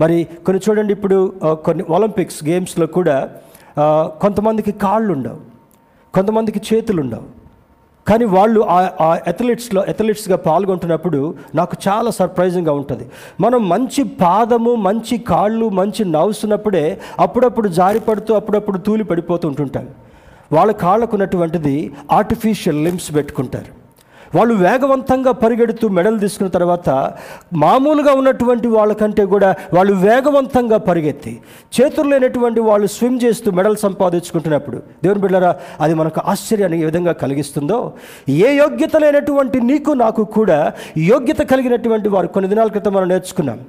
మరి 0.00 0.26
కొన్ని 0.46 0.70
చూడండి 0.70 0.92
ఇప్పుడు 0.92 1.32
కొన్ని 1.44 1.84
ఒలింపిక్స్ 1.90 2.44
గేమ్స్లో 2.44 2.86
కూడా 2.86 3.28
కొంతమందికి 4.22 4.72
కాళ్ళు 4.72 5.12
ఉండవు 5.12 5.40
కొంతమందికి 6.14 6.74
చేతులు 6.74 7.00
ఉండవు 7.02 7.37
కానీ 8.08 8.24
వాళ్ళు 8.24 8.60
ఆ- 8.60 8.90
ఆ 9.00 9.18
అథ్లెట్స్లో 9.26 9.82
అథ్లెట్స్గా 9.82 10.36
పాల్గొంటున్నప్పుడు 10.36 11.34
నాకు 11.54 11.76
చాలా 11.88 12.10
సర్ప్రైజింగ్గా 12.10 12.72
ఉంటుంది. 12.72 13.10
మనం 13.40 13.68
మంచి 13.68 14.04
పాదము 14.04 14.74
మంచి 14.74 15.18
కాళ్ళు 15.18 15.68
మంచి 15.68 16.04
నవ్వుతున్నప్పుడే 16.04 17.00
అప్పుడప్పుడు 17.18 17.68
జారిపడుతూ 17.68 18.34
అప్పుడప్పుడు 18.34 18.78
తూలి 18.78 19.04
పడిపోతూ 19.04 19.48
ఉంటుంటాం. 19.48 19.88
వాళ్ళ 20.52 20.72
కాళ్ళకున్నటువంటిది 20.72 21.94
ఆర్టిఫిషియల్ 22.12 22.84
లిమ్స్ 22.84 23.14
పెట్టుకుంటారు. 23.14 23.77
వాళ్ళు 24.34 24.54
వేగవంతంగా 24.54 25.32
పరిగెడుతూ 25.32 25.88
మెడలు 25.88 26.18
తీసుకున్న 26.18 26.50
తర్వాత 26.50 26.90
మామూలుగా 27.54 28.12
ఉన్నటువంటి 28.12 28.68
వాళ్ళకంటే 28.68 29.24
కూడా 29.24 29.54
వాళ్ళు 29.74 29.92
వేగవంతంగా 29.92 30.76
పరిగెత్తి 30.76 31.40
చేతులు 31.80 32.08
లేనటువంటి 32.08 32.60
వాళ్ళు 32.60 32.86
స్విమ్ 32.86 33.20
చేస్తూ 33.24 33.50
మెడల్ 33.50 33.76
సంపాదించుకుంటున్నప్పుడు 33.76 34.76
దేవుని 34.76 35.20
బిడ్డరా 35.20 35.56
అది 35.80 35.94
మనకు 35.94 36.22
ఆశ్చర్యాన్ని 36.24 36.82
ఏ 36.82 36.84
విధంగా 36.84 37.12
కలిగిస్తుందో? 37.12 37.92
ఏ 38.28 38.56
యోగ్యత 38.56 38.96
లేనటువంటి 38.96 39.60
నీకు 39.60 39.90
నాకు 39.90 40.24
కూడా 40.24 40.72
యోగ్యత 40.98 41.38
కలిగినటువంటి 41.38 42.08
వారు 42.08 42.26
కొన్ని 42.26 42.48
దినాల 42.48 42.66
క్రితం 42.66 42.92
మనం 42.92 43.08
నేర్చుకున్నాం. 43.08 43.60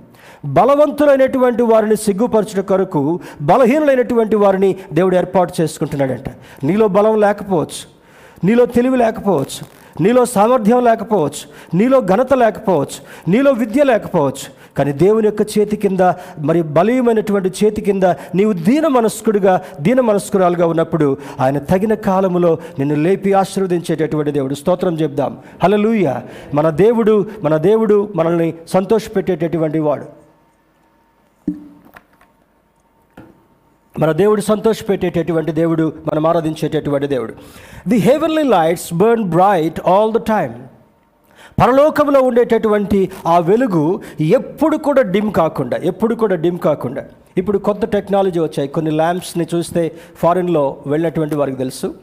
బలవంతులైనటువంటి 0.46 1.64
వారిని 1.64 1.98
సిగ్గుపరచడం 1.98 2.64
కొరకు 2.64 3.20
బలహీనులైనటువంటి 3.42 4.36
వారిని 4.36 4.76
దేవుడు 4.94 5.16
ఏర్పాటు 5.16 5.54
చేసుకుంటున్నాడంట. 5.62 6.30
నీలో 6.64 6.88
బలం 6.88 7.20
లేకపోవచ్చు. 7.20 8.00
నీలో 8.44 8.66
తెలివి 8.66 8.98
లేకపోవచ్చు. 8.98 9.79
నీలో 10.02 10.26
సామర్థ్యం 10.26 10.84
లేకపోవచ్చు 10.84 11.78
నీలో 11.78 12.00
ఘనత 12.02 12.34
లేకపోవచ్చు 12.34 13.32
నీలో 13.32 13.52
విద్య 13.52 13.84
లేకపోవచ్చు 13.84 14.60
కానీ 14.78 14.92
దేవుని 14.92 15.28
యొక్క 15.28 15.42
చేతి 15.42 15.76
కింద 15.76 16.00
మరి 16.40 16.62
బలీయమైనటువంటి 16.62 17.52
చేతి 17.64 17.82
కింద 17.82 18.04
నీవు 18.36 18.54
దీన 18.54 18.88
మనస్కుడిగా 18.88 19.62
దీన 19.82 20.02
మనస్కురాలుగా 20.02 20.68
ఉన్నప్పుడు 20.68 21.18
ఆయన 21.40 21.58
తగిన 21.58 21.94
కాలములో 21.94 22.58
నిన్ను 22.80 22.96
లేపి 22.96 23.34
ఆశీర్వదించేటటువంటి 23.34 24.32
దేవుడు. 24.32 24.54
స్తోత్రం 24.54 24.96
చెప్దాం. 24.96 25.38
హలలుయ 25.64 26.16
మన 26.54 26.70
దేవుడు 26.70 27.26
మన 27.44 27.58
దేవుడు 27.58 28.10
మనల్ని 28.16 28.54
సంతోషపెట్టేటటువంటి 28.68 29.80
వాడు. 29.80 30.19
మన 34.00 34.12
దేవుడు 34.12 34.42
సంతోషపెట్టేటటువంటి 34.42 35.52
దేవుడు 35.52 35.94
మనం 36.08 36.28
ఆరాధించేటటువంటి 36.28 37.08
దేవుడు. 37.08 37.34
The 37.88 37.98
heavenly 37.98 38.44
lights 38.44 38.94
burn 38.94 39.24
bright 39.24 39.80
all 39.88 40.14
the 40.14 40.18
time 40.18 40.54
పరలోకంలో 41.62 42.22
ఉండేటటువంటి 42.22 43.10
ఆ 43.28 43.40
వెలుగు 43.40 44.02
ఎప్పుడు 44.22 44.78
కూడా 44.78 45.02
డిమ్ 45.02 45.32
కాకుండా 45.32 45.78
ఎప్పుడు 45.78 46.16
కూడా 46.16 46.36
డిమ్ 46.36 46.60
కాకుండా. 46.60 47.06
ఇప్పుడు 47.38 47.58
కొత్త 47.58 47.86
టెక్నాలజీ 47.86 48.40
వచ్చాయి. 48.40 48.70
కొన్ని 48.70 48.92
ల్యాంప్స్ని 48.92 49.48
చూస్తే 49.56 49.92
ఫారిన్లో 50.16 50.78
వెళ్ళినటువంటి 50.88 51.36
వారికి 51.36 51.58
తెలుసు. 51.58 51.96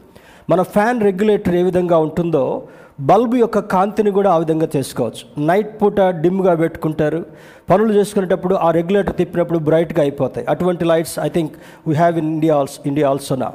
మన 0.50 0.62
ఫ్యాన్ 0.62 1.00
రెగ్యులేటర్ 1.00 1.54
ఏ 1.54 1.62
విధంగా 1.62 1.98
ఉంటుందో 1.98 2.62
బల్బు 3.00 3.36
యొక్క 3.36 3.58
కాంతిని 3.58 4.10
కూడా 4.10 4.30
ఆ 4.32 4.36
విధంగా 4.38 4.68
చేసుకోవచ్చు. 4.76 5.46
నైట్ 5.46 5.82
పూట 5.82 6.00
డిమ్గా 6.00 6.54
పెట్టుకుంటారు. 6.54 7.26
పనులు 7.70 7.92
చేసుకునేటప్పుడు 7.92 8.54
ఆ 8.54 8.70
రెగ్యులేటర్ 8.70 9.16
తిప్పినప్పుడు 9.16 9.58
బ్రైట్గా 9.58 10.00
అయిపోతాయి. 10.00 10.46
అటువంటి 10.46 10.84
lights 10.84 11.18
I 11.18 11.28
think 11.28 11.52
we 11.88 11.94
have 11.94 12.18
in 12.18 12.32
India 12.34 12.56
also 12.56 12.82
India 12.86 13.08
also 13.08 13.36
నా. 13.36 13.52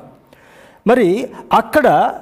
మరి 0.88 1.30
అక్కడ 1.54 2.14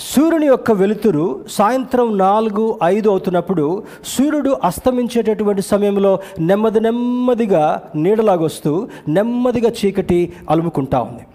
సూర్యుని 0.00 0.46
యొక్క 0.46 0.70
వెలుతురు 0.72 1.44
సాయంత్రం 1.48 2.18
నాలుగు 2.18 2.78
ఐదు 2.84 3.10
అవుతున్నప్పుడు 3.10 3.82
సూర్యుడు 4.04 4.56
అస్తమించేటటువంటి 4.64 5.62
సమయంలో 5.62 6.18
నెమ్మది 6.40 6.80
నెమ్మదిగా 6.80 7.82
నీడలాగొస్తూ 7.96 8.88
నెమ్మదిగా 9.08 9.70
చీకటి 9.70 10.32
అలుముకుంటా 10.50 11.00
ఉంది. 11.00 11.26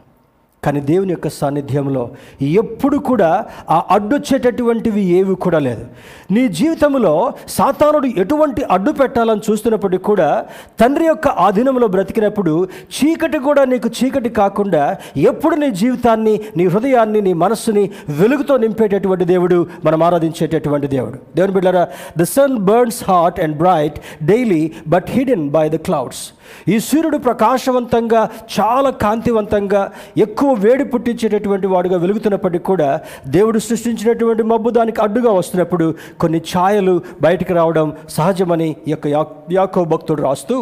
కానీ 0.63 0.81
దేవుని 0.81 1.11
యొక్క 1.11 1.29
సాన్నిధ్యంలో 1.29 2.03
ఎప్పుడు 2.41 2.97
కూడా 2.97 3.29
ఆ 3.69 3.83
అడ్డొచ్చేటటువంటివి 3.91 5.03
ఏవి 5.09 5.35
కూడా 5.35 5.59
లేదు. 5.59 5.85
నీ 6.31 6.47
జీవితంలో 6.47 7.33
సాతానుడు 7.47 8.07
ఎటువంటి 8.17 8.63
అడ్డు 8.71 8.91
పెట్టాలని 8.91 9.41
చూస్తున్నప్పటికీ 9.51 10.03
కూడా 10.03 10.45
తండ్రి 10.79 11.05
యొక్క 11.05 11.27
ఆధీనంలో 11.27 11.87
బ్రతికినప్పుడు 11.87 12.67
చీకటి 12.95 13.37
కూడా 13.39 13.65
నీకు 13.65 13.89
చీకటి 13.89 14.29
కాకుండా 14.29 14.83
ఎప్పుడు 15.17 15.55
నీ 15.55 15.71
జీవితాన్ని 15.71 16.39
నీ 16.57 16.65
హృదయాన్ని 16.67 17.21
నీ 17.21 17.33
మనస్సుని 17.33 17.89
వెలుగుతో 18.09 18.57
నింపేటటువంటి 18.57 19.25
దేవుడు 19.25 19.67
మనం 19.85 20.03
ఆరాధించేటటువంటి 20.03 20.87
దేవుడు. 20.87 21.17
దేవుని 21.35 21.53
బిడ్డారా 21.53 21.87
the 22.17 22.23
sun 22.23 22.57
burns 22.57 23.03
hot 23.03 23.39
and 23.39 23.57
bright 23.57 23.99
daily 24.23 24.71
but 24.87 25.05
hidden 25.09 25.49
by 25.49 25.69
the 25.69 25.75
clouds 25.75 26.23
ఈ 26.69 26.77
సూర్యుడు 26.79 27.19
ప్రకాశవంతంగా 27.27 28.21
చాలా 28.55 28.89
కాంతివంతంగా 29.03 29.81
ఎక్కువ 30.17 30.49
వేడి 30.63 30.85
పుట్టించేటటువంటి 30.93 31.67
వాడుగా 31.67 31.97
వెలుగుతున్నప్పటికీ 31.97 32.65
కూడా 32.65 32.89
దేవుడు 33.29 33.59
సృష్టించినటువంటి 33.59 34.43
మబ్బు 34.43 34.69
దానికి 34.71 35.01
అడ్డుగా 35.01 35.31
వస్తున్నప్పుడు 35.33 35.87
కొన్ని 36.21 36.41
ఛాయలు 36.51 36.95
బయటకు 37.21 37.53
రావడం 37.53 37.87
సహజమని 38.09 38.69
ఈ 38.87 38.93
యొక్క 38.93 39.07
యాకో 39.53 39.83
భక్తుడు 39.93 40.21
రాస్తూ 40.21 40.57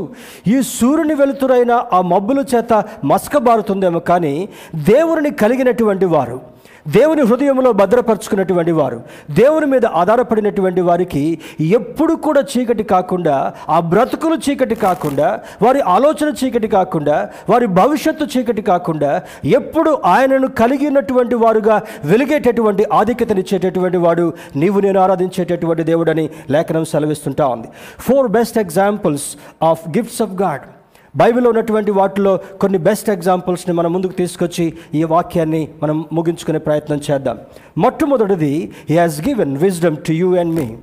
ఈ 0.47 0.57
సూర్యుని 0.71 1.15
వెలుతురైన 1.15 1.73
ఆ 1.93 2.01
మబ్బుల 2.11 2.39
చేత 2.53 2.73
మస్కబారుతుందేమో 3.11 4.01
కానీ 4.09 4.33
దేవుడిని 4.87 5.31
కలిగినటువంటి 5.41 6.07
వారు 6.11 6.37
దేవుని 6.87 7.21
హృదయంలో 7.21 7.71
భద్రపరుచుకున్నటువంటి 7.71 8.71
వారు 8.71 9.01
దేవుని 9.31 9.65
మీద 9.65 9.85
ఆధారపడినటువంటి 9.85 10.81
వారికి 10.81 11.39
ఎప్పుడు 11.61 12.13
కూడా 12.13 12.43
చీకటి 12.57 12.83
కాకుండా 12.83 13.53
ఆ 13.69 13.79
బ్రతుకులు 13.79 14.35
చీకటి 14.49 14.75
కాకుండా 14.75 15.39
వారి 15.61 15.81
ఆలోచన 15.81 16.33
చీకటి 16.43 16.67
కాకుండా 16.67 17.29
వారి 17.49 17.67
భవిష్యత్తు 17.67 18.37
చీకటి 18.37 18.61
కాకుండా 18.61 19.21
ఎప్పుడు 19.45 20.01
ఆయనను 20.05 20.47
కలిగి 20.47 20.87
ఉన్నటువంటి 20.87 21.35
వారుగా 21.35 21.81
వెలిగేటటువంటి 22.05 22.85
ఆధిక్యతనిచ్చేటటువంటి 22.93 23.97
వాడు 23.97 24.33
నీవు 24.55 24.79
నేను 24.79 24.99
ఆరాధించేటటువంటి 24.99 25.83
దేవుడని 25.83 26.29
లేఖనం 26.49 26.85
సెలవిస్తుంటా 26.85 27.47
ఉంది. 27.47 27.67
Four 27.99 28.27
best 28.27 28.57
examples 28.57 29.37
of 29.63 29.89
gifts 29.89 30.21
of 30.21 30.31
God 30.31 30.61
బైబిల్లో 31.15 31.49
ఉన్నటువంటి 31.49 31.91
వాటిలో 31.91 32.39
కొన్ని 32.61 32.77
బెస్ట్ 32.77 33.09
ఎగ్జాంపుల్స్ని 33.09 33.75
మనం 33.75 33.93
ముందుకు 33.93 34.11
తీసుకొచ్చి 34.11 34.73
ఈ 34.93 35.03
వాక్యాన్ని 35.03 35.67
మనం 35.83 36.05
ముగించుకునే 36.13 36.59
ప్రయత్నం 36.59 37.01
చేద్దాం. 37.11 37.37
మొట్టమొదటిది 37.77 38.71
he 38.89 38.97
has 38.97 39.27
given 39.27 39.57
wisdom 39.57 39.97
to 39.97 40.11
you 40.11 40.35
and 40.35 40.55
me 40.55 40.75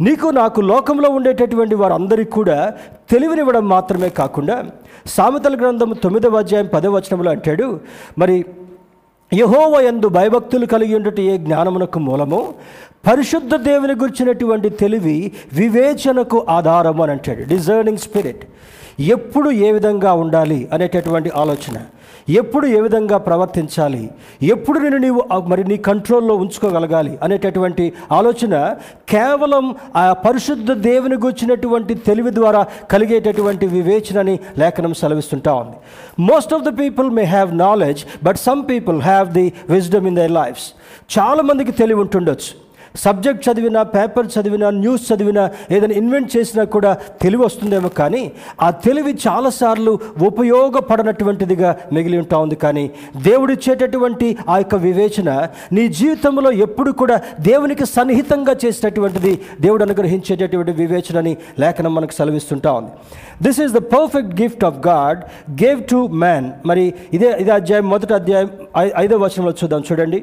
నీకు 0.00 0.26
నాకు 0.26 0.60
లోకంలో 0.60 1.08
ఉండేటటువంటి 1.08 1.74
వారందరికీ 1.74 2.30
కూడా 2.30 2.74
తెలివినివ్వడం 3.10 3.68
మాత్రమే 3.68 4.08
కాకుండా 4.08 4.64
సామెతల 5.06 5.56
గ్రంథం 5.56 5.92
తొమ్మిదవ 6.02 6.36
అధ్యాయం 6.36 6.68
పదవ 6.74 6.92
వచనంలో 6.92 7.30
అంటాడు 7.30 7.80
మరి 8.18 8.44
యహోవ 9.34 9.80
యందు 9.80 10.08
భయభక్తులు 10.08 10.66
కలిగి 10.66 10.94
ఉండట 10.94 11.20
ఏ 11.20 11.36
జ్ఞానమునకు 11.36 11.98
మూలము? 11.98 12.54
పరిశుద్ధ 13.06 13.54
దేవుని 13.54 13.94
గురించినటువంటి 13.94 14.68
తెలివి 14.68 15.32
వివేచనకు 15.52 16.46
ఆధారము 16.48 17.02
అని 17.02 17.12
అంటాడు. 17.12 17.42
డిజర్నింగ్ 17.42 17.98
స్పిరిట్ 17.98 18.44
ఎప్పుడు 19.00 19.50
ఏ 19.50 19.72
విధంగా 19.72 20.12
ఉండాలి 20.12 20.68
అనేటటువంటి 20.72 21.30
ఆలోచన? 21.30 21.82
ఎప్పుడు 22.28 22.66
ఏ 22.66 22.80
విధంగా 22.80 23.18
ప్రవర్తించాలి? 23.18 24.10
ఎప్పుడు 24.42 24.78
నేను 24.78 24.96
నీవు 24.96 25.22
మరి 25.38 25.64
నీ 25.64 25.76
కంట్రోల్లో 25.76 26.34
ఉంచుకోగలగాలి 26.34 27.18
అనేటటువంటి 27.22 27.92
ఆలోచన 28.12 28.74
కేవలం 29.08 29.74
ఆ 29.96 30.12
పరిశుద్ధ 30.12 30.72
దేవుని 30.72 31.14
గుచ్చినటువంటి 31.14 31.94
తెలివి 31.94 32.34
ద్వారా 32.34 32.66
కలిగేటటువంటి 32.90 33.66
వివేచనని 33.66 34.38
లేఖనం 34.58 34.94
సెలవిస్తుంటా 34.94 35.54
ఉంది. 35.54 35.76
Most 36.18 36.54
of 36.54 36.62
the 36.62 36.78
people 36.78 37.10
may 37.10 37.22
have 37.22 37.58
knowledge 37.58 38.04
but 38.24 38.36
some 38.36 38.62
people 38.68 39.02
have 39.02 39.32
the 39.32 39.52
wisdom 39.70 40.06
in 40.06 40.16
their 40.16 40.32
lives 40.32 40.72
చాలామందికి 41.18 41.72
తెలివి 41.72 42.00
ఉంటుండొచ్చు. 42.00 42.65
సబ్జెక్ట్ 43.04 43.44
చదివినా 43.46 43.82
పేపర్ 43.94 44.28
చదివినా 44.34 44.70
న్యూస్ 44.82 45.04
చదివినా 45.10 45.44
ఏదైనా 45.76 45.96
ఇన్వెంట్ 46.02 46.30
చేసినా 46.36 46.64
కూడా 46.76 46.90
తెలివి 47.22 47.42
వస్తుందేమో 47.44 47.90
కానీ 48.00 48.22
ఆ 48.66 48.70
తెలివి 48.86 49.12
చాలాసార్లు 49.26 49.92
ఉపయోగపడనటువంటిదిగా 50.30 51.70
మిగిలి 51.92 52.18
ఉంటా 52.22 52.38
ఉంది 52.38 52.56
కానీ 52.64 52.84
దేవుడిచ్చేటటువంటి 53.28 54.28
ఆ 54.48 54.56
యొక్క 54.58 54.74
వివేచన 54.86 55.30
నీ 55.78 55.88
జీవితంలో 56.00 56.52
ఎప్పుడు 56.66 56.90
కూడా 57.02 57.16
దేవునికి 57.40 57.86
సన్నిహితంగా 57.86 58.54
చేసేటటువంటిది 58.64 59.32
దేవుడు 59.60 59.82
అనుగ్రహించేటటువంటి 59.82 60.72
వివేచనని 60.82 61.32
లేఖనం 61.64 61.94
మనకు 61.94 62.14
సెలవిస్తుంటా 62.18 62.72
ఉంది. 62.72 62.90
This 63.42 63.60
is 63.64 63.72
the 63.72 63.82
perfect 63.94 64.32
gift 64.42 64.64
of 64.64 64.78
God 64.88 65.20
gave 65.62 65.82
to 65.92 66.00
man 66.24 66.48
మరి 66.66 66.84
ఇదే 67.18 67.30
ఇదే 67.42 67.52
అధ్యాయం 67.60 67.86
మొదటి 67.94 68.14
అధ్యాయం 68.14 68.50
ఐదో 69.04 69.16
వచనంలో 69.24 69.54
చూద్దాం. 69.60 69.82
చూడండి. 69.90 70.20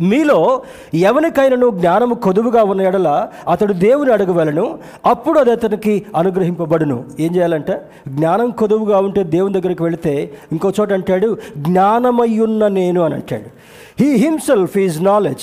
మీలో 0.00 0.62
ఎవరికైనాను 0.94 1.70
జ్ఞానము 1.70 2.14
కొదువుగా 2.14 2.64
ఉన్న 2.64 2.80
ఎడల 2.80 3.28
అతడు 3.48 3.72
దేవుని 3.72 4.12
అడగవలను 4.12 4.78
అప్పుడు 5.06 5.38
అది 5.38 5.50
అతనికి 5.50 6.06
అనుగ్రహింపబడును. 6.16 7.04
ఏం 7.20 7.36
చేయాలంటే 7.36 7.90
జ్ఞానం 8.08 8.50
కొదువుగా 8.50 8.98
ఉంటే 8.98 9.24
దేవుని 9.24 9.60
దగ్గరికి 9.60 9.82
వెళితే 9.82 10.32
ఇంకో 10.52 10.72
చోట 10.80 10.92
అంటాడు 10.92 11.38
జ్ఞానమయ్యున్న 11.56 12.68
నేను 12.68 13.02
అని 13.02 13.14
అంటాడు. 13.14 13.50
He 14.00 14.16
himself 14.16 14.78
is 14.78 15.02
knowledge 15.02 15.42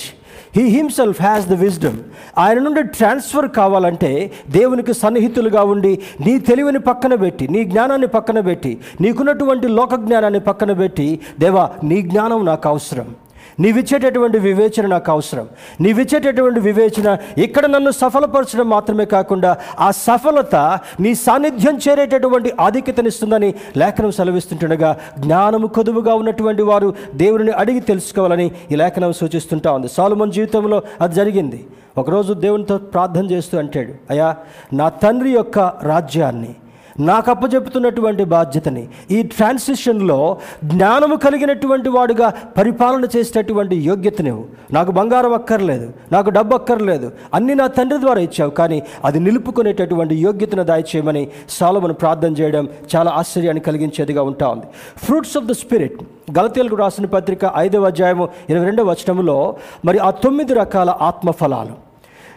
he 0.56 0.66
himself 0.68 1.22
has 1.22 1.46
the 1.46 1.52
wisdom 1.52 1.98
ఆయన 2.38 2.58
నుండి 2.58 2.82
ట్రాన్స్ఫర్ 2.82 3.48
కావాలంటే 3.48 4.32
దేవునికి 4.50 4.94
సన్నిహితులుగా 4.94 5.62
ఉండి 5.62 5.98
నీ 6.20 6.38
తెలివిని 6.38 6.78
పక్కన 6.78 7.14
పెట్టి 7.14 7.48
నీ 7.48 7.64
జ్ఞానాన్ని 7.64 8.06
పక్కన 8.06 8.40
పెట్టి 8.40 8.80
నీకున్నటువంటి 9.00 9.68
లోక 9.68 9.94
జ్ఞానాన్ని 9.94 10.40
పక్కన 10.40 10.72
పెట్టి 10.72 11.20
దేవా 11.40 11.70
నీ 11.84 12.02
జ్ఞానం 12.02 12.44
నాకు 12.44 12.68
అవసరం. 12.68 13.14
నీవిచ్చేటటువంటి 13.60 14.38
వివేచన 14.38 14.86
నాకు 14.86 15.12
అవసరం. 15.12 15.48
నీవిచ్చేటటువంటి 15.80 16.60
వివేచన 16.60 17.16
ఇక్కడ 17.38 17.66
నన్ను 17.66 17.90
సఫలపరచడం 17.90 18.68
మాత్రమే 18.68 19.04
కాకుండా 19.04 19.56
ఆ 19.80 19.90
సఫలత 19.90 20.56
నీ 21.00 21.14
సాన్నిధ్యం 21.14 21.78
చేరేటటువంటి 21.88 22.52
ఆధిక్యతనిస్తుందని 22.60 23.54
లేఖనం 23.76 24.10
సెలవిస్తుంటుండగా 24.10 24.98
జ్ఞానము 25.18 25.66
కొదువుగా 25.66 26.14
ఉన్నటువంటి 26.14 26.62
వారు 26.62 26.94
దేవుని 27.14 27.50
అడిగి 27.50 27.80
తెలుసుకోవాలని 27.80 28.50
ఈ 28.72 28.74
లేఖనం 28.74 29.12
సూచిస్తుంటా 29.12 29.72
ఉంది. 29.72 29.88
సాలుమన్ 29.88 30.32
జీవితంలో 30.32 30.82
అది 31.00 31.14
జరిగింది. 31.14 31.66
ఒకరోజు 31.98 32.32
దేవునితో 32.32 32.78
ప్రార్థన 32.78 33.30
చేస్తూ 33.30 33.58
అంటాడు 33.58 33.92
అయ్యా 34.10 34.36
నా 34.72 34.88
తండ్రి 34.88 35.30
యొక్క 35.30 35.58
రాజ్యాన్ని 35.82 36.54
నాకు 37.00 37.30
అప్పచెపుతున్నటువంటి 37.30 38.24
బాధ్యతని. 38.24 38.88
ఈ 39.10 39.22
ట్రాన్సిషన్లో 39.22 40.38
జ్ఞానము 40.64 41.16
కలిగినటువంటి 41.16 41.88
వాడుగా 41.88 42.32
పరిపాలన 42.56 43.08
చేసేటటువంటి 43.16 43.76
యోగ్యత 43.76 44.22
నువ్వు 44.22 44.44
నాకు 44.72 44.90
బంగారం 44.90 45.32
అక్కర్లేదు 45.32 45.92
నాకు 46.12 46.30
డబ్బు 46.30 46.54
అక్కర్లేదు 46.54 47.12
అన్ని 47.34 47.54
నా 47.54 47.66
తండ్రి 47.66 48.00
ద్వారా 48.00 48.20
ఇచ్చావు 48.20 48.50
కానీ 48.50 48.82
అది 49.04 49.20
నిలుపుకునేటటువంటి 49.20 50.14
యోగ్యతను 50.14 50.62
దాయిచేయమని 50.62 51.28
సాలమను 51.48 51.94
ప్రార్థన 51.94 52.32
చేయడం 52.32 52.68
చాలా 52.96 53.10
ఆశ్చర్యాన్ని 53.10 53.62
కలిగించేదిగా 53.62 54.22
ఉంటా 54.22 54.48
ఉంది. 54.48 54.66
ఫ్రూట్స్ 55.04 55.36
ఆఫ్ 55.36 55.46
ద 55.46 55.52
స్పిరిట్ 55.52 56.02
గలతీలకు 56.38 56.74
రాసిన 56.74 57.06
పత్రిక 57.06 57.52
ఐదవ 57.56 57.86
అధ్యాయము 57.86 58.28
ఇరవై 58.50 58.64
రెండవ 58.64 58.90
వచనంలో 58.90 59.56
మరి 59.84 59.98
ఆ 59.98 60.10
తొమ్మిది 60.10 60.54
రకాల 60.54 60.90
ఆత్మఫలాలు 61.00 61.91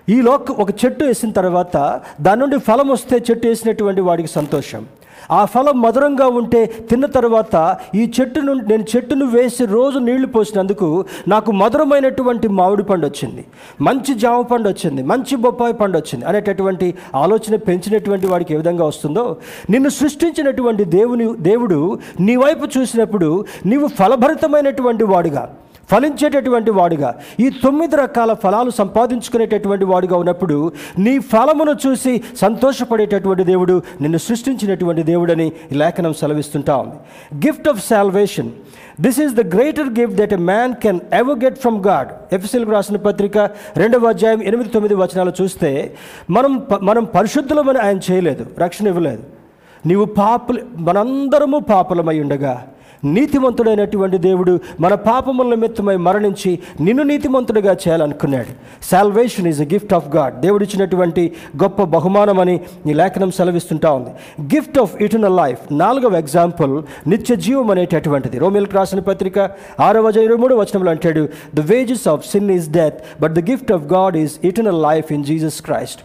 ఈ 0.10 0.22
లోక 0.22 0.52
ఒక 0.52 0.70
చెట్టు 0.70 1.06
వేసిన 1.06 1.30
తర్వాత 1.32 2.02
దాని 2.22 2.40
నుండి 2.42 2.58
ఫలం 2.58 2.88
వస్తే 2.90 3.16
చెట్టు 3.32 3.48
వేసినటువంటి 3.48 4.02
వాడికి 4.02 4.30
సంతోషం. 4.30 4.86
ఆ 5.32 5.46
ఫలం 5.46 5.82
మధురంగా 5.82 6.28
ఉంటే 6.28 6.66
తిన్న 6.66 7.06
తర్వాత 7.06 7.78
ఈ 7.96 8.12
చెట్టు 8.20 8.40
నుండి 8.40 8.70
నేను 8.70 8.86
చెట్టును 8.96 9.26
వేసి 9.26 9.66
రోజు 9.66 10.00
నీళ్ళు 10.00 10.28
పోసినందుకు 10.28 11.06
నాకు 11.28 11.52
మధురమైనటువంటి 11.52 12.48
మామిడి 12.48 12.84
పండు 12.84 13.08
వచ్చింది. 13.08 13.46
మంచి 13.82 14.14
జామ 14.14 14.42
పండు 14.42 14.70
వచ్చింది. 14.70 15.04
మంచి 15.04 15.36
బొప్పాయి 15.36 15.74
పండు 15.74 15.98
వచ్చింది 15.98 16.26
అనేటటువంటి 16.26 16.94
ఆలోచన 17.16 17.56
పెంచినటువంటి 17.56 18.28
వాడికి 18.28 18.54
ఏ 18.54 18.58
విధంగా 18.58 18.86
వస్తుందో 18.86 19.38
నిన్ను 19.70 19.90
సృష్టించినటువంటి 19.90 20.84
దేవుని 20.84 21.38
దేవుడు 21.38 22.00
నీ 22.20 22.36
వైపు 22.36 22.80
చూసినప్పుడు 22.80 23.46
నీవు 23.66 23.88
ఫలభరితమైనటువంటి 23.88 25.04
వాడుగా. 25.04 25.50
ఫలించేటటువంటి 25.92 26.72
వాడుగా. 26.72 27.16
ఈ 27.40 27.50
తొమ్మిది 27.64 27.96
రకాల 27.96 28.34
ఫలాలు 28.34 28.70
సంపాదించుకునేటటువంటి 28.70 29.86
వాడుగా 29.86 30.18
ఉన్నప్పుడు 30.18 30.72
నీ 31.00 31.20
ఫలమును 31.20 31.76
చూసి 31.88 32.22
సంతోషపడేటటువంటి 32.42 33.44
దేవుడు 33.44 33.82
నిన్ను 34.02 34.18
సృష్టించినటువంటి 34.18 35.04
దేవుడని 35.04 35.48
ఈ 35.72 35.76
లేఖనం 35.76 36.14
సెలవిస్తుంటా 36.14 36.76
ఉంది. 36.78 36.96
Gift 37.48 37.70
of 37.70 37.88
salvation 37.88 38.50
this 39.02 39.20
is 39.20 39.34
the 39.34 39.56
greater 39.56 39.90
gift 40.00 40.16
that 40.16 40.34
a 40.34 40.42
man 40.52 40.74
can 40.84 41.00
ever 41.14 41.40
get 41.44 41.60
from 41.60 41.84
God 41.84 42.10
ఎఫ్ఎస్ఎల్కి 42.34 42.72
రాసిన 42.72 42.98
పత్రిక 42.98 43.38
రెండవ 43.78 44.06
అధ్యాయం 44.06 44.44
ఎనిమిది 44.44 44.70
తొమ్మిది 44.70 44.96
వచనాలు 44.96 45.34
చూస్తే 45.42 45.96
మనం 46.30 46.64
మనం 46.82 47.04
పరిశుద్ధులమని 47.04 47.80
ఆయన 47.80 48.00
చేయలేదు 48.12 48.46
రక్షణ 48.60 48.88
ఇవ్వలేదు. 48.88 49.24
నీవు 49.86 50.06
పాపలు 50.06 50.62
మనందరము 50.78 51.60
పాపలమై 51.60 52.20
ఉండగా 52.20 52.54
నీతిమంతుడైనటువంటి 53.06 54.18
దేవుడు 54.18 54.60
మన 54.80 54.94
పాపముల 54.94 55.48
నిమిత్తమై 55.50 55.96
మరణించి 55.96 56.60
నిన్ను 56.82 57.04
నీతిమంతుడిగా 57.04 57.74
చేయాలనుకున్నాడు. 57.74 58.52
Salvation 58.92 59.48
is 59.48 59.62
a 59.62 59.68
gift 59.74 59.94
of 59.94 60.10
God 60.16 60.42
దేవుడు 60.42 60.64
ఇచ్చినటువంటి 60.64 61.32
గొప్ప 61.64 61.84
బహుమానమని 61.84 62.60
ఈ 62.88 62.94
లేఖనం 62.94 63.32
సెలవిస్తుంటా 63.32 63.92
ఉంది. 63.92 64.12
గిఫ్ట్ 64.56 64.80
ఆఫ్ 64.80 65.02
ఇటర్నల్ 65.02 65.38
లైఫ్ 65.38 65.62
నాలుగవ 65.72 66.16
ఎగ్జాంపుల్ 66.16 66.84
నిత్య 67.08 67.36
జీవం 67.36 67.72
అనేటటువంటిది. 67.72 68.40
రోమిల్కి 68.40 68.76
రాసిన 68.76 69.00
పత్రిక 69.00 69.40
ఆరవ 69.80 70.12
ఇరవై 70.16 70.40
మూడు 70.42 70.56
వచనంలో 70.56 70.92
అంటాడు 70.92 71.30
the 71.56 71.60
wages 71.60 72.08
of 72.08 72.26
sin 72.26 72.52
is 72.52 72.70
death 72.70 73.00
but 73.22 73.34
the 73.34 73.44
gift 73.52 73.72
of 73.72 73.86
God 73.94 74.18
is 74.18 74.36
eternal 74.44 74.82
life 74.82 75.12
in 75.12 75.24
Jesus 75.24 75.62
Christ 75.62 76.02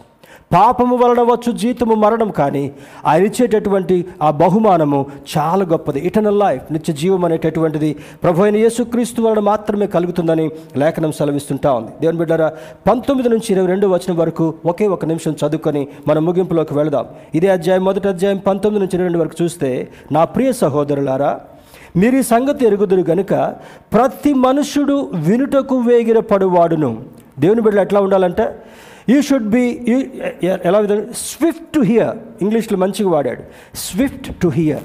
పాపము 0.53 0.95
వలన 1.01 1.21
వచ్చు 1.31 1.51
జీతము 1.61 1.95
మరణం 2.03 2.29
కానీ 2.39 2.63
ఆయన 3.09 3.23
ఇచ్చేటటువంటి 3.29 3.95
ఆ 4.21 4.29
బహుమానము 4.41 4.99
చాలా 5.33 5.63
గొప్పది. 5.65 5.99
ఇటర్నల్ 6.07 6.39
లైఫ్ 6.39 6.65
నిత్య 6.73 6.93
జీవం 6.93 7.25
అనేటటువంటిది 7.25 7.91
ప్రభు 8.23 8.43
అయిన 8.45 8.55
యేసుక్రీస్తు 8.55 9.21
వలన 9.21 9.41
మాత్రమే 9.51 9.87
కలుగుతుందని 9.95 10.45
లేఖనం 10.81 11.11
సెలవిస్తుంటా 11.19 11.71
ఉంది. 11.73 11.91
దేవుని 12.01 12.19
బిడ్డారా 12.21 12.49
పంతొమ్మిది 12.87 13.29
నుంచి 13.29 13.49
ఇరవై 13.53 13.69
రెండు 13.73 13.87
వచనం 13.87 14.17
వరకు 14.17 14.47
ఒకే 14.65 14.87
ఒక 14.87 15.05
నిమిషం 15.11 15.35
చదువుకొని 15.43 15.83
మన 16.07 16.19
ముగింపులోకి 16.27 16.73
వెళదాం. 16.79 17.05
ఇదే 17.35 17.49
అధ్యాయం 17.57 17.85
మొదటి 17.89 18.09
అధ్యాయం 18.13 18.41
పంతొమ్మిది 18.49 18.83
నుంచి 18.83 18.95
ఇరవై 18.97 19.09
రెండు 19.09 19.23
వరకు 19.23 19.37
చూస్తే 19.43 19.71
నా 20.11 20.23
ప్రియ 20.35 20.51
సహోదరులారా 20.63 21.31
మీరు 22.01 22.17
ఈ 22.17 22.21
సంగతి 22.33 22.65
ఎరుగుదురు 22.65 23.03
గనుక 23.09 23.33
ప్రతి 23.93 24.31
మనుషుడు 24.45 24.95
వినుటకు 25.27 25.75
వేగిర 25.87 26.19
పడువాడును 26.31 26.91
దేవుని 27.39 27.61
బిడ్డలు 27.61 27.81
ఎట్లా 27.81 27.99
ఉండాలంటే 28.01 28.45
యూ 29.11 29.21
షుడ్ 29.21 29.47
బి 29.53 29.63
ఎలా 30.65 30.79
విధంగా? 30.79 31.05
స్విఫ్ట్ 31.17 31.67
టు 31.75 31.79
హియర్ 31.91 32.17
ఇంగ్లీష్లో 32.41 32.77
మంచిగా 32.77 33.09
వాడాడు. 33.09 33.43
స్విఫ్ట్ 33.75 34.35
టు 34.41 34.47
హియర్ 34.47 34.83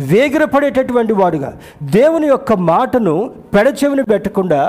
వేగిరపడేటటువంటి 0.00 1.12
వాడుగా. 1.12 1.50
దేవుని 1.82 2.26
యొక్క 2.26 2.52
మాటను 2.70 3.14
పెడచెవిని 3.54 4.02
పెట్టకుండా 4.02 4.60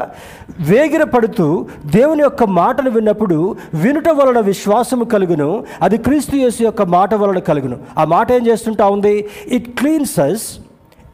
వేగిరపడుతూ 0.60 1.48
దేవుని 1.96 2.24
యొక్క 2.24 2.44
మాటను 2.60 2.90
విన్నప్పుడు 2.90 3.56
వినుట 3.74 4.10
వలన 4.10 4.40
విశ్వాసము 4.40 5.06
కలుగును. 5.14 5.50
అది 5.82 5.98
క్రీస్తు 6.08 6.36
యేసు 6.36 6.64
యొక్క 6.64 6.82
మాట 6.98 7.14
వలన 7.14 7.40
కలుగును. 7.50 7.78
ఆ 7.98 8.04
మాట 8.16 8.32
ఏం 8.32 8.48
చేస్తుంటా 8.48 8.88
ఉంది? 8.96 9.16
It 9.48 9.70
cleanses 9.80 10.46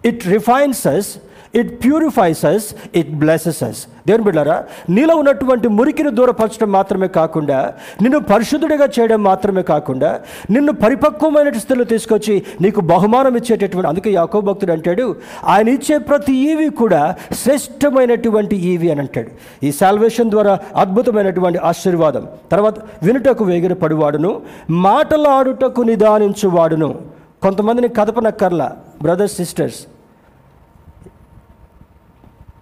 it 0.05 0.27
refines 0.27 1.09
it 1.55 1.83
purifies 1.83 2.45
us 2.45 2.75
it 2.95 3.11
blesses 3.11 3.63
us 3.63 3.87
దేవుని 4.07 4.23
బిడ్డారా 4.23 4.63
నీలో 4.89 5.15
ఉన్నటువంటి 5.15 5.67
మురికిని 5.67 6.11
దూరపరచడం 6.11 6.71
మాత్రమే 6.71 7.07
కాకుండా 7.07 7.73
నిన్ను 8.01 8.19
పరిశుద్ధుడిగా 8.19 8.89
చేయడం 8.99 9.23
మాత్రమే 9.23 9.61
కాకుండా 9.61 10.21
నిన్ను 10.49 10.73
పరిపక్వమైన 10.73 11.49
స్థితిలో 11.49 11.83
తీసుకొచ్చి 11.83 12.43
నీకు 12.61 12.81
బహుమానం 12.81 13.37
ఇచ్చేటటువంటి 13.37 13.87
అందుకే 13.87 14.11
యాకో 14.11 14.41
భక్తుడు 14.41 14.71
అంటాడు 14.71 15.15
ఆయన 15.45 15.67
ఇచ్చే 15.67 15.97
ప్రతి 15.97 16.33
ఈవి 16.51 16.69
కూడా 16.69 17.15
శ్రేష్టమైనటువంటి 17.33 18.55
ఈవి 18.55 18.91
అని 18.91 18.99
అంటాడు. 18.99 19.31
ఈ 19.65 19.71
సాల్వేషన్ 19.71 20.29
ద్వారా 20.29 20.59
అద్భుతమైనటువంటి 20.75 21.59
ఆశీర్వాదం. 21.59 22.27
తర్వాత 22.51 22.75
వినుటకు 23.03 23.43
వేగిన 23.43 23.73
పడువాడును 23.73 24.41
మాటలాడుటకు 24.69 25.81
నిదానించువాడును. 25.81 27.01
కొంతమందిని 27.41 27.87
కదపనక్కర్లా 27.87 28.75
బ్రదర్స్ 29.01 29.35
సిస్టర్స్ 29.35 29.79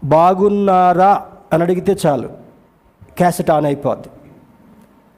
బాగున్నారా 0.03 1.25
అని 1.53 1.63
అడిగితే 1.63 1.97
చాలు. 2.05 2.29
క్యాసెట్ 3.17 3.51
ఆన్ 3.51 3.65
అయిపోద్ది. 3.65 4.07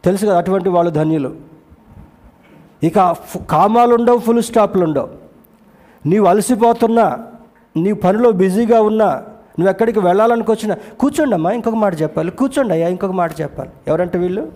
తెలుసు 0.06 0.26
కదా 0.26 0.38
అటువంటి 0.38 0.70
వాళ్ళు 0.70 0.92
ధన్యులు. 0.92 1.36
ఇక 2.84 3.16
కామాలు 3.50 3.96
ఉండవు 3.96 4.18
ఫుల్ 4.18 4.42
స్టాప్లు 4.42 4.84
ఉండవు 4.84 5.10
నీవు 6.06 6.26
అలసిపోతున్నా 6.26 7.20
నీ 7.78 7.94
పనిలో 7.94 8.32
బిజీగా 8.32 8.82
ఉన్నా 8.82 9.06
నువ్వు 9.60 9.70
ఎక్కడికి 9.70 10.00
వెళ్ళాలనుకొచ్చినా 10.00 10.78
కూర్చోండి 11.00 11.36
అమ్మా 11.36 11.52
ఇంకొక 11.52 11.74
మాట 11.74 12.02
చెప్పాలి. 12.02 12.32
కూర్చోండి 12.32 12.74
అయ్యా 12.74 12.88
ఇంకొక 12.88 13.12
మాట 13.12 13.42
చెప్పాలి. 13.42 13.70
ఎవరంటే 13.88 14.18
వీళ్ళు? 14.18 14.52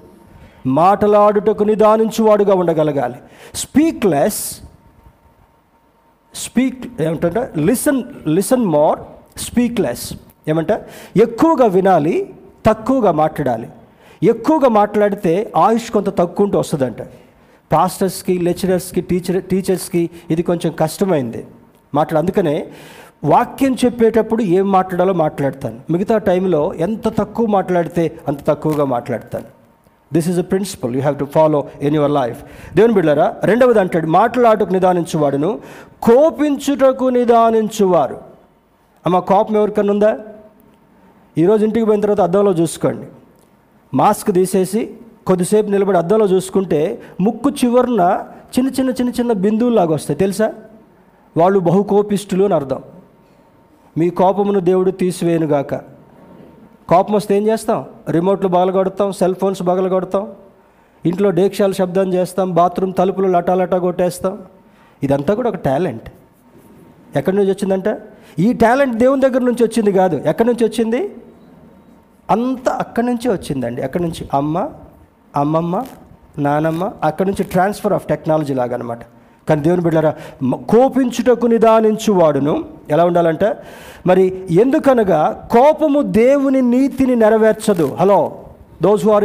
మాటలాడుటకు 0.68 1.64
నిదానించువాడుగా 1.64 2.54
ఉండగలగాలి. 2.54 3.16
స్పీక్లెస్ 3.54 4.62
స్పీక్ 6.36 7.02
ఏమిటంటే 7.02 7.54
listen 7.58 8.04
listen 8.28 8.66
more 8.66 9.00
speak less. 9.38 10.14
ఏమంట 10.48 10.72
ఎక్కువగా 11.18 11.66
వినాలి 11.66 12.34
తక్కువగా 12.66 13.12
మాట్లాడాలి. 13.12 13.70
ఎక్కువగా 14.24 14.70
మాట్లాడితే 14.70 15.52
ఆయుష్ 15.58 15.92
కొంత 15.92 16.10
తక్కువ 16.10 16.46
ఉంటూ 16.46 16.60
వస్తుందంట. 16.60 17.02
పాస్టర్స్కి 17.72 18.38
లెక్చరర్స్కి 18.38 19.02
టీచర్ 19.02 19.44
టీచర్స్కి 19.44 20.10
ఇది 20.32 20.44
కొంచెం 20.44 20.72
కష్టమైంది 20.80 21.46
మాట్లాడు 21.94 22.20
అందుకనే 22.20 22.68
వాక్యం 23.24 23.74
చెప్పేటప్పుడు 23.86 24.44
ఏం 24.44 24.72
మాట్లాడాలో 24.72 25.14
మాట్లాడతాను. 25.14 25.80
మిగతా 25.90 26.18
టైంలో 26.18 26.74
ఎంత 26.74 27.08
తక్కువ 27.08 27.46
మాట్లాడితే 27.48 28.20
అంత 28.28 28.46
తక్కువగా 28.48 28.86
మాట్లాడతాను. 28.86 29.46
This 30.14 30.30
is 30.30 30.40
a 30.40 30.42
principle 30.42 30.96
you 30.96 31.02
have 31.02 31.20
to 31.20 31.26
follow 31.26 31.68
in 31.82 31.96
your 31.96 32.12
life 32.12 32.44
దేవుని 32.76 32.94
బిళ్ళరా 32.94 33.36
రెండవది 33.44 33.80
అంటాడు 33.80 34.08
మాట్లాడుటకు 34.08 34.74
నిదానించువాడును 34.74 35.60
కోపించుటకు 36.02 37.06
నిదానించువారు. 37.06 38.18
అమ్మ 39.06 39.20
కోపం 39.20 39.56
ఎవరికన్నా 39.56 39.94
ఉందా? 39.94 40.20
ఈరోజు 41.38 41.64
ఇంటికి 41.66 41.86
పోయిన 41.86 42.02
తర్వాత 42.02 42.22
అద్దంలో 42.22 42.52
చూసుకోండి. 42.52 43.08
మాస్క్ 43.94 44.32
తీసేసి 44.32 44.96
కొద్దిసేపు 45.28 45.70
నిలబడి 45.70 45.98
అద్దంలో 45.98 46.26
చూసుకుంటే 46.26 47.02
ముక్కు 47.22 47.50
చివరన 47.50 48.26
చిన్న 48.60 48.72
చిన్న 48.72 48.90
చిన్న 48.90 49.10
చిన్న 49.10 49.32
బిందువులాగా 49.32 49.94
వస్తాయి. 49.94 50.20
తెలుసా? 50.20 50.54
వాళ్ళు 51.38 51.60
బహు 51.60 51.84
కోపిష్టులు 51.84 52.44
అని 52.44 52.54
అర్థం. 52.54 52.84
మీ 53.98 54.10
కోపమును 54.10 54.60
దేవుడు 54.60 54.92
తీసివేయనుగాక 54.92 55.76
కోపం 56.90 57.14
వస్తే 57.14 57.38
ఏం 57.38 57.48
చేస్తాం? 57.48 57.86
రిమోట్లు 58.10 58.48
బగలగొడతాం 58.48 59.12
సెల్ 59.12 59.36
ఫోన్స్ 59.36 59.64
బగలగొడతాం 59.64 60.32
ఇంట్లో 61.06 61.30
డేక్షాలు 61.30 61.74
శబ్దం 61.74 62.14
చేస్తాం 62.14 62.52
బాత్రూమ్ 62.52 62.94
తలుపులు 62.94 63.28
లటాలటా 63.28 63.78
కొట్టేస్తాం. 63.78 64.40
ఇదంతా 65.04 65.34
కూడా 65.34 65.50
ఒక 65.50 65.56
టాలెంట్. 65.56 66.10
ఎక్కడి 67.16 67.36
నుంచి 67.36 67.52
వచ్చిందంటే? 67.52 67.98
ఈ 68.40 68.54
టాలెంట్ 68.54 68.96
దేవుని 68.96 69.22
దగ్గర 69.22 69.42
నుంచి 69.42 69.64
వచ్చింది 69.64 69.92
కాదు. 69.92 70.22
ఎక్కడి 70.26 70.50
నుంచి 70.50 70.66
వచ్చింది? 70.66 71.16
అంతా 72.30 72.72
అక్కడి 72.72 73.06
నుంచే 73.06 73.32
వచ్చిందండి. 73.32 73.82
ఎక్కడి 73.82 74.04
నుంచి? 74.04 74.30
అమ్మ 74.34 74.70
అమ్మమ్మ 75.36 75.84
నానమ్మ 76.40 76.92
అక్కడి 77.04 77.30
నుంచి 77.30 77.44
ట్రాన్స్ఫర్ 77.44 77.94
ఆఫ్ 77.94 78.08
టెక్నాలజీ 78.08 78.54
లాగా 78.54 78.76
అనమాట 78.76 79.00
కానీ 79.50 79.62
దేవుని 79.62 79.82
బిడ్డారా 79.82 80.14
కోపించుటకు 80.44 80.54
కోపించుటకు 80.54 81.48
నిదానించువాడును. 81.48 82.64
ఎలా 82.90 83.06
ఉండాలంటే 83.06 83.54
మరి 84.08 84.46
ఎందుకనగా 84.52 85.50
కోపము 85.52 86.02
దేవుని 86.02 86.62
నీతిని 86.62 87.16
నెరవేర్చదు. 87.16 87.98
హలో 88.00 88.34
దోస్ 88.82 89.06
హు 89.06 89.12
ఆర్ 89.12 89.24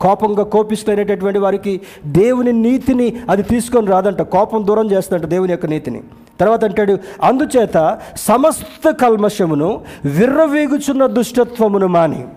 కోపంగా 0.00 0.42
కోపిస్తున్నటువంటి 0.42 1.38
వారికి 1.38 1.80
దేవుని 2.06 2.52
నీతిని 2.52 3.20
అది 3.30 3.42
తీసుకొని 3.42 3.86
రాదంట. 3.86 4.22
కోపం 4.22 4.66
దూరం 4.66 4.90
చేస్తుందంట 4.90 5.26
దేవుని 5.26 5.50
యొక్క 5.50 5.66
నీతిని. 5.66 6.02
తర్వాత 6.40 6.64
అంటాడు 6.64 6.98
అందుచేత 7.22 8.00
సమస్త 8.16 8.90
కల్మషమును 8.90 9.84
విర్రవీగుచున్న 10.04 11.06
దుష్టత్వమును 11.06 11.86
మాని. 11.86 12.28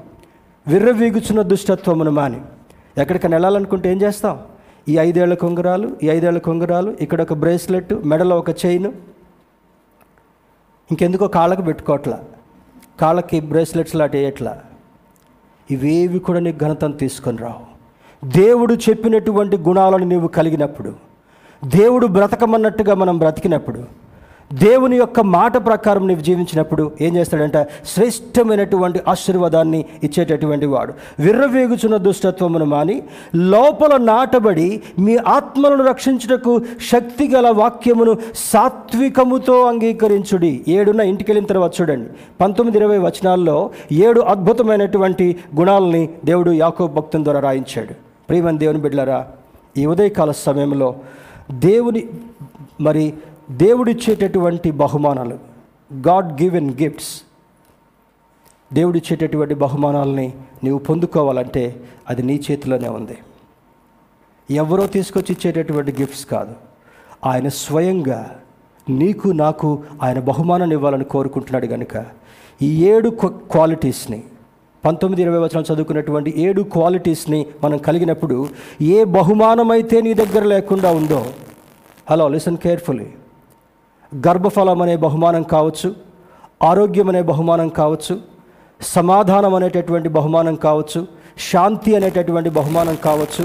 విర్రవీగుచున్న 0.68 1.41
దుష్టత్వమును 1.41 2.12
మాని. 2.12 2.41
ఎక్కడికైనా 2.97 3.36
వెళ్ళాలనుకుంటే 3.36 3.91
ఏం 3.91 4.01
చేస్తాం? 4.01 4.39
ఈ 4.89 4.97
ఐదేళ్ళ 4.97 5.34
కొంగరాలు 5.34 5.95
ఈ 6.04 6.10
ఐదేళ్ళ 6.10 6.38
కొంగరాలు 6.38 6.95
ఇక్కడ 7.01 7.22
ఒక 7.22 7.34
బ్రేస్లెట్ 7.34 7.93
మెడలో 8.06 8.38
ఒక 8.38 8.66
చైను. 8.66 8.89
ఇంకెందుకో 10.91 11.28
కాళ్ళకు 11.28 11.62
పెట్టుకోవట్లా. 11.62 12.20
కాళ్ళకి 13.01 13.39
బ్రేస్లెట్స్ 13.39 13.95
లాంటి 13.95 14.18
వేయట్లా. 14.18 14.60
ఇవేవి 15.72 16.20
కూడా 16.20 16.39
నీకు 16.39 16.58
ఘనతను 16.58 16.93
తీసుకొని 16.93 17.38
రావు. 17.38 17.74
దేవుడు 18.26 18.74
చెప్పినటువంటి 18.74 19.58
గుణాలను 19.58 20.06
నీవు 20.06 20.28
కలిగినప్పుడు 20.28 21.12
దేవుడు 21.66 22.07
బ్రతకమన్నట్టుగా 22.07 22.95
మనం 22.95 23.18
బ్రతికినప్పుడు 23.18 24.03
దేవుని 24.53 24.97
యొక్క 24.97 25.20
మాట 25.20 25.66
ప్రకారం 25.66 26.07
నీవు 26.07 26.20
జీవించినప్పుడు 26.20 26.91
ఏం 27.01 27.16
చేస్తాడంటే? 27.16 27.68
శ్రేష్టమైనటువంటి 27.86 29.01
ఆశీర్వాదాన్ని 29.07 29.86
ఇచ్చేటటువంటి 30.03 30.66
వాడు. 30.66 30.93
విర్రవేగుచున్న 31.20 31.97
దుష్టత్వమును 31.97 32.66
మాని 32.66 33.03
లోపల 33.36 33.97
నాటబడి 33.97 34.82
మీ 34.99 35.18
ఆత్మలను 35.18 35.86
రక్షించుటకు 35.88 36.61
శక్తి 36.91 37.28
గల 37.28 37.49
వాక్యమును 37.49 38.18
సాత్వికముతో 38.36 39.68
అంగీకరించుడి. 39.68 40.66
ఏడున 40.68 40.99
ఇంటికి 40.99 41.32
వెళ్ళిన 41.32 41.45
తర్వాత 41.45 41.72
చూడండి. 41.82 42.09
పంతొమ్మిది 42.41 42.78
ఇరవై 42.78 42.97
వచనాల్లో 42.97 43.70
ఏడు 43.91 44.22
అద్భుతమైనటువంటి 44.22 45.36
గుణాలని 45.59 46.09
దేవుడు 46.26 46.51
యాకో 46.51 46.88
భక్తుని 46.88 47.24
ద్వారా 47.24 47.39
రాయించాడు. 47.39 47.93
ప్రియమని 48.30 48.57
దేవుని 48.57 48.80
బిడ్డలరా 48.80 49.28
ఈ 49.78 49.86
ఉదయకాల 49.86 50.32
సమయంలో 50.32 50.95
దేవుని 51.51 52.07
మరి 52.81 53.13
దేవుడిచ్చేటటువంటి 53.51 54.71
బహుమానాలు 54.71 55.39
గాడ్ 56.07 56.41
గివెన్ 56.41 56.71
గిఫ్ట్స్ 56.71 57.21
దేవుడిచ్చేటటువంటి 58.73 59.55
బహుమానాలని 59.55 60.33
నీవు 60.63 60.79
పొందుకోవాలంటే 60.79 61.83
అది 62.09 62.23
నీ 62.23 62.41
చేతిలోనే 62.51 62.87
ఉంది. 62.87 63.17
ఎవరో 64.51 64.87
తీసుకొచ్చి 64.87 65.33
ఇచ్చేటటువంటి 65.33 65.91
గిఫ్ట్స్ 65.91 66.25
కాదు. 66.25 66.55
ఆయన 67.25 67.47
స్వయంగా 67.47 68.39
నీకు 68.89 69.27
నాకు 69.27 69.83
ఆయన 70.01 70.19
బహుమానాన్ని 70.19 70.75
ఇవ్వాలని 70.75 71.03
కోరుకుంటున్నాడు 71.03 71.67
కనుక 71.67 72.05
ఈ 72.61 72.85
ఏడు 72.85 73.09
క్వ- 73.09 73.37
క్వాలిటీస్ని 73.51 74.23
పంతొమ్మిది 74.86 75.21
ఇరవై 75.21 75.39
వచనం 75.39 75.65
చదువుకున్నటువంటి 75.69 76.34
ఏడు 76.38 76.61
క్వాలిటీస్ని 76.73 77.45
మనం 77.63 77.77
కలిగినప్పుడు 77.77 78.38
ఏ 78.81 79.03
బహుమానమైతే 79.03 80.01
నీ 80.01 80.13
దగ్గర 80.13 80.43
లేకుండా 80.43 80.91
ఉందో 80.91 81.21
హలో 82.09 82.27
లిసన్ 82.27 82.57
కేర్ఫుల్లీ 82.57 83.07
గర్భఫలం 84.11 84.81
అనే 84.81 84.95
బహుమానం 84.97 85.43
కావచ్చు 85.43 85.89
ఆరోగ్యం 86.63 87.07
అనే 87.09 87.21
బహుమానం 87.21 87.69
కావచ్చు 87.69 88.15
సమాధానం 88.81 89.55
అనేటటువంటి 89.55 90.09
బహుమానం 90.09 90.55
కావచ్చు 90.55 91.07
శాంతి 91.51 91.95
అనేటటువంటి 91.95 92.49
బహుమానం 92.49 92.95
కావచ్చు 92.95 93.43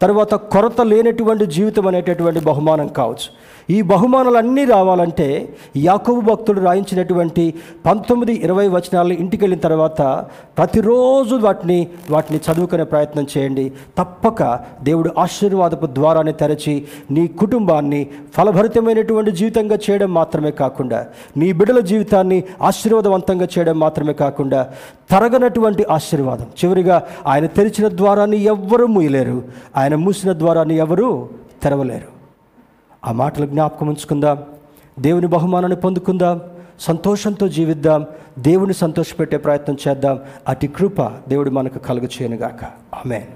తర్వాత 0.00 0.34
కొరత 0.34 0.80
లేనటువంటి 0.80 1.46
జీవితం 1.46 1.86
అనేటటువంటి 1.86 2.40
బహుమానం 2.40 2.88
కావచ్చు. 2.88 3.28
ఈ 3.70 3.82
బహుమానాలన్నీ 3.82 4.64
రావాలంటే 4.64 5.56
యాకోబు 5.76 6.20
భక్తుడు 6.20 6.60
రాయించినటువంటి 6.60 7.54
పంతొమ్మిది 7.86 8.32
ఇరవై 8.32 8.68
వచనాలు 8.68 9.12
ఇంటికి 9.12 9.44
వెళ్ళిన 9.44 9.60
తర్వాత 9.60 10.02
ప్రతిరోజు 10.56 11.36
వాటిని 11.36 11.88
వాటిని 12.10 12.40
చదువుకునే 12.52 12.84
ప్రయత్నం 12.84 13.26
చేయండి. 13.38 13.72
తప్పక 13.98 14.60
దేవుడు 14.82 15.10
ఆశీర్వాదపు 15.18 15.86
ద్వారాన్ని 15.86 16.32
తెరచి 16.32 16.84
నీ 17.10 17.26
కుటుంబాన్ని 17.26 18.06
ఫలభరితమైనటువంటి 18.34 19.30
జీవితంగా 19.30 19.78
చేయడం 19.90 20.14
మాత్రమే 20.14 20.50
కాకుండా 20.50 21.06
నీ 21.36 21.52
బిడ్డల 21.52 21.80
జీవితాన్ని 21.80 22.44
ఆశీర్వాదవంతంగా 22.62 23.48
చేయడం 23.58 23.78
మాత్రమే 23.78 24.12
కాకుండా 24.12 24.68
తరగనటువంటి 25.10 25.84
ఆశీర్వాదం. 25.90 26.46
చివరిగా 26.64 27.02
ఆయన 27.26 27.46
తెరిచిన 27.46 27.88
ద్వారాన్ని 27.88 28.36
ఎవ్వరూ 28.36 28.86
మూయలేరు. 28.86 29.42
ఆయన 29.76 29.94
మూసిన 29.94 30.32
ద్వారాన్ని 30.32 30.76
ఎవరూ 30.76 31.28
తెరవలేరు. 31.62 32.15
ఆ 33.06 33.12
మాటలు 33.12 33.46
జ్ఞాపకం 33.46 33.88
ఉంచుకుందాం. 33.88 34.42
దేవుని 34.98 35.26
బహుమానాన్ని 35.26 35.80
పొందుకుందాం. 35.80 36.40
సంతోషంతో 36.80 37.48
జీవిద్దాం. 37.48 38.06
దేవుని 38.38 38.74
సంతోషపెట్టే 38.74 39.36
ప్రయత్నం 39.36 39.76
చేద్దాం. 39.88 40.20
అతి 40.48 40.68
కృప 40.68 41.02
దేవుడు 41.02 41.50
మనకు 41.50 41.78
కలుగు 41.78 42.04
చేయనుగాక 42.04 42.64
ఆమె 42.94 43.26